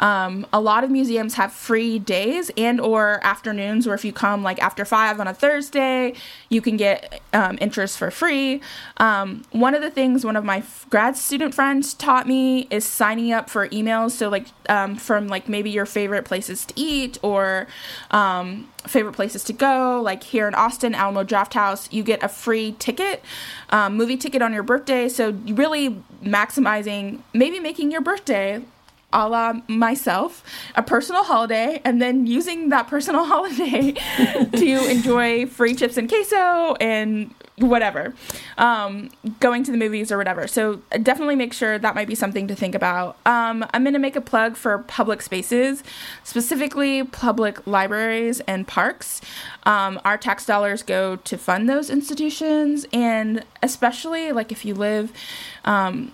Um, 0.00 0.46
a 0.52 0.60
lot 0.60 0.84
of 0.84 0.90
museums 0.90 1.34
have 1.34 1.52
free 1.52 1.98
days 1.98 2.50
and 2.56 2.80
or 2.80 3.20
afternoons 3.24 3.86
where 3.86 3.94
if 3.94 4.04
you 4.04 4.12
come 4.12 4.42
like 4.42 4.60
after 4.62 4.84
five 4.84 5.18
on 5.18 5.26
a 5.26 5.34
Thursday, 5.34 6.14
you 6.48 6.60
can 6.60 6.76
get 6.76 7.20
um, 7.32 7.58
interest 7.60 7.98
for 7.98 8.10
free. 8.10 8.60
Um, 8.98 9.42
one 9.50 9.74
of 9.74 9.82
the 9.82 9.90
things 9.90 10.24
one 10.24 10.36
of 10.36 10.44
my 10.44 10.58
f- 10.58 10.86
grad 10.88 11.16
student 11.16 11.54
friends 11.54 11.94
taught 11.94 12.28
me 12.28 12.68
is 12.70 12.84
signing 12.84 13.32
up 13.32 13.50
for 13.50 13.68
emails. 13.68 14.12
So 14.12 14.28
like 14.28 14.46
um, 14.68 14.96
from 14.96 15.28
like 15.28 15.48
maybe 15.48 15.70
your 15.70 15.86
favorite 15.86 16.24
places 16.24 16.64
to 16.66 16.74
eat 16.76 17.18
or 17.22 17.66
um, 18.10 18.68
favorite 18.86 19.14
places 19.14 19.42
to 19.44 19.52
go. 19.52 20.00
Like 20.02 20.22
here 20.22 20.46
in 20.46 20.54
Austin, 20.54 20.94
Alamo 20.94 21.24
Drafthouse, 21.24 21.92
you 21.92 22.02
get 22.04 22.22
a 22.22 22.28
free 22.28 22.76
ticket, 22.78 23.22
um, 23.70 23.96
movie 23.96 24.16
ticket 24.16 24.42
on 24.42 24.52
your 24.52 24.62
birthday. 24.62 25.08
So 25.08 25.32
really 25.46 26.02
maximizing, 26.22 27.20
maybe 27.32 27.58
making 27.58 27.90
your 27.90 28.00
birthday 28.00 28.62
a 29.12 29.28
la 29.28 29.54
myself 29.68 30.44
a 30.74 30.82
personal 30.82 31.24
holiday 31.24 31.80
and 31.84 32.00
then 32.00 32.26
using 32.26 32.68
that 32.68 32.88
personal 32.88 33.24
holiday 33.32 33.92
to 34.52 34.90
enjoy 34.90 35.46
free 35.46 35.74
chips 35.74 35.96
and 35.96 36.08
queso 36.08 36.74
and 36.80 37.34
whatever 37.60 38.14
um, 38.56 39.10
going 39.40 39.64
to 39.64 39.72
the 39.72 39.76
movies 39.76 40.12
or 40.12 40.18
whatever. 40.18 40.46
So 40.46 40.82
definitely 41.02 41.36
make 41.36 41.52
sure 41.52 41.78
that 41.78 41.94
might 41.94 42.08
be 42.08 42.14
something 42.14 42.46
to 42.48 42.54
think 42.54 42.74
about. 42.74 43.16
Um, 43.26 43.64
i'm 43.72 43.82
going 43.82 43.94
to 43.94 43.98
make 43.98 44.16
a 44.16 44.20
plug 44.20 44.56
for 44.56 44.78
public 44.78 45.22
spaces 45.22 45.82
specifically 46.24 47.04
public 47.04 47.66
libraries 47.66 48.40
and 48.40 48.66
parks. 48.66 49.20
Um, 49.64 50.00
our 50.04 50.16
tax 50.16 50.46
dollars 50.46 50.82
go 50.82 51.16
to 51.16 51.38
fund 51.38 51.68
those 51.68 51.90
institutions 51.90 52.86
and 52.92 53.44
especially 53.62 54.32
like 54.32 54.52
if 54.52 54.64
you 54.64 54.74
live 54.74 55.12
um, 55.64 56.12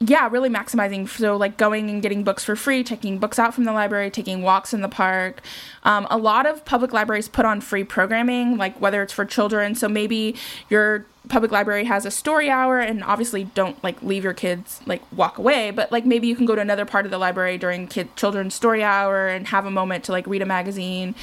yeah, 0.00 0.28
really 0.30 0.48
maximizing. 0.48 1.08
So, 1.08 1.36
like 1.36 1.56
going 1.56 1.90
and 1.90 2.00
getting 2.00 2.22
books 2.22 2.44
for 2.44 2.54
free, 2.54 2.84
taking 2.84 3.18
books 3.18 3.36
out 3.36 3.52
from 3.52 3.64
the 3.64 3.72
library, 3.72 4.10
taking 4.10 4.42
walks 4.42 4.72
in 4.72 4.80
the 4.80 4.88
park. 4.88 5.40
Um, 5.82 6.06
a 6.08 6.16
lot 6.16 6.46
of 6.46 6.64
public 6.64 6.92
libraries 6.92 7.26
put 7.26 7.44
on 7.44 7.60
free 7.60 7.82
programming, 7.82 8.56
like 8.56 8.80
whether 8.80 9.02
it's 9.02 9.12
for 9.12 9.24
children. 9.24 9.74
So, 9.74 9.88
maybe 9.88 10.36
your 10.70 11.04
public 11.28 11.50
library 11.50 11.84
has 11.84 12.06
a 12.06 12.12
story 12.12 12.48
hour 12.48 12.78
and 12.78 13.02
obviously 13.02 13.44
don't 13.44 13.82
like 13.84 14.00
leave 14.02 14.24
your 14.24 14.32
kids 14.32 14.80
like 14.86 15.02
walk 15.12 15.36
away 15.36 15.70
but 15.70 15.92
like 15.92 16.06
maybe 16.06 16.26
you 16.26 16.34
can 16.34 16.46
go 16.46 16.54
to 16.54 16.60
another 16.62 16.86
part 16.86 17.04
of 17.04 17.10
the 17.10 17.18
library 17.18 17.58
during 17.58 17.86
kid 17.86 18.08
children's 18.16 18.54
story 18.54 18.82
hour 18.82 19.28
and 19.28 19.48
have 19.48 19.66
a 19.66 19.70
moment 19.70 20.04
to 20.04 20.10
like 20.10 20.26
read 20.26 20.40
a 20.40 20.46
magazine 20.46 21.14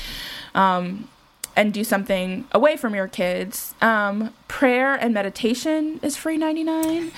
um, 0.54 1.10
and 1.56 1.74
do 1.74 1.84
something 1.84 2.46
away 2.52 2.78
from 2.78 2.96
your 2.96 3.08
kids. 3.08 3.74
Um, 3.82 4.34
prayer 4.48 4.96
and 4.96 5.14
meditation 5.14 6.00
is 6.02 6.18
free 6.18 6.38
ninety 6.38 6.64
nine. 6.64 7.12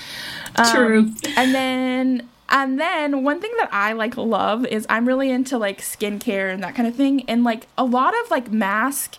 Um, 0.56 0.74
True. 0.74 1.12
And 1.36 1.54
then 1.54 2.28
and 2.50 2.80
then 2.80 3.24
one 3.24 3.40
thing 3.40 3.52
that 3.58 3.68
I 3.72 3.92
like 3.92 4.16
love 4.16 4.64
is 4.64 4.86
I'm 4.88 5.06
really 5.06 5.30
into 5.30 5.58
like 5.58 5.82
skincare 5.82 6.52
and 6.52 6.62
that 6.62 6.74
kind 6.74 6.88
of 6.88 6.94
thing. 6.94 7.24
And 7.28 7.44
like 7.44 7.66
a 7.76 7.84
lot 7.84 8.14
of 8.24 8.30
like 8.30 8.50
mask 8.50 9.16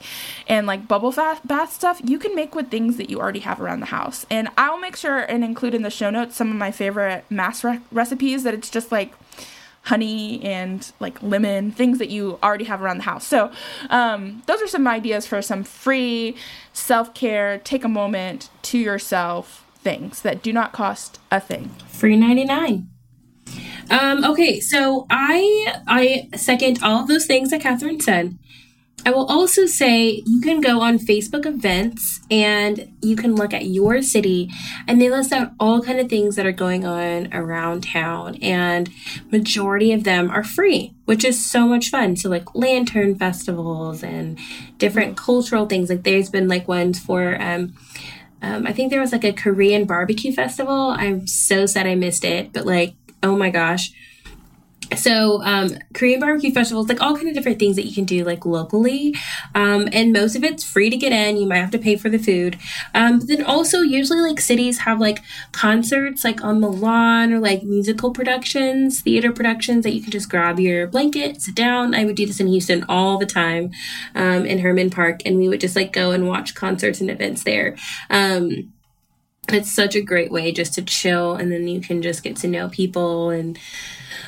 and 0.48 0.66
like 0.66 0.88
bubble 0.88 1.12
bath 1.12 1.72
stuff 1.72 2.02
you 2.04 2.18
can 2.18 2.34
make 2.34 2.56
with 2.56 2.72
things 2.72 2.98
that 2.98 3.10
you 3.10 3.20
already 3.20 3.40
have 3.42 3.62
around 3.62 3.82
the 3.82 3.88
house. 3.88 4.26
And 4.32 4.50
I'll 4.58 4.80
make 4.80 4.96
sure 4.96 5.20
and 5.20 5.44
include 5.44 5.76
in 5.76 5.84
the 5.84 5.92
show 5.92 6.10
notes 6.10 6.36
some 6.36 6.50
of 6.50 6.56
my 6.56 6.72
favorite 6.72 7.24
mask 7.30 7.64
re- 7.64 7.82
recipes 7.92 8.44
that 8.44 8.56
it's 8.56 8.70
just 8.70 8.92
like 8.92 9.14
honey 9.90 10.42
and 10.44 10.92
like 11.00 11.22
lemon, 11.24 11.72
things 11.72 11.98
that 11.98 12.10
you 12.10 12.38
already 12.44 12.66
have 12.66 12.82
around 12.82 12.98
the 12.98 13.04
house. 13.04 13.26
So, 13.26 13.52
um, 13.90 14.44
those 14.46 14.62
are 14.62 14.68
some 14.68 14.88
ideas 14.88 15.26
for 15.26 15.42
some 15.42 15.64
free 15.64 16.36
self 16.74 17.14
care, 17.14 17.58
take 17.58 17.84
a 17.84 17.90
moment 17.90 18.50
to 18.64 18.78
yourself 18.78 19.66
things 19.82 20.22
that 20.22 20.44
do 20.44 20.54
not 20.54 20.74
cost 20.74 21.20
a 21.32 21.40
thing. 21.40 21.70
Free 21.88 22.16
99. 22.16 22.88
Um, 23.90 24.24
okay, 24.24 24.60
so 24.60 25.08
I 25.10 25.82
I 25.88 26.30
second 26.38 26.84
all 26.84 27.02
of 27.02 27.08
those 27.08 27.26
things 27.26 27.50
that 27.50 27.62
Kathryn 27.62 28.02
said. 28.02 28.38
I 29.06 29.12
will 29.12 29.26
also 29.26 29.66
say 29.66 30.24
you 30.26 30.42
can 30.42 30.62
go 30.62 30.82
on 30.82 31.00
Facebook 31.00 31.46
events 31.46 32.22
and 32.30 32.92
you 33.02 33.16
can 33.16 33.36
look 33.36 33.54
at 33.54 33.66
your 33.66 34.02
city 34.02 34.50
and 34.88 35.02
they 35.02 35.10
list 35.10 35.32
out 35.32 35.52
all 35.60 35.82
kind 35.82 36.00
of 36.00 36.10
things 36.10 36.36
that 36.36 36.46
are 36.46 36.52
going 36.52 36.86
on 36.86 37.34
around 37.34 37.84
town 37.84 38.36
and 38.42 38.90
majority 39.32 39.94
of 39.94 40.04
them 40.04 40.30
are 40.30 40.44
free, 40.44 40.94
which 41.06 41.24
is 41.24 41.44
so 41.44 41.68
much 41.68 41.90
fun. 41.90 42.16
So 42.16 42.30
like 42.30 42.56
lantern 42.56 43.16
festivals 43.16 44.04
and 44.04 44.38
different 44.78 45.18
cultural 45.18 45.66
things. 45.66 45.90
Like 45.90 46.04
there's 46.04 46.30
been 46.30 46.48
like 46.48 46.68
ones 46.68 47.00
for 47.00 47.42
um 47.42 47.74
um, 48.42 48.66
I 48.66 48.74
think 48.74 48.90
there 48.90 49.02
was 49.02 49.12
like 49.12 49.26
a 49.26 49.34
Korean 49.34 49.86
barbecue 49.86 50.32
festival. 50.32 50.92
I'm 50.92 51.28
so 51.28 51.66
sad 51.66 51.88
I 51.88 51.96
missed 51.96 52.24
it, 52.24 52.54
but 52.54 52.66
like, 52.66 52.96
oh 53.22 53.36
my 53.36 53.50
gosh, 53.50 53.92
so 54.98 55.42
um, 55.44 55.78
korean 55.94 56.20
barbecue 56.20 56.52
festivals 56.52 56.90
like 56.90 57.02
all 57.02 57.16
kind 57.16 57.28
of 57.28 57.34
different 57.34 57.60
things 57.60 57.76
that 57.76 57.86
you 57.86 57.94
can 57.94 58.06
do 58.06 58.24
like 58.24 58.46
locally. 58.46 59.16
Um, 59.56 59.88
and 59.92 60.12
most 60.12 60.36
of 60.36 60.44
it's 60.44 60.64
free 60.64 60.90
to 60.90 60.98
get 60.98 61.12
in. 61.12 61.38
You 61.38 61.48
might 61.48 61.58
have 61.58 61.72
to 61.72 61.80
pay 61.80 61.96
for 61.96 62.10
the 62.10 62.18
food. 62.18 62.58
Um, 62.94 63.20
but 63.20 63.28
then 63.28 63.44
also 63.44 63.82
usually 63.82 64.22
like 64.22 64.40
cities 64.40 64.80
have 64.80 65.00
like 65.00 65.22
concerts 65.52 66.24
like 66.24 66.44
on 66.44 66.62
the 66.62 66.72
lawn 66.72 67.34
or 67.34 67.40
like 67.40 67.64
musical 67.64 68.12
productions 68.12 69.02
theater 69.02 69.32
productions 69.32 69.84
that 69.84 69.94
you 69.94 70.02
can 70.02 70.12
just 70.12 70.30
grab 70.30 70.60
your 70.60 70.88
blanket 70.88 71.42
sit 71.42 71.56
down. 71.56 71.94
I 71.94 72.06
would 72.06 72.16
do 72.16 72.26
this 72.26 72.40
in 72.40 72.48
houston 72.48 72.84
all 72.90 73.18
the 73.18 73.26
time 73.26 73.72
um, 74.16 74.46
in 74.46 74.60
Hermann 74.60 74.90
Park 74.90 75.22
and 75.26 75.38
we 75.38 75.48
would 75.50 75.62
just 75.62 75.76
like 75.76 75.94
go 75.94 76.12
and 76.12 76.28
watch 76.28 76.56
concerts 76.56 77.02
and 77.02 77.10
events 77.10 77.44
there. 77.44 77.76
Um, 78.10 78.74
it's 79.54 79.72
such 79.72 79.96
a 79.96 80.02
great 80.02 80.32
way 80.32 80.52
just 80.52 80.74
to 80.76 80.82
chill 80.82 81.36
and 81.36 81.52
then 81.52 81.68
you 81.68 81.82
can 81.82 82.02
just 82.02 82.24
get 82.24 82.36
to 82.38 82.48
know 82.48 82.70
people 82.70 83.30
and 83.30 83.58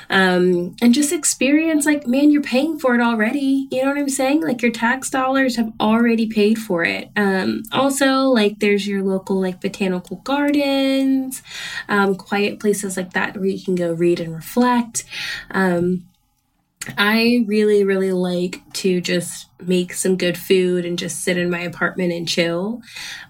um, 0.09 0.75
and 0.81 0.93
just 0.93 1.13
experience 1.13 1.85
like 1.85 2.05
man 2.05 2.31
you're 2.31 2.41
paying 2.41 2.77
for 2.77 2.93
it 2.93 3.01
already. 3.01 3.67
You 3.71 3.81
know 3.81 3.89
what 3.89 3.97
i'm 3.97 4.09
saying? 4.09 4.41
Like 4.41 4.61
your 4.61 4.71
tax 4.71 5.09
dollars 5.09 5.55
have 5.55 5.71
already 5.79 6.27
paid 6.27 6.59
for 6.59 6.83
it. 6.83 7.09
Um, 7.15 7.63
also 7.71 8.23
like 8.23 8.59
there's 8.59 8.87
your 8.87 9.03
local 9.03 9.39
like 9.39 9.61
botanical 9.61 10.17
gardens 10.17 11.41
um, 11.87 12.15
quiet 12.15 12.59
places 12.59 12.97
like 12.97 13.13
that 13.13 13.37
where 13.37 13.45
you 13.45 13.63
can 13.63 13.75
go 13.75 13.93
read 13.93 14.19
and 14.19 14.35
reflect. 14.35 15.05
Um, 15.51 16.07
I 16.97 17.45
really, 17.47 17.83
really 17.83 18.11
like 18.11 18.61
to 18.73 19.01
just 19.01 19.47
make 19.61 19.93
some 19.93 20.17
good 20.17 20.37
food 20.37 20.83
and 20.83 20.97
just 20.97 21.23
sit 21.23 21.37
in 21.37 21.49
my 21.49 21.59
apartment 21.59 22.11
and 22.11 22.27
chill. 22.27 22.81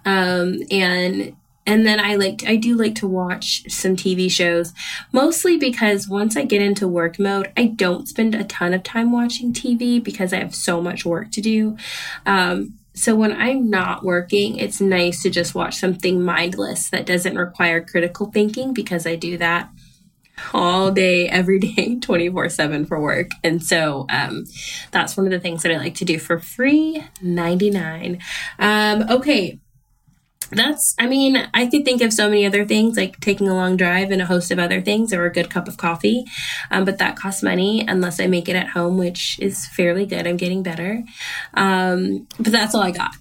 Um, 0.06 0.60
and 0.70 1.36
and 1.66 1.86
then 1.86 2.00
I 2.00 2.16
like 2.16 2.44
I 2.46 2.56
do 2.56 2.74
like 2.74 2.94
to 2.96 3.06
watch 3.06 3.62
some 3.70 3.96
TV 3.96 4.30
shows, 4.30 4.72
mostly 5.12 5.56
because 5.56 6.08
once 6.08 6.36
I 6.36 6.44
get 6.44 6.62
into 6.62 6.88
work 6.88 7.18
mode, 7.18 7.52
I 7.56 7.66
don't 7.66 8.08
spend 8.08 8.34
a 8.34 8.44
ton 8.44 8.74
of 8.74 8.82
time 8.82 9.12
watching 9.12 9.52
TV 9.52 10.02
because 10.02 10.32
I 10.32 10.38
have 10.38 10.54
so 10.54 10.80
much 10.80 11.04
work 11.04 11.30
to 11.32 11.40
do. 11.40 11.76
Um, 12.26 12.78
so 12.94 13.14
when 13.14 13.32
I'm 13.32 13.70
not 13.70 14.04
working, 14.04 14.56
it's 14.56 14.80
nice 14.80 15.22
to 15.22 15.30
just 15.30 15.54
watch 15.54 15.76
something 15.76 16.22
mindless 16.22 16.90
that 16.90 17.06
doesn't 17.06 17.36
require 17.36 17.82
critical 17.82 18.30
thinking 18.30 18.74
because 18.74 19.06
I 19.06 19.16
do 19.16 19.38
that 19.38 19.70
all 20.52 20.90
day, 20.90 21.28
every 21.28 21.58
day, 21.58 21.98
24 22.00 22.48
7 22.48 22.86
for 22.86 23.00
work. 23.00 23.30
And 23.42 23.62
so 23.62 24.06
um, 24.10 24.44
that's 24.90 25.16
one 25.16 25.26
of 25.26 25.32
the 25.32 25.40
things 25.40 25.62
that 25.62 25.72
I 25.72 25.78
like 25.78 25.94
to 25.96 26.04
do 26.04 26.18
for 26.18 26.38
free 26.38 27.02
99. 27.22 28.18
Um, 28.58 29.04
okay, 29.08 29.58
that's 30.52 30.94
i 30.98 31.06
mean 31.06 31.48
i 31.54 31.66
could 31.66 31.84
think 31.84 32.02
of 32.02 32.12
so 32.12 32.28
many 32.28 32.44
other 32.44 32.64
things 32.64 32.96
like 32.96 33.18
taking 33.20 33.48
a 33.48 33.54
long 33.54 33.76
drive 33.76 34.10
and 34.10 34.20
a 34.20 34.26
host 34.26 34.50
of 34.50 34.58
other 34.58 34.80
things 34.80 35.12
or 35.12 35.24
a 35.24 35.32
good 35.32 35.50
cup 35.50 35.68
of 35.68 35.76
coffee. 35.76 36.24
Um, 36.70 36.84
but 36.84 36.98
that 36.98 37.16
costs 37.16 37.42
money 37.42 37.84
unless 37.86 38.20
i 38.20 38.26
make 38.26 38.48
it 38.48 38.56
at 38.56 38.68
home 38.68 38.98
which 38.98 39.38
is 39.40 39.66
fairly 39.66 40.06
good. 40.06 40.26
I'm 40.26 40.36
getting 40.36 40.62
better. 40.62 41.02
Um, 41.54 42.26
but 42.38 42.52
that's 42.52 42.74
all 42.74 42.82
i 42.82 42.90
got 42.90 43.14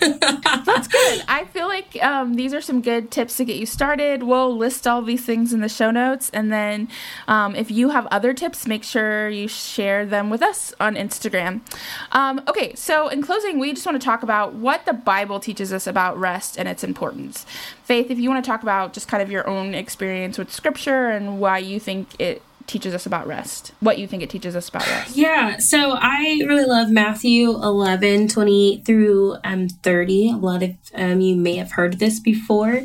That's 0.00 0.88
good. 0.88 1.24
I 1.28 1.44
feel 1.52 1.66
like 1.66 2.00
um, 2.02 2.34
these 2.34 2.54
are 2.54 2.60
some 2.60 2.80
good 2.80 3.10
tips 3.10 3.36
to 3.38 3.44
get 3.44 3.56
you 3.56 3.66
started. 3.66 4.22
We'll 4.22 4.56
list 4.56 4.86
all 4.86 5.02
these 5.02 5.24
things 5.24 5.52
in 5.52 5.60
the 5.60 5.68
show 5.68 5.90
notes. 5.90 6.30
And 6.32 6.52
then 6.52 6.88
um, 7.26 7.56
if 7.56 7.70
you 7.70 7.90
have 7.90 8.06
other 8.06 8.32
tips, 8.32 8.66
make 8.66 8.84
sure 8.84 9.28
you 9.28 9.48
share 9.48 10.06
them 10.06 10.30
with 10.30 10.42
us 10.42 10.72
on 10.78 10.94
Instagram. 10.94 11.60
Um, 12.12 12.40
okay, 12.48 12.74
so 12.74 13.08
in 13.08 13.22
closing, 13.22 13.58
we 13.58 13.72
just 13.72 13.86
want 13.86 14.00
to 14.00 14.04
talk 14.04 14.22
about 14.22 14.54
what 14.54 14.86
the 14.86 14.92
Bible 14.92 15.40
teaches 15.40 15.72
us 15.72 15.86
about 15.86 16.18
rest 16.18 16.58
and 16.58 16.68
its 16.68 16.84
importance. 16.84 17.44
Faith, 17.82 18.10
if 18.10 18.18
you 18.18 18.30
want 18.30 18.44
to 18.44 18.48
talk 18.48 18.62
about 18.62 18.92
just 18.92 19.08
kind 19.08 19.22
of 19.22 19.30
your 19.30 19.48
own 19.48 19.74
experience 19.74 20.38
with 20.38 20.52
scripture 20.52 21.08
and 21.08 21.40
why 21.40 21.58
you 21.58 21.80
think 21.80 22.08
it 22.20 22.42
teaches 22.68 22.94
us 22.94 23.06
about 23.06 23.26
rest. 23.26 23.72
What 23.80 23.98
you 23.98 24.06
think 24.06 24.22
it 24.22 24.30
teaches 24.30 24.54
us 24.54 24.68
about 24.68 24.86
rest. 24.86 25.16
Yeah, 25.16 25.56
so 25.58 25.96
I 25.98 26.40
really 26.46 26.66
love 26.66 26.90
Matthew 26.90 27.50
11, 27.50 28.28
28 28.28 28.84
through 28.84 29.36
um, 29.42 29.68
30. 29.68 30.30
A 30.30 30.36
lot 30.36 30.62
of 30.62 30.76
um, 30.94 31.20
you 31.20 31.34
may 31.34 31.56
have 31.56 31.72
heard 31.72 31.98
this 31.98 32.20
before, 32.20 32.84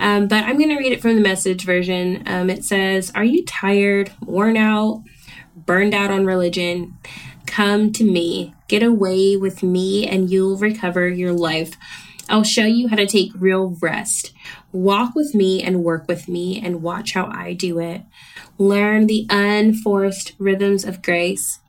um, 0.00 0.28
but 0.28 0.44
I'm 0.44 0.56
going 0.56 0.70
to 0.70 0.78
read 0.78 0.92
it 0.92 1.02
from 1.02 1.16
the 1.16 1.20
message 1.20 1.64
version. 1.64 2.22
Um, 2.26 2.48
it 2.48 2.64
says, 2.64 3.12
Are 3.14 3.24
you 3.24 3.44
tired, 3.44 4.12
worn 4.24 4.56
out, 4.56 5.02
burned 5.54 5.94
out 5.94 6.10
on 6.10 6.24
religion? 6.24 6.96
Come 7.46 7.92
to 7.92 8.04
me, 8.04 8.54
get 8.68 8.82
away 8.82 9.36
with 9.36 9.62
me, 9.62 10.06
and 10.06 10.30
you'll 10.30 10.56
recover 10.56 11.08
your 11.08 11.32
life. 11.32 11.76
I'll 12.28 12.44
show 12.44 12.64
you 12.64 12.88
how 12.88 12.96
to 12.96 13.06
take 13.06 13.32
real 13.34 13.76
rest. 13.82 14.32
Walk 14.74 15.14
with 15.14 15.36
me 15.36 15.62
and 15.62 15.84
work 15.84 16.08
with 16.08 16.26
me 16.28 16.60
and 16.60 16.82
watch 16.82 17.12
how 17.14 17.26
I 17.26 17.52
do 17.52 17.78
it. 17.78 18.02
Learn 18.58 19.06
the 19.06 19.24
unforced 19.30 20.32
rhythms 20.36 20.84
of 20.84 21.00
grace. 21.00 21.60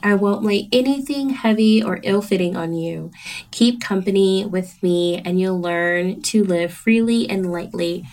I 0.00 0.14
won't 0.14 0.44
lay 0.44 0.68
anything 0.70 1.30
heavy 1.30 1.82
or 1.82 1.98
ill 2.04 2.22
fitting 2.22 2.56
on 2.56 2.72
you. 2.72 3.10
Keep 3.50 3.80
company 3.80 4.44
with 4.44 4.80
me 4.80 5.20
and 5.24 5.40
you'll 5.40 5.60
learn 5.60 6.22
to 6.22 6.44
live 6.44 6.72
freely 6.72 7.28
and 7.28 7.50
lightly. 7.50 8.04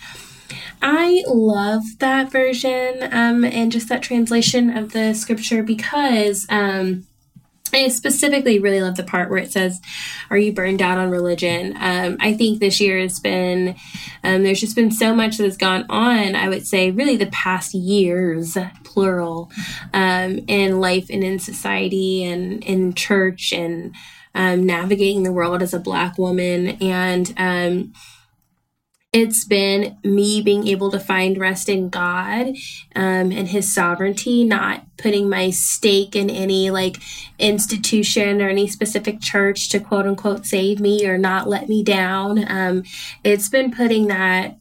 I 0.82 1.22
love 1.28 1.82
that 2.00 2.32
version 2.32 3.08
um, 3.12 3.44
and 3.44 3.70
just 3.70 3.88
that 3.88 4.02
translation 4.02 4.76
of 4.76 4.92
the 4.92 5.14
scripture 5.14 5.62
because 5.62 6.44
um, 6.48 7.06
I 7.72 7.88
specifically 7.88 8.58
really 8.58 8.80
love 8.80 8.96
the 8.96 9.02
part 9.04 9.30
where 9.30 9.38
it 9.38 9.52
says, 9.52 9.80
Are 10.30 10.38
you 10.38 10.52
burned 10.52 10.82
out 10.82 10.98
on 10.98 11.10
religion? 11.10 11.76
Um, 11.78 12.16
I 12.20 12.34
think 12.34 12.58
this 12.58 12.80
year 12.80 12.98
has 13.00 13.20
been, 13.20 13.76
um, 14.24 14.42
there's 14.42 14.60
just 14.60 14.76
been 14.76 14.90
so 14.90 15.14
much 15.14 15.36
that 15.36 15.44
has 15.44 15.56
gone 15.56 15.86
on, 15.88 16.34
I 16.34 16.48
would 16.48 16.66
say, 16.66 16.90
really 16.90 17.16
the 17.16 17.26
past 17.26 17.74
years, 17.74 18.56
plural, 18.84 19.50
um, 19.92 20.40
in 20.46 20.80
life 20.80 21.08
and 21.10 21.22
in 21.22 21.38
society 21.38 22.24
and 22.24 22.64
in 22.64 22.94
church 22.94 23.52
and 23.52 23.94
um, 24.34 24.64
navigating 24.64 25.22
the 25.22 25.32
world 25.32 25.62
as 25.62 25.74
a 25.74 25.80
Black 25.80 26.18
woman. 26.18 26.78
And, 26.80 27.34
um, 27.36 27.92
it's 29.12 29.44
been 29.44 29.98
me 30.04 30.40
being 30.40 30.68
able 30.68 30.90
to 30.92 31.00
find 31.00 31.36
rest 31.36 31.68
in 31.68 31.88
God 31.88 32.48
um, 32.94 33.32
and 33.32 33.48
His 33.48 33.72
sovereignty, 33.72 34.44
not 34.44 34.84
putting 34.96 35.28
my 35.28 35.50
stake 35.50 36.14
in 36.14 36.30
any 36.30 36.70
like 36.70 36.98
institution 37.38 38.40
or 38.40 38.48
any 38.48 38.68
specific 38.68 39.20
church 39.20 39.68
to 39.70 39.80
quote 39.80 40.06
unquote 40.06 40.46
save 40.46 40.78
me 40.78 41.06
or 41.06 41.18
not 41.18 41.48
let 41.48 41.68
me 41.68 41.82
down. 41.82 42.44
Um, 42.48 42.84
it's 43.24 43.48
been 43.48 43.72
putting 43.72 44.06
that 44.08 44.58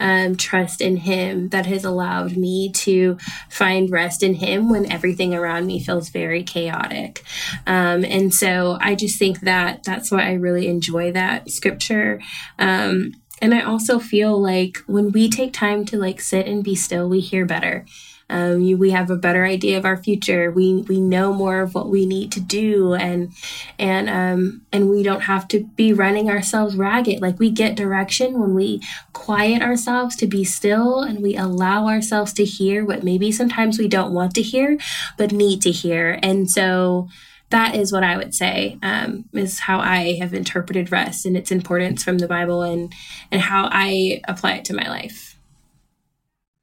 um, 0.00 0.36
trust 0.36 0.80
in 0.80 0.96
Him 0.96 1.50
that 1.50 1.66
has 1.66 1.84
allowed 1.84 2.36
me 2.36 2.72
to 2.72 3.16
find 3.48 3.88
rest 3.88 4.24
in 4.24 4.34
Him 4.34 4.68
when 4.68 4.90
everything 4.90 5.32
around 5.32 5.66
me 5.66 5.78
feels 5.78 6.08
very 6.08 6.42
chaotic. 6.42 7.22
Um, 7.68 8.04
and 8.04 8.34
so 8.34 8.78
I 8.80 8.96
just 8.96 9.16
think 9.16 9.40
that 9.42 9.84
that's 9.84 10.10
why 10.10 10.28
I 10.28 10.32
really 10.32 10.66
enjoy 10.66 11.12
that 11.12 11.50
scripture. 11.50 12.20
Um, 12.58 13.12
and 13.42 13.52
I 13.52 13.62
also 13.62 13.98
feel 13.98 14.40
like 14.40 14.78
when 14.86 15.10
we 15.10 15.28
take 15.28 15.52
time 15.52 15.84
to 15.86 15.98
like 15.98 16.20
sit 16.20 16.46
and 16.46 16.62
be 16.62 16.76
still, 16.76 17.08
we 17.08 17.18
hear 17.18 17.44
better. 17.44 17.84
Um, 18.30 18.62
you, 18.62 18.78
we 18.78 18.92
have 18.92 19.10
a 19.10 19.16
better 19.16 19.44
idea 19.44 19.76
of 19.76 19.84
our 19.84 19.96
future. 19.96 20.50
We 20.50 20.82
we 20.88 21.00
know 21.00 21.34
more 21.34 21.60
of 21.60 21.74
what 21.74 21.90
we 21.90 22.06
need 22.06 22.30
to 22.32 22.40
do, 22.40 22.94
and 22.94 23.32
and 23.78 24.08
um, 24.08 24.62
and 24.72 24.88
we 24.88 25.02
don't 25.02 25.22
have 25.22 25.48
to 25.48 25.64
be 25.64 25.92
running 25.92 26.30
ourselves 26.30 26.76
ragged. 26.76 27.20
Like 27.20 27.38
we 27.40 27.50
get 27.50 27.74
direction 27.74 28.38
when 28.40 28.54
we 28.54 28.80
quiet 29.12 29.60
ourselves 29.60 30.16
to 30.16 30.26
be 30.26 30.44
still, 30.44 31.00
and 31.00 31.20
we 31.20 31.36
allow 31.36 31.88
ourselves 31.88 32.32
to 32.34 32.44
hear 32.44 32.86
what 32.86 33.02
maybe 33.02 33.32
sometimes 33.32 33.76
we 33.78 33.88
don't 33.88 34.14
want 34.14 34.34
to 34.36 34.42
hear, 34.42 34.78
but 35.18 35.32
need 35.32 35.60
to 35.62 35.72
hear. 35.72 36.18
And 36.22 36.48
so 36.48 37.08
that 37.52 37.76
is 37.76 37.92
what 37.92 38.02
I 38.02 38.16
would 38.16 38.34
say 38.34 38.78
um, 38.82 39.26
is 39.32 39.60
how 39.60 39.78
I 39.78 40.16
have 40.18 40.34
interpreted 40.34 40.90
rest 40.90 41.24
and 41.24 41.36
its 41.36 41.52
importance 41.52 42.02
from 42.02 42.18
the 42.18 42.26
Bible 42.26 42.62
and 42.62 42.92
and 43.30 43.40
how 43.40 43.68
I 43.70 44.20
apply 44.26 44.54
it 44.54 44.64
to 44.66 44.74
my 44.74 44.88
life. 44.88 45.38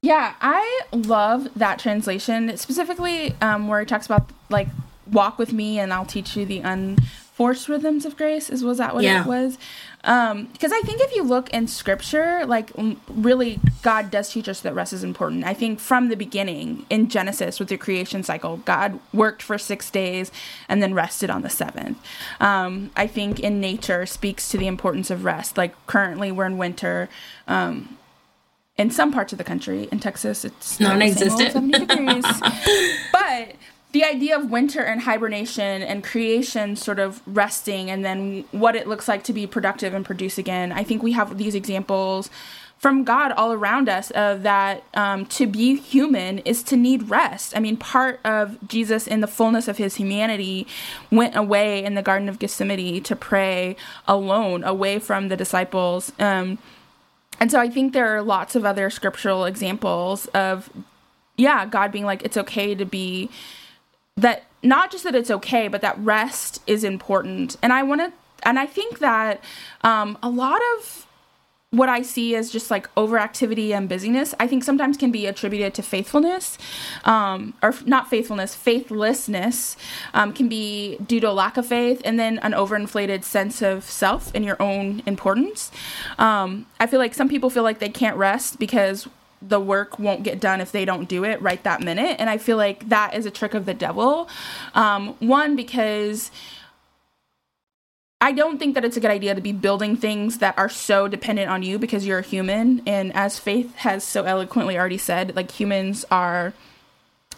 Yeah, 0.02 0.34
I 0.40 0.82
love 0.92 1.48
that 1.56 1.78
translation 1.78 2.56
specifically 2.56 3.34
um, 3.40 3.68
where 3.68 3.80
it 3.80 3.88
talks 3.88 4.06
about 4.06 4.30
like 4.48 4.68
walk 5.10 5.38
with 5.38 5.52
me 5.52 5.78
and 5.78 5.92
I'll 5.92 6.06
teach 6.06 6.36
you 6.36 6.44
the 6.44 6.60
unforced 6.60 7.68
rhythms 7.68 8.04
of 8.04 8.16
grace. 8.16 8.50
Is 8.50 8.64
was 8.64 8.78
that 8.78 8.94
what 8.94 9.04
yeah. 9.04 9.22
it 9.22 9.26
was? 9.26 9.58
Um, 10.04 10.46
because 10.46 10.72
I 10.72 10.80
think 10.80 11.00
if 11.02 11.14
you 11.14 11.22
look 11.22 11.50
in 11.50 11.66
scripture, 11.68 12.46
like 12.46 12.70
really, 13.08 13.60
God 13.82 14.10
does 14.10 14.30
teach 14.30 14.48
us 14.48 14.60
that 14.60 14.74
rest 14.74 14.92
is 14.92 15.04
important. 15.04 15.44
I 15.44 15.52
think 15.52 15.78
from 15.78 16.08
the 16.08 16.16
beginning 16.16 16.86
in 16.88 17.08
Genesis 17.08 17.60
with 17.60 17.68
the 17.68 17.76
creation 17.76 18.22
cycle, 18.22 18.58
God 18.58 18.98
worked 19.12 19.42
for 19.42 19.58
six 19.58 19.90
days 19.90 20.32
and 20.68 20.82
then 20.82 20.94
rested 20.94 21.28
on 21.28 21.42
the 21.42 21.50
seventh. 21.50 21.98
Um, 22.40 22.90
I 22.96 23.06
think 23.06 23.40
in 23.40 23.60
nature 23.60 24.06
speaks 24.06 24.48
to 24.50 24.58
the 24.58 24.66
importance 24.66 25.10
of 25.10 25.24
rest. 25.24 25.58
Like 25.58 25.74
currently, 25.86 26.32
we're 26.32 26.46
in 26.46 26.56
winter. 26.56 27.08
Um, 27.46 27.98
in 28.78 28.90
some 28.90 29.12
parts 29.12 29.32
of 29.32 29.38
the 29.38 29.44
country, 29.44 29.88
in 29.92 30.00
Texas, 30.00 30.42
it's 30.42 30.80
non-existent, 30.80 31.52
70 31.52 31.86
degrees. 31.86 32.24
but 33.12 33.54
the 33.92 34.04
idea 34.04 34.38
of 34.38 34.50
winter 34.50 34.82
and 34.82 35.02
hibernation 35.02 35.82
and 35.82 36.04
creation 36.04 36.76
sort 36.76 36.98
of 36.98 37.20
resting 37.26 37.90
and 37.90 38.04
then 38.04 38.44
what 38.52 38.76
it 38.76 38.86
looks 38.86 39.08
like 39.08 39.24
to 39.24 39.32
be 39.32 39.46
productive 39.46 39.94
and 39.94 40.04
produce 40.04 40.38
again. 40.38 40.70
I 40.72 40.84
think 40.84 41.02
we 41.02 41.12
have 41.12 41.38
these 41.38 41.54
examples 41.54 42.30
from 42.78 43.04
God 43.04 43.32
all 43.32 43.52
around 43.52 43.90
us 43.90 44.10
of 44.12 44.42
that 44.42 44.82
um, 44.94 45.26
to 45.26 45.46
be 45.46 45.76
human 45.76 46.38
is 46.40 46.62
to 46.62 46.76
need 46.76 47.10
rest. 47.10 47.54
I 47.54 47.60
mean, 47.60 47.76
part 47.76 48.20
of 48.24 48.56
Jesus 48.66 49.06
in 49.06 49.20
the 49.20 49.26
fullness 49.26 49.68
of 49.68 49.76
his 49.76 49.96
humanity 49.96 50.66
went 51.10 51.36
away 51.36 51.84
in 51.84 51.94
the 51.94 52.00
Garden 52.00 52.28
of 52.28 52.38
Gethsemane 52.38 53.02
to 53.02 53.14
pray 53.14 53.76
alone, 54.08 54.64
away 54.64 54.98
from 54.98 55.28
the 55.28 55.36
disciples. 55.36 56.12
Um, 56.18 56.56
and 57.38 57.50
so 57.50 57.60
I 57.60 57.68
think 57.68 57.92
there 57.92 58.16
are 58.16 58.22
lots 58.22 58.56
of 58.56 58.64
other 58.64 58.88
scriptural 58.88 59.44
examples 59.44 60.24
of, 60.28 60.70
yeah, 61.36 61.66
God 61.66 61.92
being 61.92 62.06
like, 62.06 62.22
it's 62.22 62.38
okay 62.38 62.74
to 62.74 62.86
be 62.86 63.28
that 64.16 64.44
not 64.62 64.90
just 64.90 65.04
that 65.04 65.14
it's 65.14 65.30
okay, 65.30 65.68
but 65.68 65.80
that 65.80 65.98
rest 65.98 66.62
is 66.66 66.84
important. 66.84 67.56
And 67.62 67.72
I 67.72 67.82
want 67.82 68.00
to, 68.00 68.12
and 68.42 68.58
I 68.58 68.66
think 68.66 68.98
that 68.98 69.42
um, 69.82 70.18
a 70.22 70.28
lot 70.28 70.60
of 70.76 71.06
what 71.72 71.88
I 71.88 72.02
see 72.02 72.34
as 72.34 72.50
just 72.50 72.68
like 72.68 72.92
overactivity 72.96 73.70
and 73.70 73.88
busyness, 73.88 74.34
I 74.40 74.48
think 74.48 74.64
sometimes 74.64 74.96
can 74.96 75.12
be 75.12 75.26
attributed 75.26 75.72
to 75.74 75.82
faithfulness, 75.82 76.58
um, 77.04 77.54
or 77.62 77.72
not 77.86 78.10
faithfulness, 78.10 78.56
faithlessness 78.56 79.76
um, 80.12 80.32
can 80.32 80.48
be 80.48 80.96
due 81.06 81.20
to 81.20 81.30
a 81.30 81.32
lack 81.32 81.56
of 81.56 81.64
faith 81.64 82.02
and 82.04 82.18
then 82.18 82.38
an 82.40 82.52
overinflated 82.52 83.22
sense 83.22 83.62
of 83.62 83.84
self 83.84 84.32
and 84.34 84.44
your 84.44 84.60
own 84.60 85.00
importance. 85.06 85.70
Um, 86.18 86.66
I 86.80 86.88
feel 86.88 86.98
like 86.98 87.14
some 87.14 87.28
people 87.28 87.50
feel 87.50 87.62
like 87.62 87.78
they 87.78 87.88
can't 87.88 88.16
rest 88.16 88.58
because 88.58 89.08
the 89.42 89.60
work 89.60 89.98
won't 89.98 90.22
get 90.22 90.40
done 90.40 90.60
if 90.60 90.72
they 90.72 90.84
don't 90.84 91.08
do 91.08 91.24
it 91.24 91.40
right 91.40 91.62
that 91.64 91.82
minute. 91.82 92.16
And 92.18 92.28
I 92.28 92.38
feel 92.38 92.56
like 92.56 92.88
that 92.88 93.14
is 93.14 93.26
a 93.26 93.30
trick 93.30 93.54
of 93.54 93.66
the 93.66 93.74
devil. 93.74 94.28
Um, 94.74 95.14
one, 95.20 95.56
because 95.56 96.30
I 98.20 98.32
don't 98.32 98.58
think 98.58 98.74
that 98.74 98.84
it's 98.84 98.98
a 98.98 99.00
good 99.00 99.10
idea 99.10 99.34
to 99.34 99.40
be 99.40 99.52
building 99.52 99.96
things 99.96 100.38
that 100.38 100.58
are 100.58 100.68
so 100.68 101.08
dependent 101.08 101.50
on 101.50 101.62
you 101.62 101.78
because 101.78 102.06
you're 102.06 102.18
a 102.18 102.22
human. 102.22 102.82
And 102.86 103.14
as 103.14 103.38
Faith 103.38 103.74
has 103.76 104.04
so 104.04 104.24
eloquently 104.24 104.76
already 104.76 104.98
said, 104.98 105.34
like 105.34 105.50
humans 105.50 106.04
are 106.10 106.52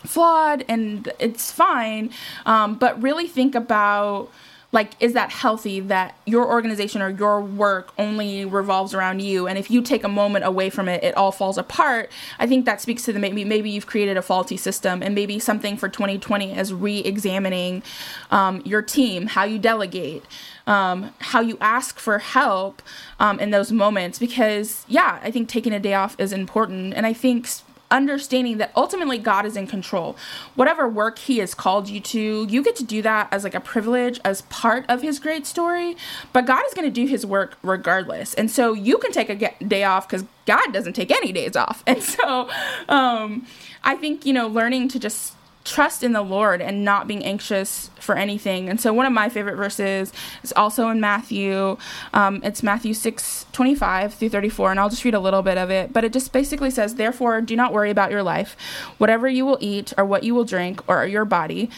flawed 0.05 0.65
and 0.69 1.13
it's 1.21 1.53
fine. 1.53 2.11
Um, 2.45 2.75
but 2.75 3.01
really 3.01 3.29
think 3.29 3.55
about 3.55 4.29
like 4.73 4.93
is 5.01 5.12
that 5.12 5.31
healthy 5.31 5.81
that 5.81 6.16
your 6.25 6.47
organization 6.47 7.03
or 7.03 7.11
your 7.11 7.41
work 7.41 7.93
only 7.99 8.45
revolves 8.45 8.95
around 8.95 9.20
you? 9.20 9.47
And 9.47 9.59
if 9.59 9.70
you 9.70 9.83
take 9.83 10.03
a 10.03 10.09
moment 10.09 10.45
away 10.45 10.70
from 10.70 10.89
it 10.89 11.05
it 11.05 11.14
all 11.14 11.31
falls 11.31 11.59
apart. 11.59 12.11
I 12.39 12.47
think 12.47 12.64
that 12.64 12.81
speaks 12.81 13.05
to 13.05 13.12
the 13.12 13.18
maybe 13.18 13.45
maybe 13.45 13.70
you've 13.70 13.87
created 13.87 14.16
a 14.16 14.23
faulty 14.23 14.57
system 14.57 15.03
and 15.03 15.14
maybe 15.14 15.39
something 15.39 15.77
for 15.77 15.89
2020 15.89 16.57
is 16.59 16.73
re-examining 16.73 17.83
um, 18.31 18.62
your 18.64 18.83
team 18.83 19.27
how 19.27 19.45
you 19.45 19.59
delegate 19.59 20.25
um, 20.66 21.12
how 21.18 21.41
you 21.41 21.59
ask 21.61 21.99
for 21.99 22.18
help 22.18 22.83
um, 23.20 23.39
in 23.41 23.51
those 23.51 23.70
moments. 23.70 24.18
Because 24.18 24.85
yeah 24.89 25.20
i 25.23 25.31
think 25.31 25.49
taking 25.49 25.73
a 25.73 25.81
day 25.81 25.95
off 25.95 26.16
is 26.18 26.33
important. 26.33 26.95
And 26.95 27.07
i 27.07 27.12
think 27.12 27.47
understanding 27.93 28.59
that 28.59 28.72
ultimately 28.74 29.18
God 29.18 29.47
is 29.47 29.57
in 29.57 29.68
control. 29.68 30.16
Whatever 30.57 30.88
work 30.88 31.18
He 31.18 31.38
has 31.38 31.55
called 31.55 31.88
you 31.88 32.01
to, 32.01 32.47
you 32.49 32.62
get 32.62 32.74
to 32.76 32.84
do 32.84 33.03
that 33.03 33.28
as 33.30 33.45
like 33.45 33.55
a 33.55 33.61
privilege, 33.61 34.18
as 34.24 34.43
part 34.43 34.84
of 34.88 35.03
His 35.03 35.20
great 35.20 35.47
story. 35.47 35.97
But 36.32 36.47
God 36.47 36.64
is 36.66 36.74
going 36.74 36.88
to 36.88 36.95
do 36.95 37.07
His 37.07 37.24
work 37.24 37.59
regardless. 37.62 38.34
And 38.34 38.51
so 38.51 38.72
you 38.72 38.99
can 38.99 39.12
take 39.12 39.28
a 39.28 39.64
day 39.64 39.84
off 39.84 40.09
because 40.09 40.24
God 40.47 40.72
doesn't 40.72 40.95
take 40.95 41.12
any 41.12 41.30
days 41.30 41.55
off. 41.55 41.84
And 41.93 42.03
so 42.03 42.49
um, 42.88 43.47
I 43.84 43.97
think, 43.97 44.24
you 44.24 44.32
know, 44.32 44.49
learning 44.49 44.88
to 44.88 44.99
just 44.99 45.34
trust 45.65 46.03
in 46.03 46.13
the 46.13 46.23
Lord 46.23 46.61
and 46.61 46.85
not 46.85 47.07
being 47.07 47.25
anxious 47.25 47.91
for 47.99 48.17
anything. 48.17 48.69
And 48.69 48.81
so 48.81 48.93
one 48.93 49.07
of 49.07 49.13
my 49.13 49.29
favorite 49.29 49.57
verses 49.57 50.13
is 50.43 50.53
also 50.55 50.89
in 50.89 51.01
Matthew. 51.01 51.77
Um, 52.13 52.41
it's 52.43 52.63
Matthew 52.63 52.95
6 52.95 53.47
25 53.53 54.15
through 54.15 54.29
34, 54.31 54.71
and 54.71 54.81
I'll 54.81 54.91
just 54.91 55.05
read 55.05 55.15
a 55.15 55.21
little 55.21 55.43
bit 55.43 55.59
of 55.59 55.71
it. 55.71 55.93
But 55.93 56.05
it 56.05 56.13
just 56.13 56.33
basically 56.33 56.71
says, 56.71 56.97
Therefore, 56.97 57.41
do 57.41 57.57
not 57.57 57.73
worry 57.73 57.91
about 57.91 58.11
your 58.11 58.23
life, 58.23 58.57
whatever 58.99 59.29
you 59.29 59.45
will 59.45 59.59
eat, 59.61 59.93
or 59.97 60.05
what 60.05 60.25
you 60.25 60.35
will 60.35 60.45
drink, 60.45 60.83
or 60.89 61.07
your 61.07 61.25
body. 61.25 61.71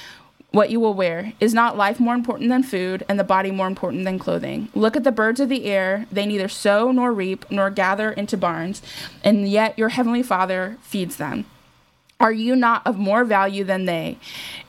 What 0.50 0.70
you 0.70 0.78
will 0.78 0.94
wear. 0.94 1.32
Is 1.40 1.52
not 1.52 1.76
life 1.76 1.98
more 1.98 2.14
important 2.14 2.48
than 2.48 2.62
food, 2.62 3.04
and 3.08 3.18
the 3.18 3.24
body 3.24 3.50
more 3.50 3.66
important 3.66 4.04
than 4.04 4.20
clothing? 4.20 4.68
Look 4.72 4.94
at 4.94 5.02
the 5.02 5.10
birds 5.10 5.40
of 5.40 5.48
the 5.48 5.64
air. 5.64 6.06
They 6.12 6.26
neither 6.26 6.46
sow 6.46 6.92
nor 6.92 7.12
reap 7.12 7.44
nor 7.50 7.70
gather 7.70 8.12
into 8.12 8.36
barns, 8.36 8.80
and 9.24 9.48
yet 9.48 9.76
your 9.76 9.88
heavenly 9.88 10.22
Father 10.22 10.78
feeds 10.80 11.16
them. 11.16 11.44
Are 12.24 12.32
you 12.32 12.56
not 12.56 12.86
of 12.86 12.96
more 12.96 13.22
value 13.22 13.64
than 13.64 13.84
they? 13.84 14.16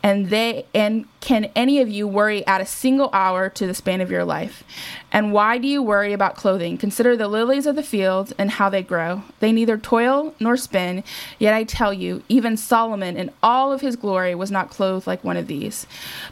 And 0.04 0.30
they 0.30 0.66
and 0.76 1.06
can 1.26 1.46
any 1.56 1.82
of 1.82 1.90
you 1.90 2.08
worry 2.08 2.46
at 2.46 2.62
a 2.62 2.68
single 2.68 3.10
hour 3.12 3.50
to 3.50 3.66
the 3.66 3.74
span 3.74 4.00
of 4.00 4.12
your 4.12 4.24
life? 4.24 4.64
And 5.12 5.34
why 5.34 5.58
do 5.58 5.68
you 5.68 5.82
worry 5.82 6.14
about 6.14 6.36
clothing? 6.36 6.78
Consider 6.78 7.18
the 7.18 7.28
lilies 7.28 7.66
of 7.66 7.76
the 7.76 7.82
field 7.82 8.34
and 8.38 8.52
how 8.52 8.70
they 8.70 8.84
grow. 8.84 9.24
They 9.40 9.52
neither 9.52 9.76
toil 9.76 10.36
nor 10.40 10.56
spin, 10.56 11.04
yet 11.40 11.56
I 11.56 11.64
tell 11.64 11.92
you, 11.92 12.22
even 12.30 12.58
Solomon 12.58 13.18
in 13.18 13.32
all 13.42 13.74
of 13.74 13.82
his 13.82 13.96
glory 13.96 14.36
was 14.36 14.52
not 14.52 14.70
clothed 14.70 15.08
like 15.08 15.24
one 15.24 15.36
of 15.36 15.48
these. 15.48 15.88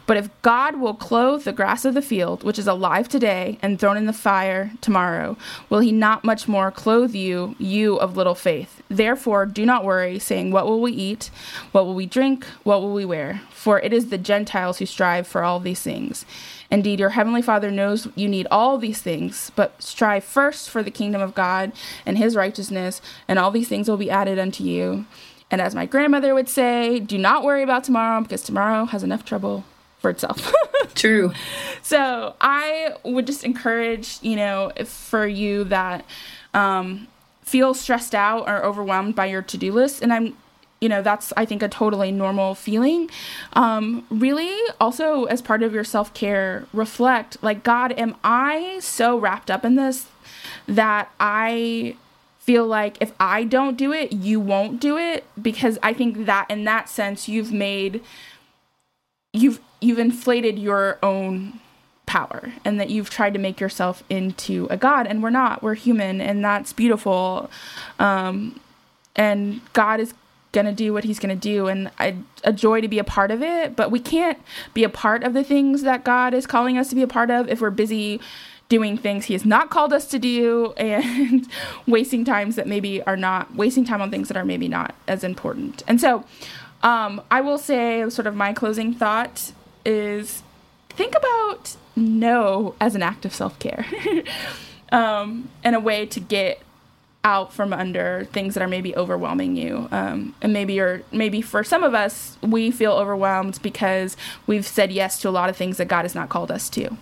But 0.06 0.16
if 0.16 0.30
God 0.42 0.76
will 0.76 0.94
clothe 0.94 1.42
the 1.42 1.52
grass 1.52 1.84
of 1.84 1.94
the 1.94 2.02
field, 2.02 2.44
which 2.44 2.58
is 2.58 2.68
alive 2.68 3.08
today 3.08 3.58
and 3.62 3.80
thrown 3.80 3.96
in 3.96 4.06
the 4.06 4.12
fire 4.12 4.70
tomorrow, 4.80 5.36
will 5.70 5.80
he 5.80 5.90
not 5.90 6.22
much 6.22 6.46
more 6.46 6.70
clothe 6.70 7.16
you, 7.16 7.56
you 7.58 7.96
of 7.96 8.16
little 8.16 8.36
faith? 8.36 8.80
Therefore, 8.88 9.44
do 9.44 9.66
not 9.66 9.84
worry, 9.84 10.20
saying, 10.20 10.52
What 10.52 10.66
will 10.66 10.80
we 10.80 10.92
eat? 10.92 11.30
What 11.72 11.84
will 11.84 11.94
we 11.94 12.06
drink? 12.06 12.44
What 12.62 12.80
will 12.80 12.94
we 12.94 13.04
wear? 13.04 13.40
For 13.50 13.80
it 13.80 13.92
is 13.92 14.10
the 14.10 14.18
Gentiles 14.18 14.78
who 14.78 14.83
strive 14.86 15.26
for 15.26 15.42
all 15.42 15.60
these 15.60 15.80
things. 15.80 16.24
Indeed, 16.70 17.00
your 17.00 17.10
heavenly 17.10 17.42
Father 17.42 17.70
knows 17.70 18.08
you 18.14 18.28
need 18.28 18.46
all 18.50 18.78
these 18.78 19.00
things, 19.00 19.52
but 19.54 19.82
strive 19.82 20.24
first 20.24 20.70
for 20.70 20.82
the 20.82 20.90
kingdom 20.90 21.20
of 21.20 21.34
God 21.34 21.72
and 22.04 22.18
his 22.18 22.36
righteousness, 22.36 23.00
and 23.28 23.38
all 23.38 23.50
these 23.50 23.68
things 23.68 23.88
will 23.88 23.96
be 23.96 24.10
added 24.10 24.38
unto 24.38 24.64
you. 24.64 25.06
And 25.50 25.60
as 25.60 25.74
my 25.74 25.86
grandmother 25.86 26.34
would 26.34 26.48
say, 26.48 26.98
do 26.98 27.18
not 27.18 27.44
worry 27.44 27.62
about 27.62 27.84
tomorrow 27.84 28.20
because 28.22 28.42
tomorrow 28.42 28.86
has 28.86 29.02
enough 29.02 29.24
trouble 29.24 29.64
for 30.00 30.10
itself. 30.10 30.52
True. 30.94 31.32
So 31.82 32.34
I 32.40 32.94
would 33.04 33.26
just 33.26 33.44
encourage, 33.44 34.18
you 34.22 34.36
know, 34.36 34.72
for 34.84 35.26
you 35.26 35.64
that 35.64 36.04
um, 36.54 37.08
feel 37.44 37.74
stressed 37.74 38.14
out 38.14 38.48
or 38.48 38.64
overwhelmed 38.64 39.14
by 39.14 39.26
your 39.26 39.42
to-do 39.42 39.70
list 39.70 40.02
and 40.02 40.12
i'm 40.12 40.34
you 40.84 40.88
know 40.90 41.00
that's 41.00 41.32
i 41.34 41.46
think 41.46 41.62
a 41.62 41.68
totally 41.68 42.12
normal 42.12 42.54
feeling. 42.54 43.08
Um, 43.54 44.04
really 44.10 44.54
also 44.78 45.24
as 45.24 45.40
part 45.40 45.62
of 45.62 45.72
your 45.72 45.82
self-care 45.82 46.66
reflect 46.74 47.42
like 47.42 47.62
god 47.62 47.92
am 47.92 48.14
i 48.22 48.78
so 48.80 49.16
wrapped 49.18 49.50
up 49.50 49.64
in 49.64 49.76
this 49.76 50.06
that 50.68 51.10
i 51.18 51.96
feel 52.38 52.66
like 52.66 52.98
if 53.00 53.12
i 53.18 53.44
don't 53.44 53.78
do 53.78 53.92
it 53.92 54.12
you 54.12 54.38
won't 54.38 54.78
do 54.78 54.98
it? 54.98 55.24
Because 55.40 55.78
i 55.82 55.94
think 55.94 56.26
that 56.26 56.50
in 56.50 56.64
that 56.64 56.90
sense 56.90 57.28
you've 57.28 57.52
made 57.52 58.02
you've 59.32 59.58
you've 59.80 59.98
inflated 59.98 60.58
your 60.58 60.98
own 61.02 61.60
power 62.06 62.52
and 62.64 62.78
that 62.78 62.90
you've 62.90 63.08
tried 63.08 63.32
to 63.32 63.40
make 63.40 63.58
yourself 63.58 64.04
into 64.10 64.66
a 64.70 64.76
god. 64.76 65.06
And 65.06 65.22
we're 65.22 65.30
not. 65.30 65.62
We're 65.62 65.74
human 65.74 66.20
and 66.20 66.44
that's 66.44 66.72
beautiful. 66.72 67.50
Um, 67.98 68.60
and 69.16 69.60
god 69.72 70.00
is 70.00 70.12
gonna 70.54 70.72
do 70.72 70.94
what 70.94 71.04
he's 71.04 71.18
gonna 71.18 71.36
do 71.36 71.66
and 71.66 71.90
I, 71.98 72.16
a 72.42 72.52
joy 72.52 72.80
to 72.80 72.88
be 72.88 72.98
a 72.98 73.04
part 73.04 73.30
of 73.30 73.42
it. 73.42 73.76
But 73.76 73.90
we 73.90 74.00
can't 74.00 74.38
be 74.72 74.84
a 74.84 74.88
part 74.88 75.22
of 75.22 75.34
the 75.34 75.44
things 75.44 75.82
that 75.82 76.04
god 76.04 76.32
is 76.32 76.46
calling 76.46 76.78
us 76.78 76.88
to 76.88 76.94
be 76.94 77.02
a 77.02 77.06
part 77.06 77.30
of 77.30 77.48
if 77.48 77.60
we're 77.60 77.70
busy 77.70 78.20
doing 78.70 78.96
things 78.96 79.26
he 79.26 79.34
has 79.34 79.44
not 79.44 79.68
called 79.68 79.92
us 79.92 80.06
to 80.06 80.18
do 80.18 80.72
and 80.78 81.46
wasting 81.86 82.24
times 82.24 82.56
that 82.56 82.66
maybe 82.66 83.02
are 83.02 83.16
not 83.16 83.54
wasting 83.54 83.84
time 83.84 84.00
on 84.00 84.10
things 84.10 84.28
that 84.28 84.38
are 84.38 84.44
maybe 84.46 84.68
not 84.68 84.94
as 85.06 85.22
important. 85.22 85.82
And 85.86 86.00
so 86.00 86.24
um, 86.84 87.22
i 87.30 87.40
will 87.40 87.58
say 87.58 88.08
sort 88.10 88.28
of 88.28 88.36
my 88.36 88.52
closing 88.52 88.94
thought 88.94 89.52
is 89.84 90.42
think 90.90 91.16
about 91.16 91.76
no 91.96 92.76
as 92.80 92.94
an 92.94 93.02
act 93.02 93.24
of 93.24 93.34
self 93.34 93.58
care 93.58 93.84
um, 94.92 95.48
and 95.64 95.74
a 95.74 95.80
way 95.80 96.06
to 96.06 96.20
get 96.20 96.60
out 97.24 97.52
from 97.52 97.72
under 97.72 98.26
things 98.32 98.54
that 98.54 98.62
are 98.62 98.68
maybe 98.68 98.94
overwhelming 98.96 99.56
you. 99.56 99.88
Um, 99.90 100.34
and 100.42 100.52
maybe 100.52 100.74
you're 100.74 101.02
maybe 101.10 101.40
for 101.40 101.64
some 101.64 101.82
of 101.82 101.94
us 101.94 102.36
we 102.42 102.70
feel 102.70 102.92
overwhelmed 102.92 103.58
because 103.62 104.16
we've 104.46 104.66
said 104.66 104.92
yes 104.92 105.18
to 105.22 105.28
a 105.28 105.30
lot 105.30 105.48
of 105.48 105.56
things 105.56 105.78
that 105.78 105.88
god 105.88 106.02
has 106.02 106.14
not 106.14 106.28
called 106.28 106.50
us 106.50 106.68
to. 106.70 106.96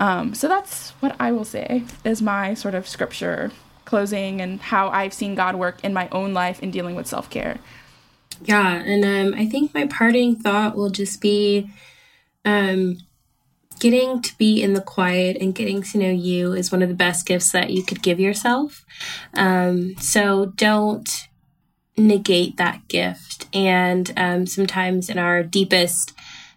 Um, 0.00 0.34
so 0.34 0.48
that's 0.48 0.90
what 1.00 1.14
i 1.20 1.30
will 1.30 1.44
say 1.44 1.84
is 2.04 2.20
my 2.22 2.54
sort 2.54 2.74
of 2.74 2.88
scripture 2.88 3.52
closing 3.84 4.40
and 4.40 4.60
how 4.60 4.88
i've 4.88 5.12
seen 5.12 5.34
god 5.34 5.54
work 5.54 5.84
in 5.84 5.92
my 5.92 6.08
own 6.10 6.32
life 6.32 6.60
in 6.62 6.70
dealing 6.70 6.96
with 6.96 7.06
self-care. 7.06 7.58
Yeah 8.42 8.82
and 8.84 9.04
um, 9.04 9.38
i 9.38 9.46
think 9.46 9.74
my 9.74 9.86
parting 9.86 10.34
thought 10.36 10.74
will 10.74 10.90
just 10.90 11.20
be 11.20 11.70
um, 12.44 12.98
getting 13.82 14.22
to 14.22 14.38
be 14.38 14.62
in 14.62 14.74
the 14.74 14.80
quiet 14.80 15.36
and 15.40 15.56
getting 15.56 15.82
to 15.82 15.98
know 15.98 16.08
you 16.08 16.52
is 16.52 16.70
one 16.70 16.82
of 16.82 16.88
the 16.88 16.94
best 16.94 17.26
gifts 17.26 17.50
that 17.50 17.70
you 17.70 17.82
could 17.82 18.00
give 18.00 18.20
yourself. 18.20 18.84
Um, 19.34 19.96
so 19.96 20.52
don't 20.54 21.08
negate 21.96 22.58
that 22.58 22.86
gift. 22.86 23.48
And 23.52 24.12
um, 24.16 24.46
sometimes 24.46 25.10
in 25.10 25.18
our 25.18 25.42
deepest 25.42 26.12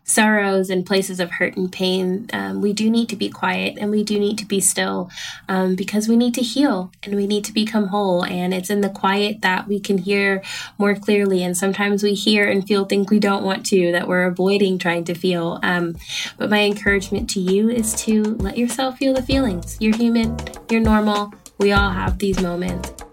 sorrows 0.05 0.69
and 0.69 0.85
places 0.85 1.19
of 1.19 1.31
hurt 1.31 1.57
and 1.57 1.71
pain, 1.71 2.29
um, 2.31 2.61
we 2.61 2.71
do 2.71 2.89
need 2.89 3.09
to 3.09 3.15
be 3.15 3.29
quiet 3.29 3.75
and 3.79 3.91
we 3.91 4.03
do 4.03 4.19
need 4.19 4.37
to 4.37 4.45
be 4.45 4.61
still 4.61 5.09
um, 5.49 5.75
because 5.75 6.07
we 6.07 6.15
need 6.15 6.33
to 6.35 6.41
heal 6.41 6.91
and 7.03 7.15
we 7.15 7.27
need 7.27 7.43
to 7.43 7.51
become 7.51 7.87
whole. 7.87 8.23
And 8.23 8.53
it's 8.53 8.69
in 8.69 8.81
the 8.81 8.89
quiet 8.89 9.41
that 9.41 9.67
we 9.67 9.79
can 9.79 9.97
hear 9.97 10.43
more 10.77 10.95
clearly. 10.95 11.43
And 11.43 11.57
sometimes 11.57 12.03
we 12.03 12.13
hear 12.13 12.49
and 12.49 12.65
feel 12.65 12.85
things 12.85 13.09
we 13.09 13.19
don't 13.19 13.43
want 13.43 13.65
to 13.67 13.91
that 13.91 14.07
we're 14.07 14.25
avoiding 14.25 14.77
trying 14.77 15.03
to 15.05 15.15
feel. 15.15 15.59
Um, 15.63 15.95
but 16.37 16.49
my 16.49 16.61
encouragement 16.61 17.29
to 17.31 17.39
you 17.39 17.69
is 17.69 17.93
to 18.03 18.23
let 18.23 18.57
yourself 18.57 18.97
feel 18.97 19.13
the 19.13 19.23
feelings. 19.23 19.77
You're 19.79 19.97
human, 19.97 20.37
you're 20.69 20.81
normal. 20.81 21.33
We 21.57 21.71
all 21.71 21.89
have 21.89 22.19
these 22.19 22.39
moments. 22.41 23.04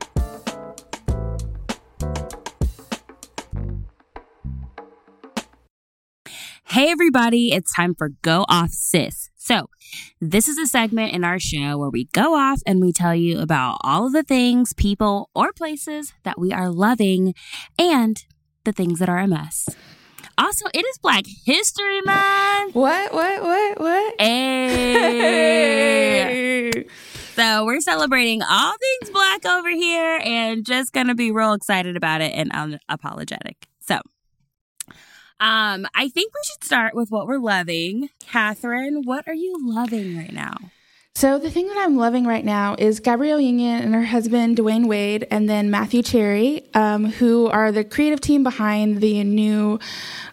Hey, 6.72 6.90
everybody, 6.90 7.52
it's 7.52 7.70
time 7.74 7.94
for 7.94 8.08
Go 8.22 8.46
Off 8.48 8.70
Sis 8.70 9.28
So, 9.36 9.68
this 10.22 10.48
is 10.48 10.56
a 10.56 10.64
segment 10.66 11.12
in 11.12 11.22
our 11.22 11.38
show 11.38 11.76
where 11.76 11.90
we 11.90 12.04
go 12.14 12.34
off 12.34 12.62
and 12.66 12.80
we 12.80 12.92
tell 12.92 13.14
you 13.14 13.40
about 13.40 13.76
all 13.84 14.06
of 14.06 14.14
the 14.14 14.22
things, 14.22 14.72
people, 14.72 15.28
or 15.34 15.52
places 15.52 16.14
that 16.22 16.40
we 16.40 16.50
are 16.50 16.70
loving 16.70 17.34
and 17.78 18.24
the 18.64 18.72
things 18.72 19.00
that 19.00 19.10
are 19.10 19.18
a 19.18 19.28
mess. 19.28 19.68
Also, 20.38 20.64
it 20.72 20.86
is 20.86 20.96
Black 20.96 21.26
History 21.44 22.00
Month. 22.06 22.74
What? 22.74 23.12
What? 23.12 23.42
What? 23.42 23.78
What? 23.78 24.18
Hey. 24.18 25.42
So 27.34 27.64
we're 27.64 27.80
celebrating 27.80 28.42
all 28.42 28.74
things 28.78 29.10
black 29.10 29.46
over 29.46 29.70
here 29.70 30.20
and 30.22 30.66
just 30.66 30.92
gonna 30.92 31.14
be 31.14 31.30
real 31.30 31.54
excited 31.54 31.96
about 31.96 32.20
it 32.20 32.34
and 32.34 32.52
unapologetic. 32.52 33.54
So 33.80 34.00
um, 35.42 35.88
I 35.92 36.08
think 36.08 36.32
we 36.32 36.40
should 36.44 36.62
start 36.62 36.94
with 36.94 37.10
what 37.10 37.26
we're 37.26 37.38
loving. 37.38 38.10
Kathryn, 38.24 39.04
what 39.04 39.26
are 39.26 39.34
you 39.34 39.56
loving 39.60 40.16
right 40.16 40.32
now? 40.32 40.56
So 41.14 41.38
the 41.38 41.50
thing 41.50 41.66
that 41.66 41.76
I'm 41.76 41.96
loving 41.96 42.26
right 42.26 42.44
now 42.44 42.74
is 42.78 43.00
Gabrielle 43.00 43.40
Union 43.40 43.82
and 43.82 43.94
her 43.94 44.04
husband 44.04 44.56
Dwyane 44.56 44.86
Wade, 44.86 45.26
and 45.30 45.48
then 45.48 45.70
Matthew 45.70 46.02
Cherry, 46.02 46.64
um, 46.74 47.04
who 47.04 47.48
are 47.48 47.70
the 47.70 47.84
creative 47.84 48.20
team 48.20 48.42
behind 48.42 49.02
the 49.02 49.22
new 49.22 49.78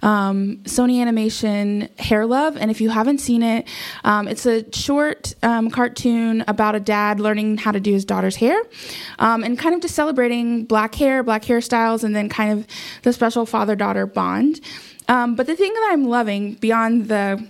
um, 0.02 0.58
Sony 0.64 1.02
Animation 1.02 1.90
Hair 1.98 2.28
Love. 2.28 2.56
And 2.56 2.72
if 2.72 2.80
you 2.80 2.90
haven't 2.90 3.18
seen 3.18 3.44
it, 3.44 3.68
um, 4.06 4.28
it's 4.28 4.46
a 4.46 4.72
short 4.72 5.34
um, 5.44 5.70
cartoon 5.70 6.46
about 6.48 6.76
a 6.76 6.80
dad 6.80 7.20
learning 7.20 7.58
how 7.58 7.72
to 7.72 7.80
do 7.82 7.92
his 7.92 8.06
daughter's 8.06 8.38
hair, 8.38 8.62
um, 9.20 9.44
and 9.44 9.60
kind 9.60 9.76
of 9.76 9.82
just 9.82 9.96
celebrating 9.96 10.64
black 10.64 10.96
hair, 10.96 11.24
black 11.24 11.44
hairstyles, 11.44 12.06
and 12.06 12.16
then 12.16 12.30
kind 12.30 12.58
of 12.58 12.68
the 13.02 13.12
special 13.12 13.46
father-daughter 13.46 14.06
bond. 14.06 14.62
Um, 15.10 15.36
but 15.36 15.48
the 15.48 15.56
thing 15.56 15.74
that 15.74 15.90
I'm 15.92 16.06
loving 16.06 16.54
beyond 16.54 17.10
the 17.10 17.46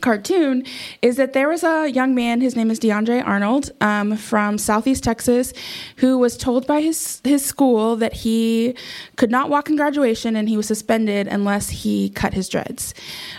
cartoon 0.00 0.64
is 1.00 1.16
that 1.16 1.32
there 1.32 1.48
was 1.48 1.62
a 1.62 1.88
young 1.88 2.14
man, 2.14 2.40
his 2.40 2.56
name 2.56 2.70
is 2.70 2.80
DeAndre 2.80 3.24
Arnold, 3.24 3.70
um, 3.80 4.16
from 4.16 4.58
Southeast 4.58 5.04
Texas, 5.04 5.54
who 5.98 6.18
was 6.18 6.36
told 6.36 6.66
by 6.66 6.80
his, 6.80 7.20
his 7.24 7.44
school 7.44 7.96
that 7.96 8.12
he 8.12 8.74
could 9.16 9.30
not 9.30 9.48
walk 9.48 9.70
in 9.70 9.76
graduation 9.76 10.34
and 10.34 10.48
he 10.48 10.56
was 10.56 10.66
suspended 10.66 11.28
unless 11.28 11.68
he 11.68 12.10
cut 12.10 12.34
his 12.34 12.48
dreads. 12.48 12.94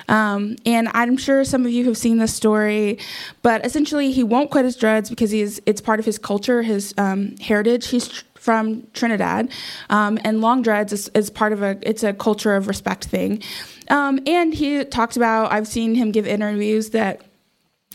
Um, 0.07 0.55
and 0.65 0.89
I'm 0.93 1.17
sure 1.17 1.43
some 1.43 1.65
of 1.65 1.71
you 1.71 1.85
have 1.85 1.97
seen 1.97 2.17
this 2.17 2.33
story, 2.33 2.97
but 3.41 3.65
essentially 3.65 4.11
he 4.11 4.23
won't 4.23 4.49
cut 4.49 4.63
his 4.63 4.75
dreads 4.75 5.09
because 5.09 5.31
he's 5.31 5.59
it's 5.65 5.81
part 5.81 5.99
of 5.99 6.05
his 6.05 6.17
culture, 6.17 6.61
his 6.61 6.93
um, 6.97 7.35
heritage. 7.37 7.87
He's 7.87 8.23
from 8.43 8.85
Trinidad, 8.93 9.49
um, 9.89 10.19
and 10.25 10.41
long 10.41 10.61
dreads 10.61 10.91
is, 10.91 11.07
is, 11.15 11.29
part 11.29 11.53
of 11.53 11.63
a 11.63 11.77
it's 11.81 12.03
a 12.03 12.11
culture 12.11 12.55
of 12.55 12.67
respect 12.67 13.05
thing. 13.05 13.41
Um, 13.89 14.19
and 14.27 14.53
he 14.53 14.83
talked 14.83 15.15
about 15.15 15.53
I've 15.53 15.67
seen 15.67 15.95
him 15.95 16.11
give 16.11 16.27
interviews 16.27 16.89
that 16.89 17.21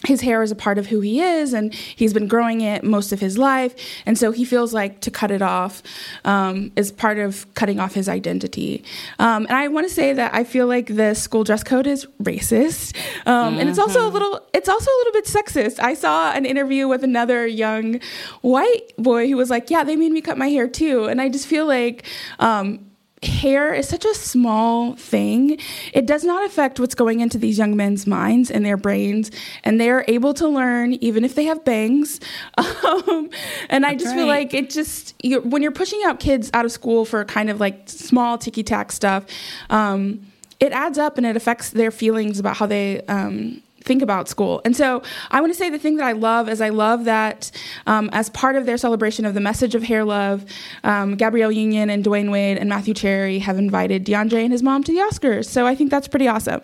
his 0.06 0.20
hair 0.20 0.42
is 0.42 0.50
a 0.50 0.54
part 0.54 0.78
of 0.78 0.86
who 0.86 1.00
he 1.00 1.20
is 1.20 1.52
and 1.52 1.74
he's 1.74 2.12
been 2.12 2.28
growing 2.28 2.60
it 2.60 2.84
most 2.84 3.12
of 3.12 3.20
his 3.20 3.36
life 3.36 3.74
and 4.06 4.16
so 4.16 4.30
he 4.30 4.44
feels 4.44 4.72
like 4.72 5.00
to 5.00 5.10
cut 5.10 5.30
it 5.30 5.42
off 5.42 5.82
um, 6.24 6.70
is 6.76 6.92
part 6.92 7.18
of 7.18 7.52
cutting 7.54 7.80
off 7.80 7.94
his 7.94 8.08
identity 8.08 8.84
um, 9.18 9.44
and 9.46 9.56
i 9.56 9.66
want 9.68 9.86
to 9.86 9.92
say 9.92 10.12
that 10.12 10.32
i 10.34 10.44
feel 10.44 10.66
like 10.66 10.86
the 10.94 11.14
school 11.14 11.44
dress 11.44 11.64
code 11.64 11.86
is 11.86 12.06
racist 12.22 12.96
um, 13.26 13.52
mm-hmm. 13.52 13.60
and 13.60 13.68
it's 13.68 13.78
also 13.78 14.00
a 14.00 14.02
mm-hmm. 14.04 14.14
little 14.14 14.40
it's 14.52 14.68
also 14.68 14.90
a 14.90 14.98
little 14.98 15.12
bit 15.12 15.24
sexist 15.24 15.80
i 15.80 15.94
saw 15.94 16.32
an 16.32 16.44
interview 16.44 16.86
with 16.86 17.02
another 17.02 17.46
young 17.46 18.00
white 18.42 18.92
boy 18.98 19.26
who 19.28 19.36
was 19.36 19.50
like 19.50 19.70
yeah 19.70 19.82
they 19.82 19.96
made 19.96 20.12
me 20.12 20.20
cut 20.20 20.38
my 20.38 20.48
hair 20.48 20.68
too 20.68 21.04
and 21.04 21.20
i 21.20 21.28
just 21.28 21.46
feel 21.46 21.66
like 21.66 22.04
um, 22.38 22.87
hair 23.22 23.74
is 23.74 23.88
such 23.88 24.04
a 24.04 24.14
small 24.14 24.94
thing. 24.96 25.58
It 25.92 26.06
does 26.06 26.24
not 26.24 26.44
affect 26.44 26.80
what's 26.80 26.94
going 26.94 27.20
into 27.20 27.38
these 27.38 27.58
young 27.58 27.76
men's 27.76 28.06
minds 28.06 28.50
and 28.50 28.64
their 28.64 28.76
brains, 28.76 29.30
and 29.64 29.80
they 29.80 29.90
are 29.90 30.04
able 30.08 30.34
to 30.34 30.48
learn 30.48 30.94
even 30.94 31.24
if 31.24 31.34
they 31.34 31.44
have 31.44 31.64
bangs. 31.64 32.20
Um, 32.88 33.30
and 33.68 33.84
That's 33.84 33.92
I 33.92 33.94
just 33.96 34.06
right. 34.06 34.16
feel 34.16 34.26
like 34.26 34.54
it 34.54 34.70
just 34.70 35.14
you're, 35.22 35.40
when 35.40 35.62
you're 35.62 35.72
pushing 35.72 36.00
out 36.04 36.20
kids 36.20 36.50
out 36.54 36.64
of 36.64 36.72
school 36.72 37.04
for 37.04 37.24
kind 37.24 37.50
of 37.50 37.60
like 37.60 37.88
small 37.88 38.38
ticky 38.38 38.62
tack 38.62 38.92
stuff. 38.92 39.24
Um, 39.68 40.20
it 40.60 40.72
adds 40.72 40.98
up 40.98 41.18
and 41.18 41.26
it 41.26 41.36
affects 41.36 41.70
their 41.70 41.90
feelings 41.90 42.38
about 42.38 42.56
how 42.56 42.66
they 42.66 43.02
um, 43.02 43.62
think 43.88 44.02
about 44.02 44.28
school. 44.28 44.60
And 44.64 44.76
so 44.76 45.02
I 45.32 45.40
want 45.40 45.52
to 45.52 45.58
say 45.58 45.70
the 45.70 45.78
thing 45.78 45.96
that 45.96 46.06
I 46.06 46.12
love 46.12 46.48
is 46.48 46.60
I 46.60 46.68
love 46.68 47.06
that 47.06 47.50
um, 47.86 48.08
as 48.12 48.30
part 48.30 48.54
of 48.54 48.66
their 48.66 48.76
celebration 48.76 49.24
of 49.24 49.34
the 49.34 49.40
message 49.40 49.74
of 49.74 49.82
hair 49.82 50.04
love, 50.04 50.44
um, 50.84 51.16
Gabrielle 51.16 51.50
Union 51.50 51.90
and 51.90 52.04
Dwyane 52.04 52.30
Wade 52.30 52.58
and 52.58 52.68
Matthew 52.68 52.94
Cherry 52.94 53.40
have 53.40 53.58
invited 53.58 54.06
DeAndre 54.06 54.44
and 54.44 54.52
his 54.52 54.62
mom 54.62 54.84
to 54.84 54.92
the 54.92 54.98
Oscars. 54.98 55.46
So 55.46 55.66
I 55.66 55.74
think 55.74 55.90
that's 55.90 56.06
pretty 56.06 56.28
awesome. 56.28 56.60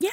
Yeah, 0.00 0.10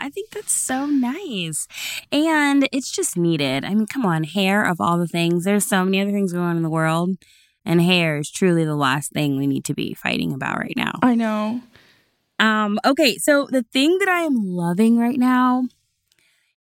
I 0.00 0.10
think 0.12 0.30
that's 0.30 0.52
so 0.52 0.86
nice. 0.86 1.68
And 2.10 2.68
it's 2.72 2.90
just 2.90 3.16
needed. 3.16 3.64
I 3.64 3.74
mean, 3.74 3.86
come 3.86 4.04
on, 4.04 4.24
hair 4.24 4.64
of 4.64 4.80
all 4.80 4.98
the 4.98 5.06
things. 5.06 5.44
There's 5.44 5.66
so 5.66 5.84
many 5.84 6.00
other 6.00 6.10
things 6.10 6.32
going 6.32 6.44
on 6.44 6.56
in 6.56 6.62
the 6.62 6.70
world. 6.70 7.10
And 7.64 7.80
hair 7.80 8.18
is 8.18 8.28
truly 8.28 8.64
the 8.64 8.74
last 8.74 9.12
thing 9.12 9.36
we 9.36 9.46
need 9.46 9.64
to 9.66 9.74
be 9.74 9.94
fighting 9.94 10.32
about 10.32 10.58
right 10.58 10.74
now. 10.76 10.98
I 11.02 11.14
know. 11.14 11.60
Um, 12.42 12.80
okay, 12.84 13.18
so 13.18 13.46
the 13.48 13.62
thing 13.62 13.98
that 13.98 14.08
I 14.08 14.22
am 14.22 14.34
loving 14.34 14.98
right 14.98 15.18
now 15.18 15.68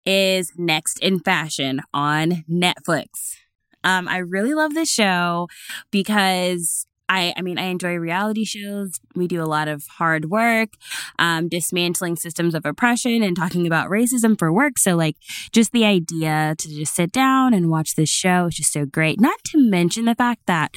is 0.06 0.52
Next 0.58 1.00
in 1.00 1.22
Fashion 1.22 1.80
on 1.94 2.44
Netflix. 2.52 3.38
Um, 3.86 4.10
I 4.10 4.18
really 4.18 4.54
love 4.54 4.74
this 4.74 4.92
show 4.92 5.48
because 5.90 6.86
I, 7.08 7.34
I 7.38 7.42
mean, 7.42 7.58
I 7.58 7.68
enjoy 7.68 7.96
reality 7.96 8.44
shows. 8.44 9.00
We 9.16 9.30
do 9.30 9.42
a 9.42 9.46
lot 9.46 9.70
of 9.70 9.86
hard 9.88 10.30
work, 10.30 10.72
um, 11.18 11.48
dismantling 11.48 12.18
systems 12.18 12.54
of 12.54 12.66
oppression 12.66 13.24
and 13.24 13.38
talking 13.38 13.66
about 13.66 13.90
racism 13.90 14.38
for 14.38 14.52
work. 14.52 14.78
So, 14.78 14.98
like, 14.98 15.16
just 15.54 15.72
the 15.72 15.86
idea 15.86 16.56
to 16.58 16.68
just 16.68 16.94
sit 16.94 17.14
down 17.14 17.54
and 17.54 17.70
watch 17.70 17.96
this 17.96 18.10
show 18.10 18.48
is 18.48 18.56
just 18.56 18.74
so 18.74 18.86
great. 18.86 19.22
Not 19.22 19.40
to 19.46 19.58
mention 19.58 20.04
the 20.04 20.14
fact 20.16 20.42
that 20.46 20.72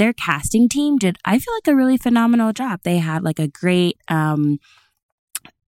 their 0.00 0.12
casting 0.14 0.66
team 0.66 0.96
did, 0.96 1.18
I 1.26 1.38
feel 1.38 1.52
like, 1.54 1.68
a 1.68 1.76
really 1.76 1.98
phenomenal 1.98 2.54
job. 2.54 2.80
They 2.82 2.98
had 2.98 3.22
like 3.22 3.38
a 3.38 3.46
great, 3.46 3.98
um, 4.08 4.58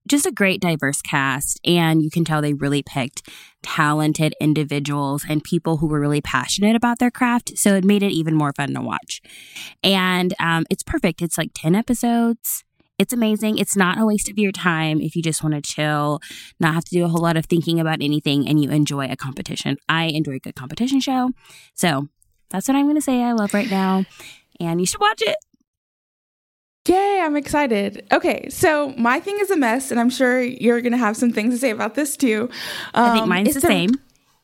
just 0.09 0.27
a 0.27 0.33
great 0.33 0.61
diverse 0.61 1.01
cast 1.01 1.61
and 1.65 2.03
you 2.03 2.11
can 2.11 2.25
tell 2.25 2.43
they 2.43 2.53
really 2.53 2.83
picked 2.83 3.29
talented 3.63 4.35
individuals 4.41 5.25
and 5.29 5.43
people 5.43 5.79
who 5.79 5.87
were 5.87 6.01
really 6.01 6.21
passionate 6.21 6.77
about 6.77 6.99
their 6.99 7.11
craft 7.11 7.57
so 7.57 7.75
it 7.75 7.85
made 7.85 8.03
it 8.03 8.13
even 8.13 8.35
more 8.35 8.53
fun 8.53 8.75
to 8.75 8.81
watch. 8.81 9.21
And 9.83 10.35
um, 10.41 10.65
it's 10.71 10.83
perfect. 10.83 11.23
It's 11.23 11.39
like 11.39 11.51
10 11.55 11.75
episodes. 11.75 12.65
It's 12.99 13.13
amazing. 13.13 13.59
It's 13.59 13.77
not 13.77 13.99
a 13.99 14.07
waste 14.07 14.29
of 14.29 14.39
your 14.39 14.53
time 14.53 15.01
if 15.01 15.15
you 15.15 15.23
just 15.23 15.43
want 15.43 15.55
to 15.55 15.61
chill 15.61 16.21
not 16.59 16.75
have 16.75 16.85
to 16.85 16.95
do 16.95 17.05
a 17.05 17.09
whole 17.09 17.23
lot 17.23 17.37
of 17.37 17.47
thinking 17.47 17.79
about 17.79 17.99
anything 18.01 18.49
and 18.49 18.63
you 18.63 18.71
enjoy 18.71 19.07
a 19.07 19.17
competition. 19.17 19.77
I 19.89 20.07
enjoy 20.07 20.35
a 20.35 20.41
good 20.41 20.57
competition 20.57 21.01
show. 21.01 21.31
So 21.75 22.09
that's 22.51 22.69
what 22.69 22.77
I'm 22.77 22.85
going 22.85 22.97
to 22.97 23.01
say 23.03 23.23
I 23.23 23.33
love 23.33 23.55
right 23.55 23.71
now. 23.71 24.05
And 24.61 24.81
you 24.81 24.87
should 24.87 25.01
watch 25.01 25.23
it. 25.23 25.37
Yay, 26.89 27.21
I'm 27.21 27.37
excited. 27.37 28.07
Okay, 28.13 28.49
so 28.49 28.91
my 28.97 29.19
thing 29.19 29.39
is 29.41 29.51
a 29.51 29.57
mess, 29.57 29.91
and 29.91 29.99
I'm 29.99 30.11
sure 30.11 30.41
you're 30.41 30.81
going 30.81 30.93
to 30.93 30.99
have 30.99 31.17
some 31.17 31.33
things 31.33 31.55
to 31.55 31.59
say 31.59 31.71
about 31.71 31.95
this 31.95 32.17
too. 32.17 32.49
Um, 32.95 33.05
I 33.05 33.13
think 33.13 33.23
um, 33.25 33.29
mine's 33.29 33.55
the, 33.55 33.61
the 33.61 33.67
same. 33.67 33.91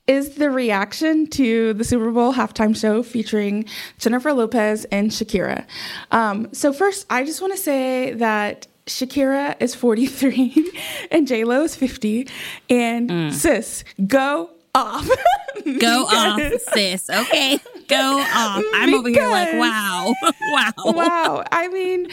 Is 0.09 0.35
the 0.35 0.51
reaction 0.51 1.29
to 1.29 1.73
the 1.75 1.85
Super 1.85 2.11
Bowl 2.11 2.35
halftime 2.35 2.77
show 2.77 3.05
featuring 3.05 3.67
Jennifer 3.99 4.33
Lopez 4.33 4.85
and 4.87 5.13
Shakira. 5.13 5.65
Um, 6.11 6.53
so, 6.53 6.73
first, 6.73 7.07
I 7.09 7.25
just 7.25 7.41
want 7.41 7.53
to 7.53 7.59
say 7.59 8.13
that 8.15 8.67
Shakira 8.87 9.55
is 9.61 9.77
43 9.77 10.73
and 11.13 11.29
J 11.29 11.45
Lo 11.45 11.63
is 11.63 11.77
50. 11.77 12.29
And 12.69 13.11
mm. 13.11 13.33
sis, 13.33 13.85
go 14.07 14.51
off. 14.75 15.09
Go 15.79 16.05
off, 16.05 16.41
sis. 16.73 17.09
Okay, 17.11 17.59
go 17.89 18.19
off. 18.21 18.63
I'm 18.75 18.91
because, 18.91 18.99
over 18.99 19.09
here 19.09 19.29
like, 19.29 19.55
wow, 19.55 20.15
wow, 20.41 20.73
wow. 20.87 21.45
I 21.53 21.69
mean, 21.69 22.09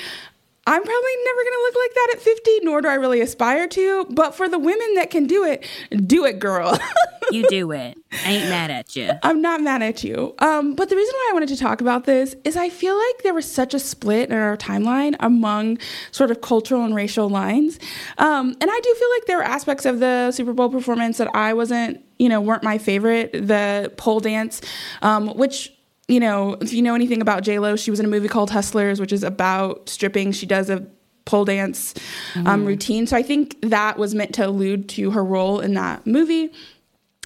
I'm 0.69 0.83
probably 0.83 1.11
never 1.25 1.43
going 1.43 1.53
to 1.53 1.61
look 1.63 1.75
like 1.75 1.93
that 1.95 2.09
at 2.13 2.21
50, 2.21 2.59
nor 2.61 2.81
do 2.81 2.87
I 2.89 2.93
really 2.93 3.21
aspire 3.21 3.67
to. 3.69 4.05
But 4.11 4.35
for 4.35 4.47
the 4.47 4.59
women 4.59 4.93
that 4.95 5.09
can 5.09 5.25
do 5.25 5.43
it, 5.43 5.65
do 6.05 6.25
it, 6.25 6.37
girl. 6.37 6.77
you 7.31 7.47
do 7.49 7.71
it. 7.71 7.97
I 8.23 8.33
ain't 8.33 8.49
mad 8.49 8.69
at 8.69 8.95
you. 8.95 9.09
I'm 9.23 9.41
not 9.41 9.61
mad 9.61 9.81
at 9.81 10.03
you. 10.03 10.35
Um, 10.37 10.75
but 10.75 10.89
the 10.89 10.95
reason 10.95 11.13
why 11.15 11.29
I 11.31 11.33
wanted 11.33 11.49
to 11.49 11.57
talk 11.57 11.81
about 11.81 12.03
this 12.03 12.35
is 12.43 12.55
I 12.55 12.69
feel 12.69 12.95
like 12.95 13.23
there 13.23 13.33
was 13.33 13.51
such 13.51 13.73
a 13.73 13.79
split 13.79 14.29
in 14.29 14.37
our 14.37 14.57
timeline 14.57 15.15
among 15.19 15.79
sort 16.11 16.29
of 16.29 16.41
cultural 16.41 16.83
and 16.83 16.93
racial 16.93 17.29
lines. 17.29 17.79
Um, 18.19 18.55
and 18.61 18.69
I 18.69 18.79
do 18.79 18.95
feel 18.95 19.09
like 19.17 19.25
there 19.25 19.37
were 19.37 19.43
aspects 19.43 19.87
of 19.87 19.99
the 19.99 20.31
Super 20.31 20.53
Bowl 20.53 20.69
performance 20.69 21.17
that 21.17 21.35
I 21.35 21.53
wasn't, 21.53 22.05
you 22.19 22.29
know, 22.29 22.41
weren't 22.41 22.63
my 22.63 22.77
favorite. 22.77 23.31
The 23.31 23.91
pole 23.97 24.19
dance, 24.19 24.61
um, 25.01 25.29
which 25.29 25.73
you 26.09 26.19
know, 26.19 26.57
if 26.59 26.73
you 26.73 26.81
know 26.81 26.95
anything 26.95 27.21
about 27.21 27.43
J 27.43 27.59
Lo, 27.59 27.75
she 27.75 27.91
was 27.91 27.99
in 27.99 28.05
a 28.05 28.09
movie 28.09 28.27
called 28.27 28.49
Hustlers, 28.49 28.99
which 28.99 29.13
is 29.13 29.23
about 29.23 29.87
stripping. 29.87 30.31
She 30.31 30.45
does 30.45 30.69
a 30.69 30.85
pole 31.25 31.45
dance 31.45 31.93
um, 32.35 32.63
mm. 32.63 32.65
routine. 32.65 33.05
So 33.05 33.15
I 33.15 33.21
think 33.21 33.55
that 33.61 33.97
was 33.99 34.15
meant 34.15 34.33
to 34.35 34.47
allude 34.47 34.89
to 34.89 35.11
her 35.11 35.23
role 35.23 35.59
in 35.59 35.75
that 35.75 36.07
movie, 36.07 36.51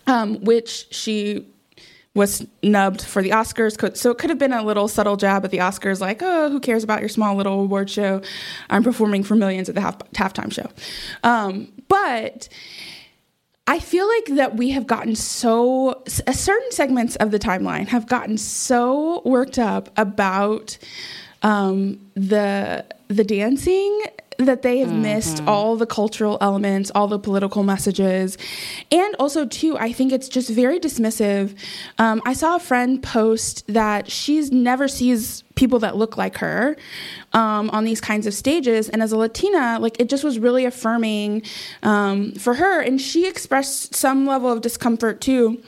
um, 0.05 0.41
which 0.41 0.93
she 0.93 1.47
was 2.13 2.45
snubbed 2.61 3.01
for 3.01 3.23
the 3.23 3.29
Oscars. 3.29 3.97
So 3.97 4.11
it 4.11 4.17
could 4.17 4.29
have 4.29 4.37
been 4.37 4.53
a 4.53 4.63
little 4.63 4.87
subtle 4.87 5.15
jab 5.15 5.45
at 5.45 5.51
the 5.51 5.59
Oscars, 5.59 5.99
like, 5.99 6.21
oh, 6.21 6.49
who 6.49 6.59
cares 6.59 6.83
about 6.83 6.99
your 6.99 7.09
small 7.09 7.35
little 7.35 7.61
award 7.61 7.89
show? 7.89 8.21
I'm 8.69 8.83
performing 8.83 9.23
for 9.23 9.35
millions 9.35 9.69
at 9.69 9.75
the 9.75 9.81
half- 9.81 9.97
halftime 10.11 10.51
show. 10.51 10.69
Um, 11.23 11.71
but 11.87 12.49
I 13.65 13.79
feel 13.79 14.07
like 14.07 14.35
that 14.35 14.57
we 14.57 14.71
have 14.71 14.87
gotten 14.87 15.15
so 15.15 16.03
certain 16.05 16.71
segments 16.71 17.15
of 17.17 17.31
the 17.31 17.39
timeline 17.39 17.87
have 17.87 18.07
gotten 18.07 18.37
so 18.37 19.21
worked 19.23 19.57
up 19.57 19.89
about 19.97 20.77
um, 21.43 21.99
the 22.15 22.85
the 23.07 23.23
dancing 23.23 24.01
that 24.37 24.61
they 24.61 24.79
have 24.79 24.89
mm-hmm. 24.89 25.01
missed 25.03 25.43
all 25.47 25.75
the 25.75 25.85
cultural 25.85 26.37
elements, 26.41 26.91
all 26.95 27.07
the 27.07 27.19
political 27.19 27.63
messages. 27.63 28.37
And 28.91 29.15
also, 29.15 29.45
too, 29.45 29.77
I 29.77 29.91
think 29.91 30.11
it's 30.11 30.27
just 30.27 30.49
very 30.49 30.79
dismissive. 30.79 31.57
Um, 31.97 32.21
I 32.25 32.33
saw 32.33 32.55
a 32.55 32.59
friend 32.59 33.01
post 33.01 33.65
that 33.67 34.11
she's 34.11 34.51
never 34.51 34.87
sees 34.87 35.43
people 35.55 35.79
that 35.79 35.95
look 35.95 36.17
like 36.17 36.37
her 36.37 36.75
um, 37.33 37.69
on 37.69 37.83
these 37.83 38.01
kinds 38.01 38.25
of 38.25 38.33
stages. 38.33 38.89
And 38.89 39.03
as 39.03 39.11
a 39.11 39.17
Latina, 39.17 39.77
like 39.79 39.99
it 39.99 40.09
just 40.09 40.23
was 40.23 40.39
really 40.39 40.65
affirming 40.65 41.43
um, 41.83 42.33
for 42.33 42.55
her. 42.55 42.81
And 42.81 42.99
she 42.99 43.27
expressed 43.27 43.95
some 43.95 44.25
level 44.25 44.51
of 44.51 44.61
discomfort, 44.61 45.21
too 45.21 45.61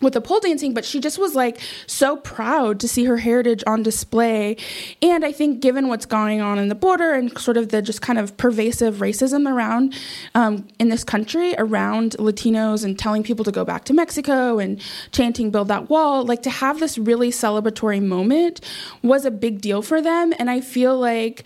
with 0.00 0.14
the 0.14 0.20
pole 0.20 0.40
dancing, 0.40 0.72
but 0.74 0.84
she 0.84 1.00
just 1.00 1.18
was 1.18 1.34
like 1.34 1.60
so 1.86 2.16
proud 2.16 2.80
to 2.80 2.88
see 2.88 3.04
her 3.04 3.18
heritage 3.18 3.62
on 3.66 3.82
display. 3.82 4.56
And 5.02 5.24
I 5.24 5.32
think, 5.32 5.60
given 5.60 5.88
what's 5.88 6.06
going 6.06 6.40
on 6.40 6.58
in 6.58 6.68
the 6.68 6.74
border 6.74 7.12
and 7.12 7.36
sort 7.38 7.56
of 7.56 7.68
the 7.68 7.82
just 7.82 8.02
kind 8.02 8.18
of 8.18 8.36
pervasive 8.36 8.96
racism 8.96 9.50
around 9.50 9.94
um, 10.34 10.66
in 10.78 10.88
this 10.88 11.04
country 11.04 11.54
around 11.58 12.12
Latinos 12.18 12.84
and 12.84 12.98
telling 12.98 13.22
people 13.22 13.44
to 13.44 13.52
go 13.52 13.64
back 13.64 13.84
to 13.84 13.92
Mexico 13.92 14.58
and 14.58 14.80
chanting 15.12 15.50
"Build 15.50 15.68
that 15.68 15.90
wall," 15.90 16.24
like 16.24 16.42
to 16.42 16.50
have 16.50 16.80
this 16.80 16.96
really 16.98 17.30
celebratory 17.30 18.02
moment 18.02 18.60
was 19.02 19.24
a 19.24 19.30
big 19.30 19.60
deal 19.60 19.82
for 19.82 20.00
them. 20.00 20.32
And 20.38 20.50
I 20.50 20.60
feel 20.60 20.98
like 20.98 21.44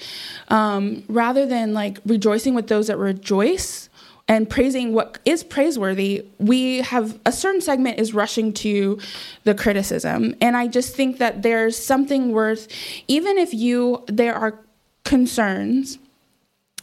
um, 0.48 1.04
rather 1.08 1.46
than 1.46 1.74
like 1.74 1.98
rejoicing 2.06 2.54
with 2.54 2.68
those 2.68 2.86
that 2.86 2.98
rejoice 2.98 3.88
and 4.26 4.48
praising 4.48 4.94
what 4.94 5.18
is 5.24 5.44
praiseworthy, 5.44 6.26
we 6.38 6.78
have 6.78 7.18
a 7.26 7.32
certain 7.32 7.60
segment 7.60 7.98
is 7.98 8.14
rushing 8.14 8.52
to 8.54 8.98
the 9.44 9.54
criticism. 9.54 10.34
And 10.40 10.56
I 10.56 10.66
just 10.66 10.96
think 10.96 11.18
that 11.18 11.42
there's 11.42 11.76
something 11.76 12.32
worth, 12.32 12.68
even 13.06 13.36
if 13.36 13.52
you, 13.52 14.02
there 14.06 14.34
are 14.34 14.58
concerns 15.04 15.98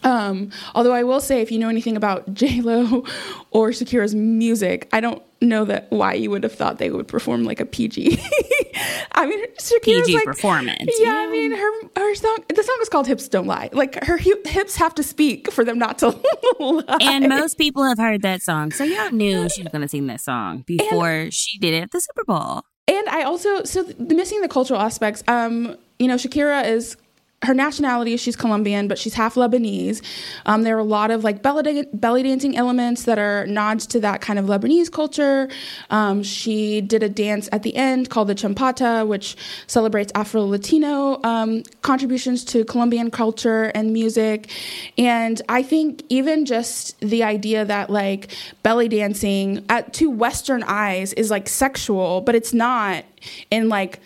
um, 0.04 0.52
although 0.76 0.93
I 0.93 1.04
will 1.04 1.20
say, 1.20 1.41
if 1.41 1.52
you 1.52 1.60
know 1.60 1.70
anything 1.70 1.95
about 1.95 2.34
J 2.34 2.62
Lo 2.62 3.04
or 3.52 3.70
Shakira's 3.70 4.16
music, 4.16 4.89
I 4.91 4.99
don't 5.02 5.22
know 5.41 5.66
that 5.66 5.88
why 5.89 6.14
you 6.14 6.30
would 6.30 6.43
have 6.43 6.54
thought 6.54 6.78
they 6.78 6.91
would 6.91 7.08
perform 7.08 7.43
like 7.43 7.60
a 7.60 7.66
PG. 7.66 8.20
I 9.14 9.26
mean, 9.26 9.45
Shakira's 9.56 9.82
PG 9.84 10.16
like, 10.16 10.26
performance. 10.26 10.91
Yeah, 10.99 11.06
yeah, 11.06 11.28
I 11.28 11.32
mean, 11.32 11.52
her 11.52 11.72
her 11.95 12.16
song. 12.16 12.38
The 12.49 12.64
song 12.64 12.78
is 12.82 12.89
called 12.89 13.08
"Hips 13.08 13.28
Don't 13.28 13.47
Lie." 13.47 13.70
Like 13.74 14.04
her 14.04 14.18
hips 14.18 14.76
have 14.76 14.95
to 14.95 15.04
speak 15.04 15.52
for 15.52 15.64
them 15.64 15.78
not 15.78 15.99
to 15.99 16.10
lie. 16.60 16.97
And 17.02 17.28
most 17.28 17.58
people 17.58 17.84
have 17.84 17.97
heard 17.97 18.22
that 18.24 18.41
song, 18.41 18.72
so 18.72 18.84
y'all 18.84 19.12
knew 19.12 19.49
she 19.49 19.64
was 19.64 19.72
going 19.72 19.82
to 19.82 19.88
sing 19.88 20.08
that 20.08 20.22
song 20.22 20.64
before 20.66 21.10
and, 21.10 21.34
she 21.34 21.58
did 21.60 21.74
it 21.74 21.84
at 21.84 21.91
the 21.91 21.99
Super 22.02 22.24
Bowl. 22.26 22.64
And 22.88 23.10
I 23.10 23.24
also 23.24 23.64
so 23.64 23.84
the, 23.84 24.16
missing 24.16 24.41
the 24.41 24.47
cultural 24.47 24.80
aspects. 24.80 25.24
Um, 25.28 25.78
you 25.99 26.08
know, 26.08 26.16
Shakira 26.16 26.68
is 26.68 26.97
her 27.43 27.53
nationality 27.53 28.17
she's 28.17 28.35
Colombian, 28.35 28.87
but 28.87 28.97
she's 28.99 29.15
half 29.15 29.35
Lebanese. 29.35 30.01
Um, 30.45 30.61
there 30.61 30.75
are 30.75 30.79
a 30.79 30.83
lot 30.83 31.09
of 31.09 31.23
like 31.23 31.41
belly, 31.41 31.87
belly 31.93 32.23
dancing 32.23 32.55
elements 32.55 33.03
that 33.03 33.17
are 33.17 33.47
nods 33.47 33.87
to 33.87 33.99
that 34.01 34.21
kind 34.21 34.37
of 34.37 34.45
Lebanese 34.45 34.91
culture. 34.91 35.49
Um, 35.89 36.21
she 36.21 36.81
did 36.81 37.01
a 37.01 37.09
dance 37.09 37.49
at 37.51 37.63
the 37.63 37.75
end 37.75 38.09
called 38.09 38.27
the 38.27 38.35
Champeta, 38.35 39.07
which 39.07 39.35
celebrates 39.65 40.11
Afro 40.13 40.45
Latino 40.45 41.19
um, 41.23 41.63
contributions 41.81 42.45
to 42.45 42.63
Colombian 42.63 43.09
culture 43.09 43.65
and 43.73 43.91
music. 43.91 44.51
And 44.97 45.41
I 45.49 45.63
think 45.63 46.03
even 46.09 46.45
just 46.45 46.99
the 46.99 47.23
idea 47.23 47.65
that 47.65 47.89
like 47.89 48.31
belly 48.61 48.87
dancing 48.87 49.65
at 49.67 49.93
to 49.93 50.09
Western 50.09 50.63
eyes 50.63 51.13
is 51.13 51.31
like 51.31 51.49
sexual, 51.49 52.21
but 52.21 52.35
it's 52.35 52.53
not 52.53 53.03
in 53.49 53.67
like 53.67 53.99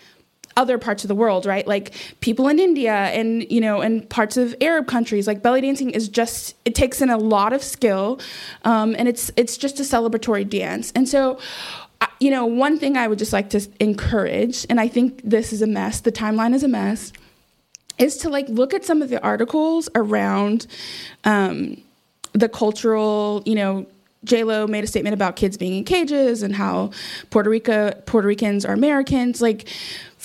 other 0.57 0.77
parts 0.77 1.03
of 1.03 1.07
the 1.07 1.15
world, 1.15 1.45
right? 1.45 1.67
Like 1.67 1.93
people 2.21 2.47
in 2.47 2.59
India 2.59 2.93
and 2.93 3.49
you 3.51 3.61
know, 3.61 3.81
and 3.81 4.07
parts 4.09 4.37
of 4.37 4.55
Arab 4.61 4.87
countries. 4.87 5.27
Like 5.27 5.41
belly 5.41 5.61
dancing 5.61 5.91
is 5.91 6.07
just 6.09 6.55
it 6.65 6.75
takes 6.75 7.01
in 7.01 7.09
a 7.09 7.17
lot 7.17 7.53
of 7.53 7.63
skill, 7.63 8.19
um, 8.63 8.95
and 8.97 9.07
it's 9.07 9.31
it's 9.35 9.57
just 9.57 9.79
a 9.79 9.83
celebratory 9.83 10.47
dance. 10.47 10.91
And 10.95 11.07
so, 11.07 11.39
you 12.19 12.31
know, 12.31 12.45
one 12.45 12.79
thing 12.79 12.97
I 12.97 13.07
would 13.07 13.19
just 13.19 13.33
like 13.33 13.49
to 13.51 13.67
encourage, 13.79 14.65
and 14.69 14.79
I 14.79 14.87
think 14.87 15.21
this 15.23 15.51
is 15.51 15.61
a 15.61 15.67
mess. 15.67 16.01
The 16.01 16.11
timeline 16.11 16.53
is 16.53 16.63
a 16.63 16.69
mess. 16.69 17.11
Is 17.97 18.17
to 18.17 18.29
like 18.29 18.49
look 18.49 18.73
at 18.73 18.83
some 18.83 19.01
of 19.01 19.09
the 19.09 19.23
articles 19.23 19.87
around 19.95 20.67
um, 21.23 21.81
the 22.33 22.49
cultural, 22.49 23.41
you 23.45 23.55
know, 23.55 23.87
J 24.25 24.43
Lo 24.43 24.67
made 24.67 24.83
a 24.83 24.87
statement 24.87 25.13
about 25.13 25.35
kids 25.35 25.57
being 25.57 25.75
in 25.75 25.83
cages 25.83 26.43
and 26.43 26.55
how 26.55 26.91
Puerto 27.29 27.49
Rico 27.49 27.91
Puerto 28.05 28.27
Ricans 28.27 28.65
are 28.65 28.73
Americans. 28.73 29.41
Like 29.41 29.67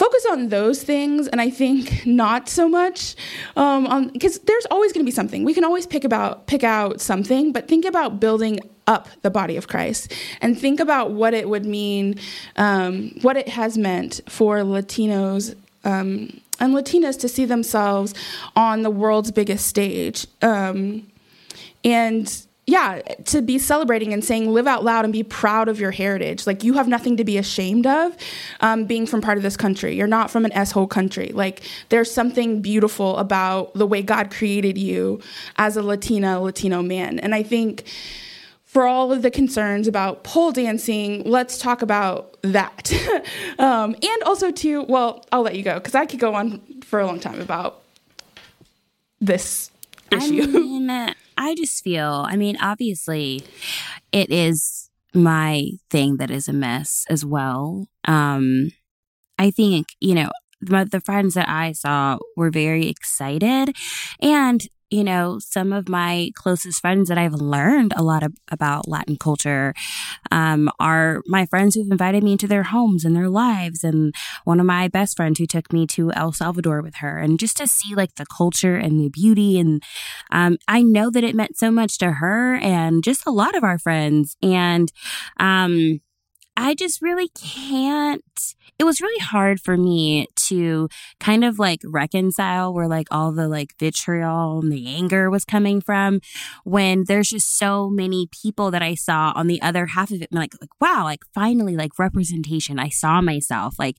focus 0.00 0.24
on 0.30 0.48
those 0.48 0.82
things 0.82 1.28
and 1.28 1.42
i 1.42 1.50
think 1.50 2.06
not 2.06 2.48
so 2.48 2.66
much 2.66 3.14
um, 3.56 3.86
on 3.86 4.08
because 4.08 4.38
there's 4.38 4.64
always 4.70 4.94
going 4.94 5.04
to 5.04 5.08
be 5.08 5.14
something 5.14 5.44
we 5.44 5.52
can 5.52 5.62
always 5.62 5.86
pick 5.86 6.04
about 6.04 6.46
pick 6.46 6.64
out 6.64 7.02
something 7.02 7.52
but 7.52 7.68
think 7.68 7.84
about 7.84 8.18
building 8.18 8.58
up 8.86 9.08
the 9.20 9.30
body 9.30 9.58
of 9.58 9.68
christ 9.68 10.10
and 10.40 10.58
think 10.58 10.80
about 10.80 11.10
what 11.10 11.34
it 11.34 11.50
would 11.50 11.66
mean 11.66 12.18
um, 12.56 13.10
what 13.20 13.36
it 13.36 13.48
has 13.48 13.76
meant 13.76 14.22
for 14.26 14.60
latinos 14.60 15.54
um, 15.84 16.40
and 16.60 16.74
latinas 16.74 17.20
to 17.20 17.28
see 17.28 17.44
themselves 17.44 18.14
on 18.56 18.80
the 18.80 18.90
world's 18.90 19.30
biggest 19.30 19.66
stage 19.66 20.26
um, 20.40 21.06
and 21.84 22.46
yeah, 22.70 23.00
to 23.24 23.42
be 23.42 23.58
celebrating 23.58 24.12
and 24.12 24.24
saying, 24.24 24.48
live 24.52 24.68
out 24.68 24.84
loud 24.84 25.04
and 25.04 25.12
be 25.12 25.24
proud 25.24 25.68
of 25.68 25.80
your 25.80 25.90
heritage. 25.90 26.46
Like, 26.46 26.62
you 26.62 26.74
have 26.74 26.86
nothing 26.86 27.16
to 27.16 27.24
be 27.24 27.36
ashamed 27.36 27.84
of 27.84 28.16
um, 28.60 28.84
being 28.84 29.06
from 29.06 29.20
part 29.20 29.36
of 29.36 29.42
this 29.42 29.56
country. 29.56 29.96
You're 29.96 30.06
not 30.06 30.30
from 30.30 30.44
an 30.44 30.52
S 30.52 30.70
hole 30.70 30.86
country. 30.86 31.32
Like, 31.34 31.62
there's 31.88 32.12
something 32.12 32.62
beautiful 32.62 33.16
about 33.16 33.74
the 33.74 33.88
way 33.88 34.02
God 34.02 34.30
created 34.30 34.78
you 34.78 35.20
as 35.56 35.76
a 35.76 35.82
Latina, 35.82 36.40
Latino 36.40 36.80
man. 36.80 37.18
And 37.18 37.34
I 37.34 37.42
think 37.42 37.84
for 38.64 38.86
all 38.86 39.10
of 39.10 39.22
the 39.22 39.32
concerns 39.32 39.88
about 39.88 40.22
pole 40.22 40.52
dancing, 40.52 41.24
let's 41.24 41.58
talk 41.58 41.82
about 41.82 42.40
that. 42.42 42.92
um, 43.58 43.96
and 44.00 44.22
also, 44.22 44.52
too, 44.52 44.84
well, 44.84 45.26
I'll 45.32 45.42
let 45.42 45.56
you 45.56 45.64
go 45.64 45.74
because 45.74 45.96
I 45.96 46.06
could 46.06 46.20
go 46.20 46.34
on 46.34 46.60
for 46.82 47.00
a 47.00 47.06
long 47.06 47.18
time 47.18 47.40
about 47.40 47.82
this 49.20 49.72
issue. 50.12 50.42
I 50.42 50.46
mean, 50.46 51.14
I 51.40 51.54
just 51.54 51.82
feel, 51.82 52.26
I 52.28 52.36
mean, 52.36 52.58
obviously, 52.60 53.42
it 54.12 54.30
is 54.30 54.90
my 55.14 55.70
thing 55.88 56.18
that 56.18 56.30
is 56.30 56.48
a 56.48 56.52
mess 56.52 57.06
as 57.08 57.24
well. 57.24 57.86
Um, 58.04 58.72
I 59.38 59.50
think, 59.50 59.86
you 60.00 60.14
know, 60.14 60.30
the 60.60 61.02
friends 61.02 61.32
that 61.34 61.48
I 61.48 61.72
saw 61.72 62.18
were 62.36 62.50
very 62.50 62.88
excited. 62.88 63.74
And 64.20 64.60
you 64.90 65.04
know, 65.04 65.38
some 65.38 65.72
of 65.72 65.88
my 65.88 66.30
closest 66.34 66.80
friends 66.80 67.08
that 67.08 67.18
I've 67.18 67.34
learned 67.34 67.92
a 67.96 68.02
lot 68.02 68.22
of, 68.22 68.34
about 68.50 68.88
Latin 68.88 69.16
culture 69.16 69.72
um, 70.30 70.68
are 70.80 71.22
my 71.26 71.46
friends 71.46 71.74
who've 71.74 71.90
invited 71.90 72.24
me 72.24 72.32
into 72.32 72.48
their 72.48 72.64
homes 72.64 73.04
and 73.04 73.14
their 73.14 73.28
lives. 73.28 73.84
And 73.84 74.14
one 74.44 74.58
of 74.58 74.66
my 74.66 74.88
best 74.88 75.16
friends 75.16 75.38
who 75.38 75.46
took 75.46 75.72
me 75.72 75.86
to 75.88 76.12
El 76.12 76.32
Salvador 76.32 76.82
with 76.82 76.96
her. 76.96 77.18
And 77.18 77.38
just 77.38 77.56
to 77.58 77.66
see 77.66 77.94
like 77.94 78.16
the 78.16 78.26
culture 78.26 78.76
and 78.76 79.00
the 79.00 79.08
beauty. 79.08 79.60
And 79.60 79.82
um, 80.32 80.58
I 80.66 80.82
know 80.82 81.10
that 81.10 81.24
it 81.24 81.36
meant 81.36 81.56
so 81.56 81.70
much 81.70 81.96
to 81.98 82.12
her 82.12 82.56
and 82.56 83.04
just 83.04 83.26
a 83.26 83.30
lot 83.30 83.54
of 83.54 83.62
our 83.62 83.78
friends. 83.78 84.36
And 84.42 84.92
um, 85.38 86.00
I 86.56 86.74
just 86.74 87.00
really 87.00 87.28
can't 87.28 88.54
it 88.80 88.84
was 88.84 89.02
really 89.02 89.20
hard 89.20 89.60
for 89.60 89.76
me 89.76 90.26
to 90.34 90.88
kind 91.20 91.44
of 91.44 91.58
like 91.58 91.82
reconcile 91.84 92.72
where 92.72 92.88
like 92.88 93.06
all 93.10 93.30
the 93.30 93.46
like 93.46 93.74
vitriol 93.78 94.60
and 94.60 94.72
the 94.72 94.88
anger 94.88 95.28
was 95.28 95.44
coming 95.44 95.82
from 95.82 96.18
when 96.64 97.04
there's 97.06 97.28
just 97.28 97.58
so 97.58 97.90
many 97.90 98.26
people 98.42 98.70
that 98.70 98.80
I 98.80 98.94
saw 98.94 99.34
on 99.36 99.48
the 99.48 99.60
other 99.60 99.84
half 99.84 100.10
of 100.10 100.22
it. 100.22 100.32
Like, 100.32 100.54
like 100.62 100.70
wow, 100.80 101.04
like 101.04 101.20
finally, 101.34 101.76
like 101.76 101.98
representation. 101.98 102.78
I 102.78 102.88
saw 102.88 103.20
myself. 103.20 103.74
Like, 103.78 103.96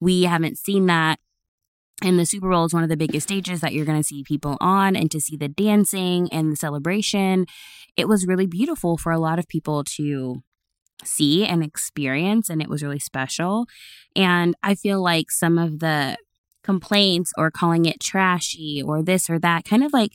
we 0.00 0.24
haven't 0.24 0.58
seen 0.58 0.86
that. 0.86 1.20
And 2.02 2.18
the 2.18 2.26
Super 2.26 2.50
Bowl 2.50 2.64
is 2.64 2.74
one 2.74 2.82
of 2.82 2.88
the 2.88 2.96
biggest 2.96 3.28
stages 3.28 3.60
that 3.60 3.72
you're 3.72 3.86
going 3.86 4.00
to 4.00 4.02
see 4.02 4.24
people 4.24 4.56
on, 4.60 4.96
and 4.96 5.12
to 5.12 5.20
see 5.20 5.36
the 5.36 5.48
dancing 5.48 6.28
and 6.32 6.50
the 6.50 6.56
celebration, 6.56 7.46
it 7.96 8.08
was 8.08 8.26
really 8.26 8.46
beautiful 8.46 8.98
for 8.98 9.12
a 9.12 9.20
lot 9.20 9.38
of 9.38 9.46
people 9.46 9.84
to 9.84 10.42
see 11.02 11.44
and 11.46 11.62
experience. 11.62 12.48
And 12.48 12.62
it 12.62 12.68
was 12.68 12.82
really 12.82 12.98
special. 12.98 13.66
And 14.14 14.54
I 14.62 14.74
feel 14.74 15.02
like 15.02 15.30
some 15.30 15.58
of 15.58 15.80
the 15.80 16.16
complaints 16.62 17.32
or 17.36 17.50
calling 17.50 17.84
it 17.84 18.00
trashy 18.00 18.82
or 18.84 19.02
this 19.02 19.28
or 19.28 19.38
that 19.38 19.64
kind 19.64 19.84
of 19.84 19.92
like, 19.92 20.12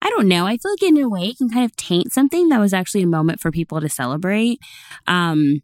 I 0.00 0.10
don't 0.10 0.28
know. 0.28 0.46
I 0.46 0.56
feel 0.56 0.72
like 0.72 0.82
in 0.82 1.02
a 1.02 1.08
way 1.08 1.28
it 1.28 1.38
can 1.38 1.48
kind 1.48 1.64
of 1.64 1.76
taint 1.76 2.12
something 2.12 2.48
that 2.48 2.58
was 2.58 2.72
actually 2.74 3.02
a 3.02 3.06
moment 3.06 3.40
for 3.40 3.50
people 3.50 3.80
to 3.80 3.88
celebrate. 3.88 4.58
Um, 5.06 5.62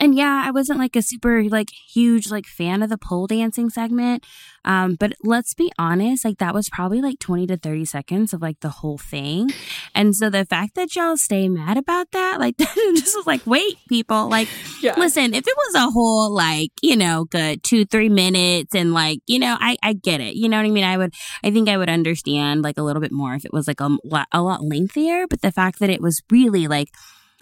and 0.00 0.14
yeah, 0.14 0.42
I 0.44 0.50
wasn't 0.50 0.78
like 0.78 0.96
a 0.96 1.02
super 1.02 1.44
like 1.44 1.70
huge 1.92 2.30
like 2.30 2.46
fan 2.46 2.82
of 2.82 2.90
the 2.90 2.98
pole 2.98 3.26
dancing 3.26 3.70
segment. 3.70 4.24
Um, 4.64 4.96
but 5.00 5.14
let's 5.22 5.54
be 5.54 5.72
honest, 5.78 6.26
like 6.26 6.38
that 6.38 6.52
was 6.52 6.68
probably 6.68 7.00
like 7.00 7.18
20 7.20 7.46
to 7.46 7.56
30 7.56 7.86
seconds 7.86 8.34
of 8.34 8.42
like 8.42 8.60
the 8.60 8.68
whole 8.68 8.98
thing. 8.98 9.50
And 9.94 10.14
so 10.14 10.28
the 10.28 10.44
fact 10.44 10.74
that 10.74 10.94
y'all 10.94 11.16
stay 11.16 11.48
mad 11.48 11.78
about 11.78 12.10
that, 12.12 12.38
like 12.38 12.56
just 12.58 13.16
was 13.16 13.26
like, 13.26 13.46
wait, 13.46 13.78
people, 13.88 14.28
like 14.28 14.48
yeah. 14.82 14.94
listen, 14.98 15.32
if 15.32 15.46
it 15.46 15.56
was 15.56 15.74
a 15.74 15.90
whole 15.90 16.34
like, 16.34 16.70
you 16.82 16.96
know, 16.96 17.24
good 17.24 17.62
two, 17.62 17.86
three 17.86 18.10
minutes 18.10 18.74
and 18.74 18.92
like, 18.92 19.20
you 19.26 19.38
know, 19.38 19.56
I, 19.58 19.78
I 19.82 19.94
get 19.94 20.20
it. 20.20 20.34
You 20.34 20.50
know 20.50 20.58
what 20.58 20.66
I 20.66 20.70
mean? 20.70 20.84
I 20.84 20.98
would 20.98 21.14
I 21.42 21.50
think 21.50 21.68
I 21.70 21.78
would 21.78 21.88
understand 21.88 22.60
like 22.60 22.76
a 22.76 22.82
little 22.82 23.00
bit 23.00 23.12
more 23.12 23.34
if 23.34 23.46
it 23.46 23.52
was 23.54 23.66
like 23.66 23.80
a, 23.80 23.96
a 24.32 24.42
lot 24.42 24.62
lengthier, 24.62 25.26
but 25.26 25.40
the 25.40 25.52
fact 25.52 25.78
that 25.78 25.88
it 25.88 26.02
was 26.02 26.20
really 26.30 26.68
like 26.68 26.88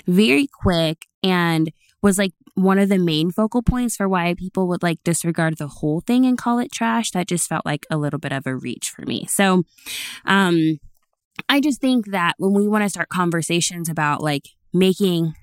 very 0.07 0.47
quick 0.47 1.07
and 1.23 1.73
was 2.03 2.19
like 2.19 2.33
one 2.55 2.79
of 2.79 2.89
the 2.89 2.99
main 2.99 3.31
focal 3.31 3.63
points 3.63 3.97
for 3.97 4.09
why 4.09 4.35
people 4.35 4.69
would 4.69 4.83
like 4.83 4.99
disregard 5.05 5.59
the 5.59 5.69
whole 5.69 6.01
thing 6.01 6.25
and 6.25 6.39
call 6.39 6.59
it 6.59 6.73
trash. 6.73 7.11
That 7.11 7.29
just 7.29 7.49
felt 7.49 7.67
like 7.67 7.87
a 7.91 7.97
little 7.97 8.19
bit 8.19 8.33
of 8.33 8.47
a 8.47 8.55
reach 8.55 8.91
for 8.91 9.03
me. 9.03 9.27
So, 9.27 9.65
um, 10.25 10.79
I 11.49 11.61
just 11.61 11.81
think 11.81 12.11
that 12.11 12.35
when 12.39 12.55
we 12.55 12.69
want 12.69 12.85
to 12.85 12.91
start 12.91 13.09
conversations 13.09 13.89
about 13.89 14.23
like 14.23 14.49
making 14.73 15.35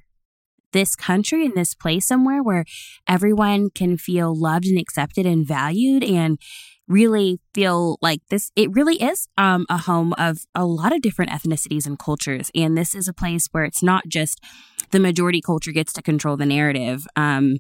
this 0.72 0.96
country 0.96 1.46
and 1.46 1.54
this 1.56 1.74
place 1.74 2.08
somewhere 2.08 2.44
where 2.44 2.66
everyone 3.08 3.70
can 3.70 3.98
feel 3.98 4.36
loved 4.36 4.66
and 4.66 4.80
accepted 4.80 5.26
and 5.26 5.48
valued 5.48 6.04
and 6.04 6.40
really 6.88 7.40
feel 7.54 7.98
like 8.02 8.22
this 8.30 8.52
it 8.56 8.70
really 8.74 9.02
is 9.02 9.28
um, 9.38 9.66
a 9.70 9.78
home 9.78 10.14
of 10.18 10.40
a 10.54 10.66
lot 10.66 10.94
of 10.94 11.02
different 11.02 11.32
ethnicities 11.32 11.86
and 11.86 11.98
cultures. 11.98 12.52
And 12.54 12.78
this 12.78 12.94
is 12.94 13.08
a 13.08 13.14
place 13.14 13.48
where 13.52 13.64
it's 13.64 13.84
not 13.84 14.08
just 14.08 14.44
the 14.92 15.00
majority 15.00 15.42
culture 15.42 15.72
gets 15.72 15.94
to 15.94 16.02
control 16.02 16.38
the 16.38 16.46
narrative. 16.46 17.08
Um, 17.16 17.58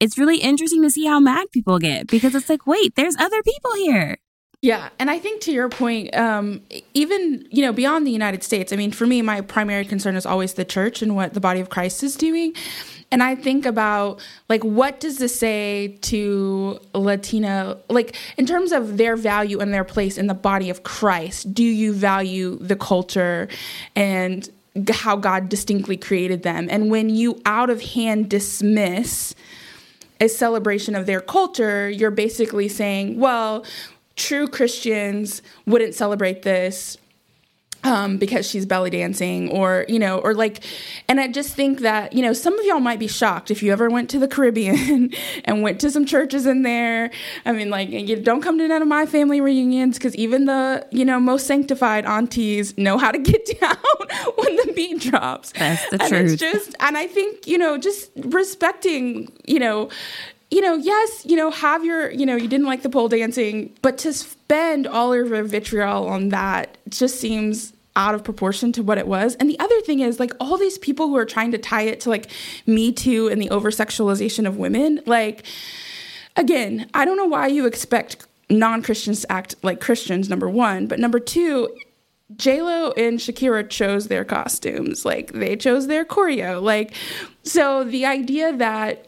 it's 0.00 0.18
really 0.18 0.38
interesting 0.38 0.82
to 0.82 0.90
see 0.90 1.06
how 1.06 1.18
mad 1.18 1.46
people 1.52 1.78
get 1.78 2.06
because 2.06 2.34
it's 2.34 2.48
like 2.48 2.66
wait 2.66 2.94
there's 2.94 3.16
other 3.18 3.42
people 3.42 3.74
here. 3.76 4.18
Yeah, 4.60 4.88
and 4.98 5.08
I 5.08 5.20
think 5.20 5.40
to 5.42 5.52
your 5.52 5.68
point, 5.68 6.16
um, 6.16 6.62
even 6.92 7.46
you 7.50 7.62
know 7.62 7.72
beyond 7.72 8.06
the 8.06 8.10
United 8.10 8.42
States, 8.42 8.72
I 8.72 8.76
mean, 8.76 8.90
for 8.90 9.06
me, 9.06 9.22
my 9.22 9.40
primary 9.40 9.84
concern 9.84 10.16
is 10.16 10.26
always 10.26 10.54
the 10.54 10.64
church 10.64 11.00
and 11.00 11.14
what 11.14 11.34
the 11.34 11.40
body 11.40 11.60
of 11.60 11.70
Christ 11.70 12.02
is 12.02 12.16
doing. 12.16 12.54
And 13.10 13.22
I 13.22 13.34
think 13.34 13.64
about 13.64 14.20
like 14.48 14.62
what 14.62 15.00
does 15.00 15.18
this 15.18 15.38
say 15.38 15.98
to 16.02 16.78
Latina 16.94 17.78
like 17.88 18.14
in 18.36 18.46
terms 18.46 18.72
of 18.72 18.98
their 18.98 19.16
value 19.16 19.60
and 19.60 19.72
their 19.72 19.84
place 19.84 20.18
in 20.18 20.26
the 20.26 20.34
body 20.34 20.68
of 20.70 20.82
Christ? 20.82 21.54
Do 21.54 21.64
you 21.64 21.92
value 21.92 22.58
the 22.58 22.76
culture 22.76 23.48
and 23.96 24.48
how 24.90 25.16
God 25.16 25.48
distinctly 25.48 25.96
created 25.96 26.42
them? 26.42 26.68
And 26.70 26.90
when 26.90 27.08
you 27.08 27.40
out 27.46 27.70
of 27.70 27.80
hand 27.82 28.28
dismiss 28.28 29.34
a 30.20 30.28
celebration 30.28 30.94
of 30.94 31.06
their 31.06 31.20
culture, 31.20 31.88
you're 31.88 32.10
basically 32.10 32.68
saying, 32.68 33.18
well, 33.18 33.64
true 34.16 34.48
Christians 34.48 35.42
wouldn't 35.64 35.94
celebrate 35.94 36.42
this 36.42 36.98
um, 37.84 38.16
because 38.16 38.48
she's 38.48 38.66
belly 38.66 38.90
dancing 38.90 39.50
or 39.50 39.84
you 39.88 39.98
know 39.98 40.18
or 40.18 40.34
like 40.34 40.64
and 41.08 41.20
i 41.20 41.28
just 41.28 41.54
think 41.54 41.80
that 41.80 42.12
you 42.12 42.22
know 42.22 42.32
some 42.32 42.58
of 42.58 42.64
y'all 42.66 42.80
might 42.80 42.98
be 42.98 43.06
shocked 43.06 43.50
if 43.50 43.62
you 43.62 43.72
ever 43.72 43.88
went 43.88 44.10
to 44.10 44.18
the 44.18 44.28
caribbean 44.38 45.12
and 45.44 45.62
went 45.62 45.80
to 45.80 45.90
some 45.90 46.04
churches 46.04 46.46
in 46.46 46.62
there. 46.62 47.10
I 47.44 47.52
mean 47.52 47.70
like 47.70 47.90
you 47.90 48.16
don't 48.16 48.42
come 48.42 48.58
to 48.58 48.68
none 48.68 48.82
of 48.82 48.88
my 48.88 49.06
family 49.06 49.40
reunions 49.40 49.98
because 49.98 50.14
even 50.16 50.46
the 50.46 50.86
you 50.90 51.04
know 51.04 51.20
most 51.20 51.46
sanctified 51.46 52.04
aunties 52.04 52.76
know 52.76 52.98
how 52.98 53.10
to 53.10 53.18
get 53.18 53.46
down 53.60 53.76
when 54.36 54.56
the 54.56 54.72
beat 54.74 55.00
drops. 55.00 55.52
That's 55.52 55.88
the 55.90 56.02
and 56.02 56.08
truth. 56.08 56.32
it's 56.32 56.40
just 56.40 56.76
and 56.80 56.96
i 56.96 57.06
think 57.06 57.46
you 57.46 57.58
know 57.58 57.78
just 57.78 58.10
respecting 58.16 59.30
you 59.46 59.58
know 59.58 59.90
you 60.50 60.62
know, 60.62 60.76
yes, 60.76 61.26
you 61.26 61.36
know, 61.36 61.50
have 61.50 61.84
your, 61.84 62.10
you 62.10 62.24
know, 62.24 62.34
you 62.34 62.48
didn't 62.48 62.64
like 62.66 62.80
the 62.82 62.88
pole 62.88 63.08
dancing, 63.08 63.76
but 63.82 63.98
to 63.98 64.14
spend 64.48 64.86
all 64.86 65.12
of 65.12 65.28
your 65.28 65.42
vitriol 65.44 66.08
on 66.08 66.30
that 66.30 66.78
just 66.88 67.20
seems 67.20 67.74
out 67.96 68.14
of 68.14 68.24
proportion 68.24 68.72
to 68.72 68.82
what 68.82 68.96
it 68.96 69.06
was. 69.06 69.34
And 69.34 69.50
the 69.50 69.58
other 69.58 69.78
thing 69.82 70.00
is, 70.00 70.18
like, 70.18 70.32
all 70.40 70.56
these 70.56 70.78
people 70.78 71.08
who 71.08 71.16
are 71.16 71.26
trying 71.26 71.52
to 71.52 71.58
tie 71.58 71.82
it 71.82 72.00
to 72.00 72.08
like 72.08 72.30
Me 72.66 72.90
Too 72.90 73.28
and 73.28 73.42
the 73.42 73.50
over 73.50 73.70
sexualization 73.70 74.46
of 74.46 74.56
women, 74.56 75.02
like, 75.04 75.44
again, 76.34 76.88
I 76.94 77.04
don't 77.04 77.18
know 77.18 77.26
why 77.26 77.48
you 77.48 77.66
expect 77.66 78.26
non 78.48 78.82
Christians 78.82 79.20
to 79.20 79.32
act 79.32 79.54
like 79.62 79.82
Christians, 79.82 80.30
number 80.30 80.48
one, 80.48 80.86
but 80.86 80.98
number 80.98 81.20
two, 81.20 81.68
Lo 82.46 82.92
and 82.92 83.18
Shakira 83.18 83.68
chose 83.68 84.08
their 84.08 84.24
costumes. 84.24 85.04
Like 85.04 85.32
they 85.32 85.56
chose 85.56 85.88
their 85.88 86.06
choreo. 86.06 86.62
Like 86.62 86.94
so 87.42 87.84
the 87.84 88.06
idea 88.06 88.56
that 88.56 89.06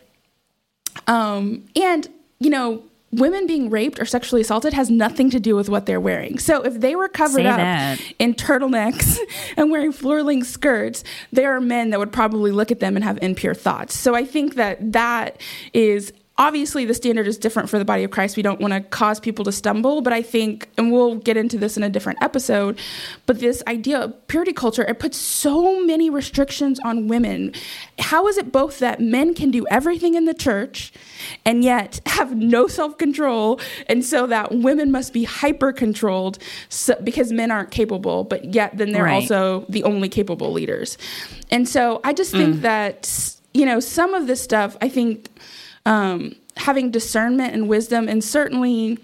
um, 1.07 1.65
and, 1.77 2.09
you 2.39 2.51
know, 2.51 2.83
women 3.13 3.47
being 3.47 3.71
raped 3.71 3.99
or 4.01 4.05
sexually 4.05 4.41
assaulted 4.41 4.73
has 4.73 4.91
nothing 4.91 5.31
to 5.31 5.41
do 5.41 5.57
with 5.57 5.69
what 5.69 5.87
they're 5.87 6.01
wearing. 6.01 6.39
So 6.39 6.63
if 6.63 6.81
they 6.81 6.95
were 6.95 7.09
covered 7.09 7.43
Say 7.43 7.47
up 7.47 7.57
that. 7.57 8.01
in 8.19 8.35
turtlenecks 8.35 9.19
and 9.57 9.71
wearing 9.71 9.93
floor 9.93 10.23
length 10.23 10.47
skirts, 10.47 11.03
there 11.33 11.55
are 11.55 11.61
men 11.61 11.91
that 11.91 11.99
would 11.99 12.13
probably 12.13 12.53
look 12.53 12.71
at 12.71 12.81
them 12.81 12.97
and 12.97 13.05
have 13.05 13.19
impure 13.23 13.55
thoughts. 13.55 13.97
So 13.97 14.15
I 14.15 14.25
think 14.25 14.55
that 14.55 14.93
that 14.93 15.41
is 15.73 16.13
obviously 16.41 16.87
the 16.87 16.95
standard 16.95 17.29
is 17.29 17.37
different 17.37 17.69
for 17.69 17.79
the 17.79 17.85
body 17.85 18.03
of 18.03 18.11
Christ. 18.11 18.35
We 18.35 18.43
don't 18.43 18.61
want 18.61 18.73
to 18.73 18.81
cause 18.81 19.21
people 19.21 19.45
to 19.45 19.53
stumble, 19.53 20.01
but 20.01 20.15
I 20.15 20.23
think, 20.23 20.71
and 20.79 20.91
we'll 20.91 21.17
get 21.17 21.37
into 21.37 21.59
this 21.59 21.77
in 21.77 21.83
a 21.83 21.91
different 21.91 22.23
episode, 22.23 22.81
but 23.27 23.41
this 23.41 23.63
idea 23.67 24.01
of 24.01 24.27
purity 24.27 24.55
culture, 24.55 24.83
it 24.83 24.99
puts 24.99 25.19
so 25.19 25.85
many 25.85 26.09
restrictions 26.09 26.81
on 26.81 27.09
women. 27.09 27.53
How 27.99 28.27
is 28.27 28.39
it 28.39 28.51
both 28.51 28.79
that 28.79 29.01
men 29.01 29.35
can 29.35 29.51
do 29.51 29.67
everything 29.71 30.15
in 30.15 30.25
the 30.25 30.33
church 30.33 30.93
and 31.45 31.63
yet 31.63 32.01
have 32.07 32.35
no 32.35 32.67
self 32.67 32.97
control, 32.97 33.61
and 33.87 34.03
so 34.03 34.27
that 34.27 34.51
women 34.51 34.91
must 34.91 35.13
be 35.13 35.25
hyper 35.25 35.75
controlled 35.75 36.39
so, 36.71 36.97
because 37.05 37.31
men 37.31 37.51
aren't 37.51 37.71
capable, 37.71 38.25
but 38.25 38.55
yet 38.55 38.79
then 38.79 38.93
they're 38.93 39.05
right. 39.05 39.13
also 39.13 39.67
the 39.69 39.85
only 39.85 40.09
capable 40.09 40.53
leaders. 40.53 40.97
And 41.51 41.69
so 41.69 42.01
I 42.03 42.15
just 42.15 42.33
think 42.33 42.57
mm. 42.57 42.61
that, 42.63 43.37
you 43.53 43.67
know, 43.67 43.79
some 43.79 44.15
of 44.15 44.27
this 44.27 44.43
stuff, 44.43 44.79
I 44.81 44.89
think 44.89 45.29
um, 45.87 46.35
having 46.57 46.91
discernment 46.91 47.55
and 47.55 47.69
wisdom, 47.69 48.09
and 48.09 48.23
certainly, 48.23 48.99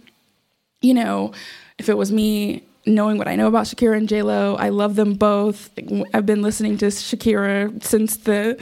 you 0.80 0.94
know, 0.94 1.32
if 1.78 1.88
it 1.88 1.96
was 1.96 2.12
me 2.12 2.62
knowing 2.86 3.18
what 3.18 3.26
I 3.28 3.34
know 3.34 3.48
about 3.48 3.66
Shakira 3.66 3.96
and 3.96 4.08
J 4.08 4.22
Lo, 4.22 4.54
I 4.56 4.68
love 4.68 4.94
them 4.94 5.14
both. 5.14 5.70
I've 6.14 6.26
been 6.26 6.42
listening 6.42 6.78
to 6.78 6.86
Shakira 6.86 7.82
since 7.82 8.16
the 8.16 8.58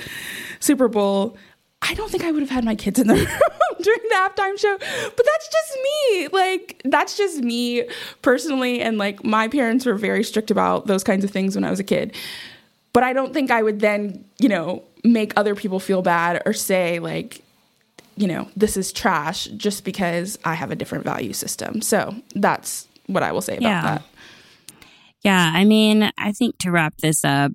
Super 0.61 0.89
Bowl. 0.89 1.37
I 1.83 1.93
don't 1.95 2.11
think 2.11 2.25
I 2.25 2.33
would 2.33 2.41
have 2.41 2.51
had 2.51 2.65
my 2.65 2.75
kids 2.75 2.99
in 2.99 3.07
the 3.07 3.15
room 3.15 3.27
during 3.83 4.01
the 4.09 4.15
halftime 4.15 4.59
show, 4.59 4.77
but 4.79 5.27
that's 5.27 5.49
just 5.49 5.79
me. 5.83 6.29
Like, 6.29 6.81
that's 6.85 7.17
just 7.17 7.43
me 7.43 7.87
personally. 8.23 8.81
And 8.81 8.97
like, 8.97 9.23
my 9.23 9.49
parents 9.49 9.85
were 9.85 9.95
very 9.95 10.25
strict 10.25 10.51
about 10.51 10.87
those 10.87 11.05
kinds 11.05 11.25
of 11.25 11.31
things 11.31 11.55
when 11.55 11.65
I 11.65 11.71
was 11.71 11.81
a 11.81 11.85
kid. 11.85 12.15
But 12.95 13.03
I 13.03 13.13
don't 13.13 13.35
think 13.35 13.51
I 13.51 13.63
would 13.63 13.81
then, 13.81 14.25
you 14.39 14.49
know, 14.49 14.83
make 15.03 15.35
other 15.37 15.55
people 15.55 15.79
feel 15.81 16.01
bad 16.01 16.43
or 16.47 16.55
say, 16.55 17.01
like, 17.01 17.44
you 18.17 18.27
know, 18.27 18.49
this 18.57 18.77
is 18.77 18.93
trash 18.93 19.45
just 19.57 19.85
because 19.85 20.39
I 20.45 20.55
have 20.55 20.71
a 20.71 20.77
different 20.77 21.05
value 21.05 21.33
system. 21.33 21.81
So 21.83 22.15
that's 22.35 22.89
what 23.07 23.23
I 23.23 23.33
will 23.33 23.43
say 23.43 23.57
about 23.57 23.69
yeah. 23.69 23.83
that. 23.83 24.03
Yeah. 25.23 25.53
I 25.55 25.65
mean, 25.65 26.11
I 26.19 26.33
think 26.33 26.59
to 26.59 26.71
wrap 26.71 26.97
this 26.99 27.25
up, 27.25 27.53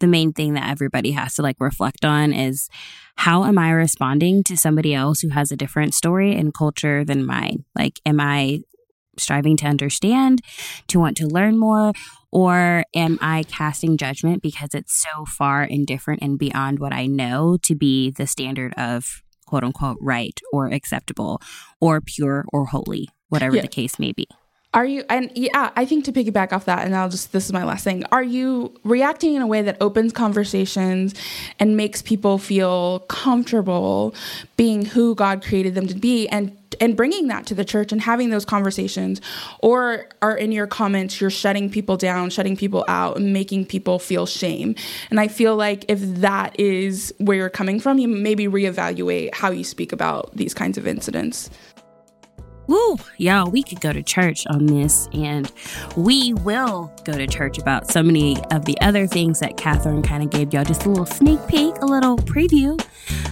the 0.00 0.06
main 0.06 0.32
thing 0.32 0.54
that 0.54 0.68
everybody 0.68 1.12
has 1.12 1.34
to 1.34 1.42
like 1.42 1.56
reflect 1.60 2.04
on 2.04 2.32
is 2.32 2.68
how 3.16 3.44
am 3.44 3.58
I 3.58 3.70
responding 3.70 4.42
to 4.44 4.56
somebody 4.56 4.94
else 4.94 5.20
who 5.20 5.28
has 5.28 5.52
a 5.52 5.56
different 5.56 5.94
story 5.94 6.34
and 6.34 6.52
culture 6.52 7.04
than 7.04 7.24
mine? 7.24 7.64
Like, 7.76 8.00
am 8.04 8.18
I 8.18 8.62
striving 9.16 9.56
to 9.58 9.66
understand, 9.66 10.40
to 10.88 10.98
want 10.98 11.16
to 11.18 11.26
learn 11.26 11.58
more? 11.58 11.92
Or 12.32 12.84
am 12.94 13.18
I 13.20 13.44
casting 13.44 13.98
judgment 13.98 14.42
because 14.42 14.70
it's 14.74 14.94
so 14.94 15.26
far 15.26 15.62
and 15.62 15.86
different 15.86 16.22
and 16.22 16.38
beyond 16.38 16.78
what 16.78 16.92
I 16.92 17.06
know 17.06 17.58
to 17.62 17.74
be 17.74 18.10
the 18.10 18.26
standard 18.26 18.72
of 18.78 19.22
quote 19.46 19.64
unquote 19.64 19.98
right 20.00 20.40
or 20.50 20.68
acceptable 20.68 21.42
or 21.78 22.00
pure 22.00 22.46
or 22.52 22.66
holy, 22.66 23.08
whatever 23.28 23.56
yeah. 23.56 23.62
the 23.62 23.68
case 23.68 23.98
may 23.98 24.12
be? 24.12 24.26
Are 24.74 24.86
you, 24.86 25.04
and 25.10 25.30
yeah, 25.34 25.70
I 25.76 25.84
think 25.84 26.06
to 26.06 26.12
piggyback 26.12 26.50
off 26.50 26.64
that, 26.64 26.86
and 26.86 26.96
I'll 26.96 27.10
just, 27.10 27.32
this 27.32 27.44
is 27.44 27.52
my 27.52 27.62
last 27.62 27.84
thing. 27.84 28.04
Are 28.10 28.22
you 28.22 28.74
reacting 28.84 29.34
in 29.34 29.42
a 29.42 29.46
way 29.46 29.60
that 29.60 29.76
opens 29.82 30.14
conversations 30.14 31.14
and 31.58 31.76
makes 31.76 32.00
people 32.00 32.38
feel 32.38 33.00
comfortable 33.00 34.14
being 34.56 34.86
who 34.86 35.14
God 35.14 35.44
created 35.44 35.74
them 35.74 35.86
to 35.88 35.94
be 35.94 36.26
and 36.28 36.56
and 36.80 36.96
bringing 36.96 37.28
that 37.28 37.44
to 37.46 37.54
the 37.54 37.66
church 37.66 37.92
and 37.92 38.00
having 38.00 38.30
those 38.30 38.46
conversations? 38.46 39.20
Or 39.58 40.06
are 40.22 40.34
in 40.34 40.52
your 40.52 40.66
comments 40.66 41.20
you're 41.20 41.28
shutting 41.28 41.68
people 41.68 41.98
down 41.98 42.30
shutting 42.30 42.56
people 42.56 42.86
out 42.88 43.18
and 43.18 43.30
making 43.30 43.66
people 43.66 43.98
feel 43.98 44.24
shame? 44.24 44.74
And 45.10 45.20
i 45.20 45.28
feel 45.28 45.54
like 45.54 45.84
if 45.88 46.00
that 46.00 46.58
is 46.58 47.14
where 47.18 47.36
you're 47.36 47.50
coming 47.50 47.78
from 47.78 47.98
you 47.98 48.08
maybe 48.08 48.46
reevaluate 48.46 49.34
how 49.34 49.50
you 49.50 49.64
speak 49.64 49.92
about 49.92 50.34
these 50.34 50.54
kinds 50.54 50.78
of 50.78 50.86
incidents 50.86 51.50
Woo, 52.66 52.96
y'all, 53.18 53.50
we 53.50 53.62
could 53.62 53.80
go 53.80 53.92
to 53.92 54.02
church 54.02 54.46
on 54.46 54.66
this, 54.66 55.08
and 55.12 55.50
we 55.96 56.32
will 56.34 56.92
go 57.04 57.12
to 57.12 57.26
church 57.26 57.58
about 57.58 57.90
so 57.90 58.02
many 58.02 58.36
of 58.50 58.64
the 58.64 58.80
other 58.80 59.06
things 59.06 59.40
that 59.40 59.56
Kathryn 59.56 60.04
kind 60.04 60.22
of 60.22 60.30
gave 60.30 60.54
y'all 60.54 60.64
just 60.64 60.84
a 60.84 60.88
little 60.88 61.06
sneak 61.06 61.40
peek, 61.48 61.74
a 61.78 61.86
little 61.86 62.16
preview 62.18 62.80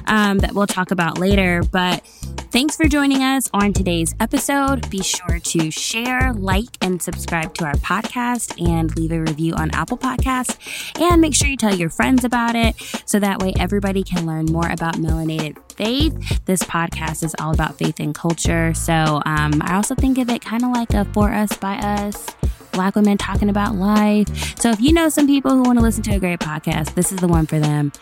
um, 0.07 0.39
that 0.39 0.53
we'll 0.55 0.67
talk 0.67 0.91
about 0.91 1.19
later. 1.19 1.63
But 1.71 2.05
Thanks 2.51 2.77
for 2.77 2.87
joining 2.87 3.23
us 3.23 3.49
on 3.53 3.73
today's 3.73 4.15
episode. 4.19 4.91
Be 4.91 5.03
sure 5.03 5.39
to 5.39 5.71
share, 5.71 6.33
like, 6.33 6.69
and 6.81 7.01
subscribe 7.01 7.55
to 7.55 7.65
our 7.65 7.75
podcast 7.75 8.61
and 8.67 8.95
leave 8.97 9.13
a 9.13 9.21
review 9.21 9.55
on 9.55 9.71
Apple 9.71 9.97
Podcasts. 9.97 10.59
And 11.01 11.21
make 11.21 11.35
sure 11.35 11.49
you 11.49 11.57
tell 11.57 11.75
your 11.75 11.91
friends 11.91 12.25
about 12.25 12.57
it 12.57 12.75
so 13.07 13.21
that 13.21 13.39
way 13.39 13.53
everybody 13.59 14.03
can 14.03 14.27
learn 14.27 14.47
more 14.47 14.69
about 14.69 14.97
melanated 14.97 15.57
faith. 15.73 16.45
This 16.45 16.63
podcast 16.63 17.23
is 17.23 17.37
all 17.39 17.55
about 17.55 17.79
faith 17.79 18.01
and 18.01 18.15
culture. 18.15 18.75
So 18.75 19.23
um, 19.27 19.63
I 19.63 19.77
also 19.77 19.95
think 19.95 20.19
of 20.19 20.29
it 20.29 20.43
kind 20.43 20.65
of 20.65 20.71
like 20.71 20.93
a 20.93 21.05
for 21.07 21.33
us, 21.33 21.57
by 21.57 21.77
us 21.77 22.27
black 22.73 22.95
women 22.97 23.19
talking 23.19 23.49
about 23.49 23.75
life. 23.75 24.59
So 24.59 24.71
if 24.71 24.81
you 24.81 24.93
know 24.93 25.09
some 25.09 25.27
people 25.27 25.53
who 25.53 25.63
want 25.63 25.79
to 25.79 25.83
listen 25.83 26.03
to 26.05 26.15
a 26.17 26.21
great 26.21 26.41
podcast, 26.41 26.95
this 26.95 27.13
is 27.13 27.19
the 27.19 27.29
one 27.29 27.47
for 27.47 27.59
them 27.59 27.93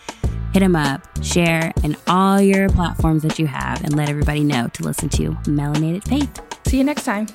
hit 0.53 0.61
them 0.61 0.75
up, 0.75 1.01
share 1.23 1.71
in 1.83 1.95
all 2.07 2.41
your 2.41 2.69
platforms 2.69 3.23
that 3.23 3.39
you 3.39 3.47
have, 3.47 3.83
and 3.83 3.95
let 3.95 4.09
everybody 4.09 4.43
know 4.43 4.67
to 4.69 4.83
listen 4.83 5.09
to 5.09 5.31
Melanated 5.43 6.07
Faith. 6.07 6.41
See 6.67 6.77
you 6.77 6.83
next 6.83 7.03
time. 7.05 7.27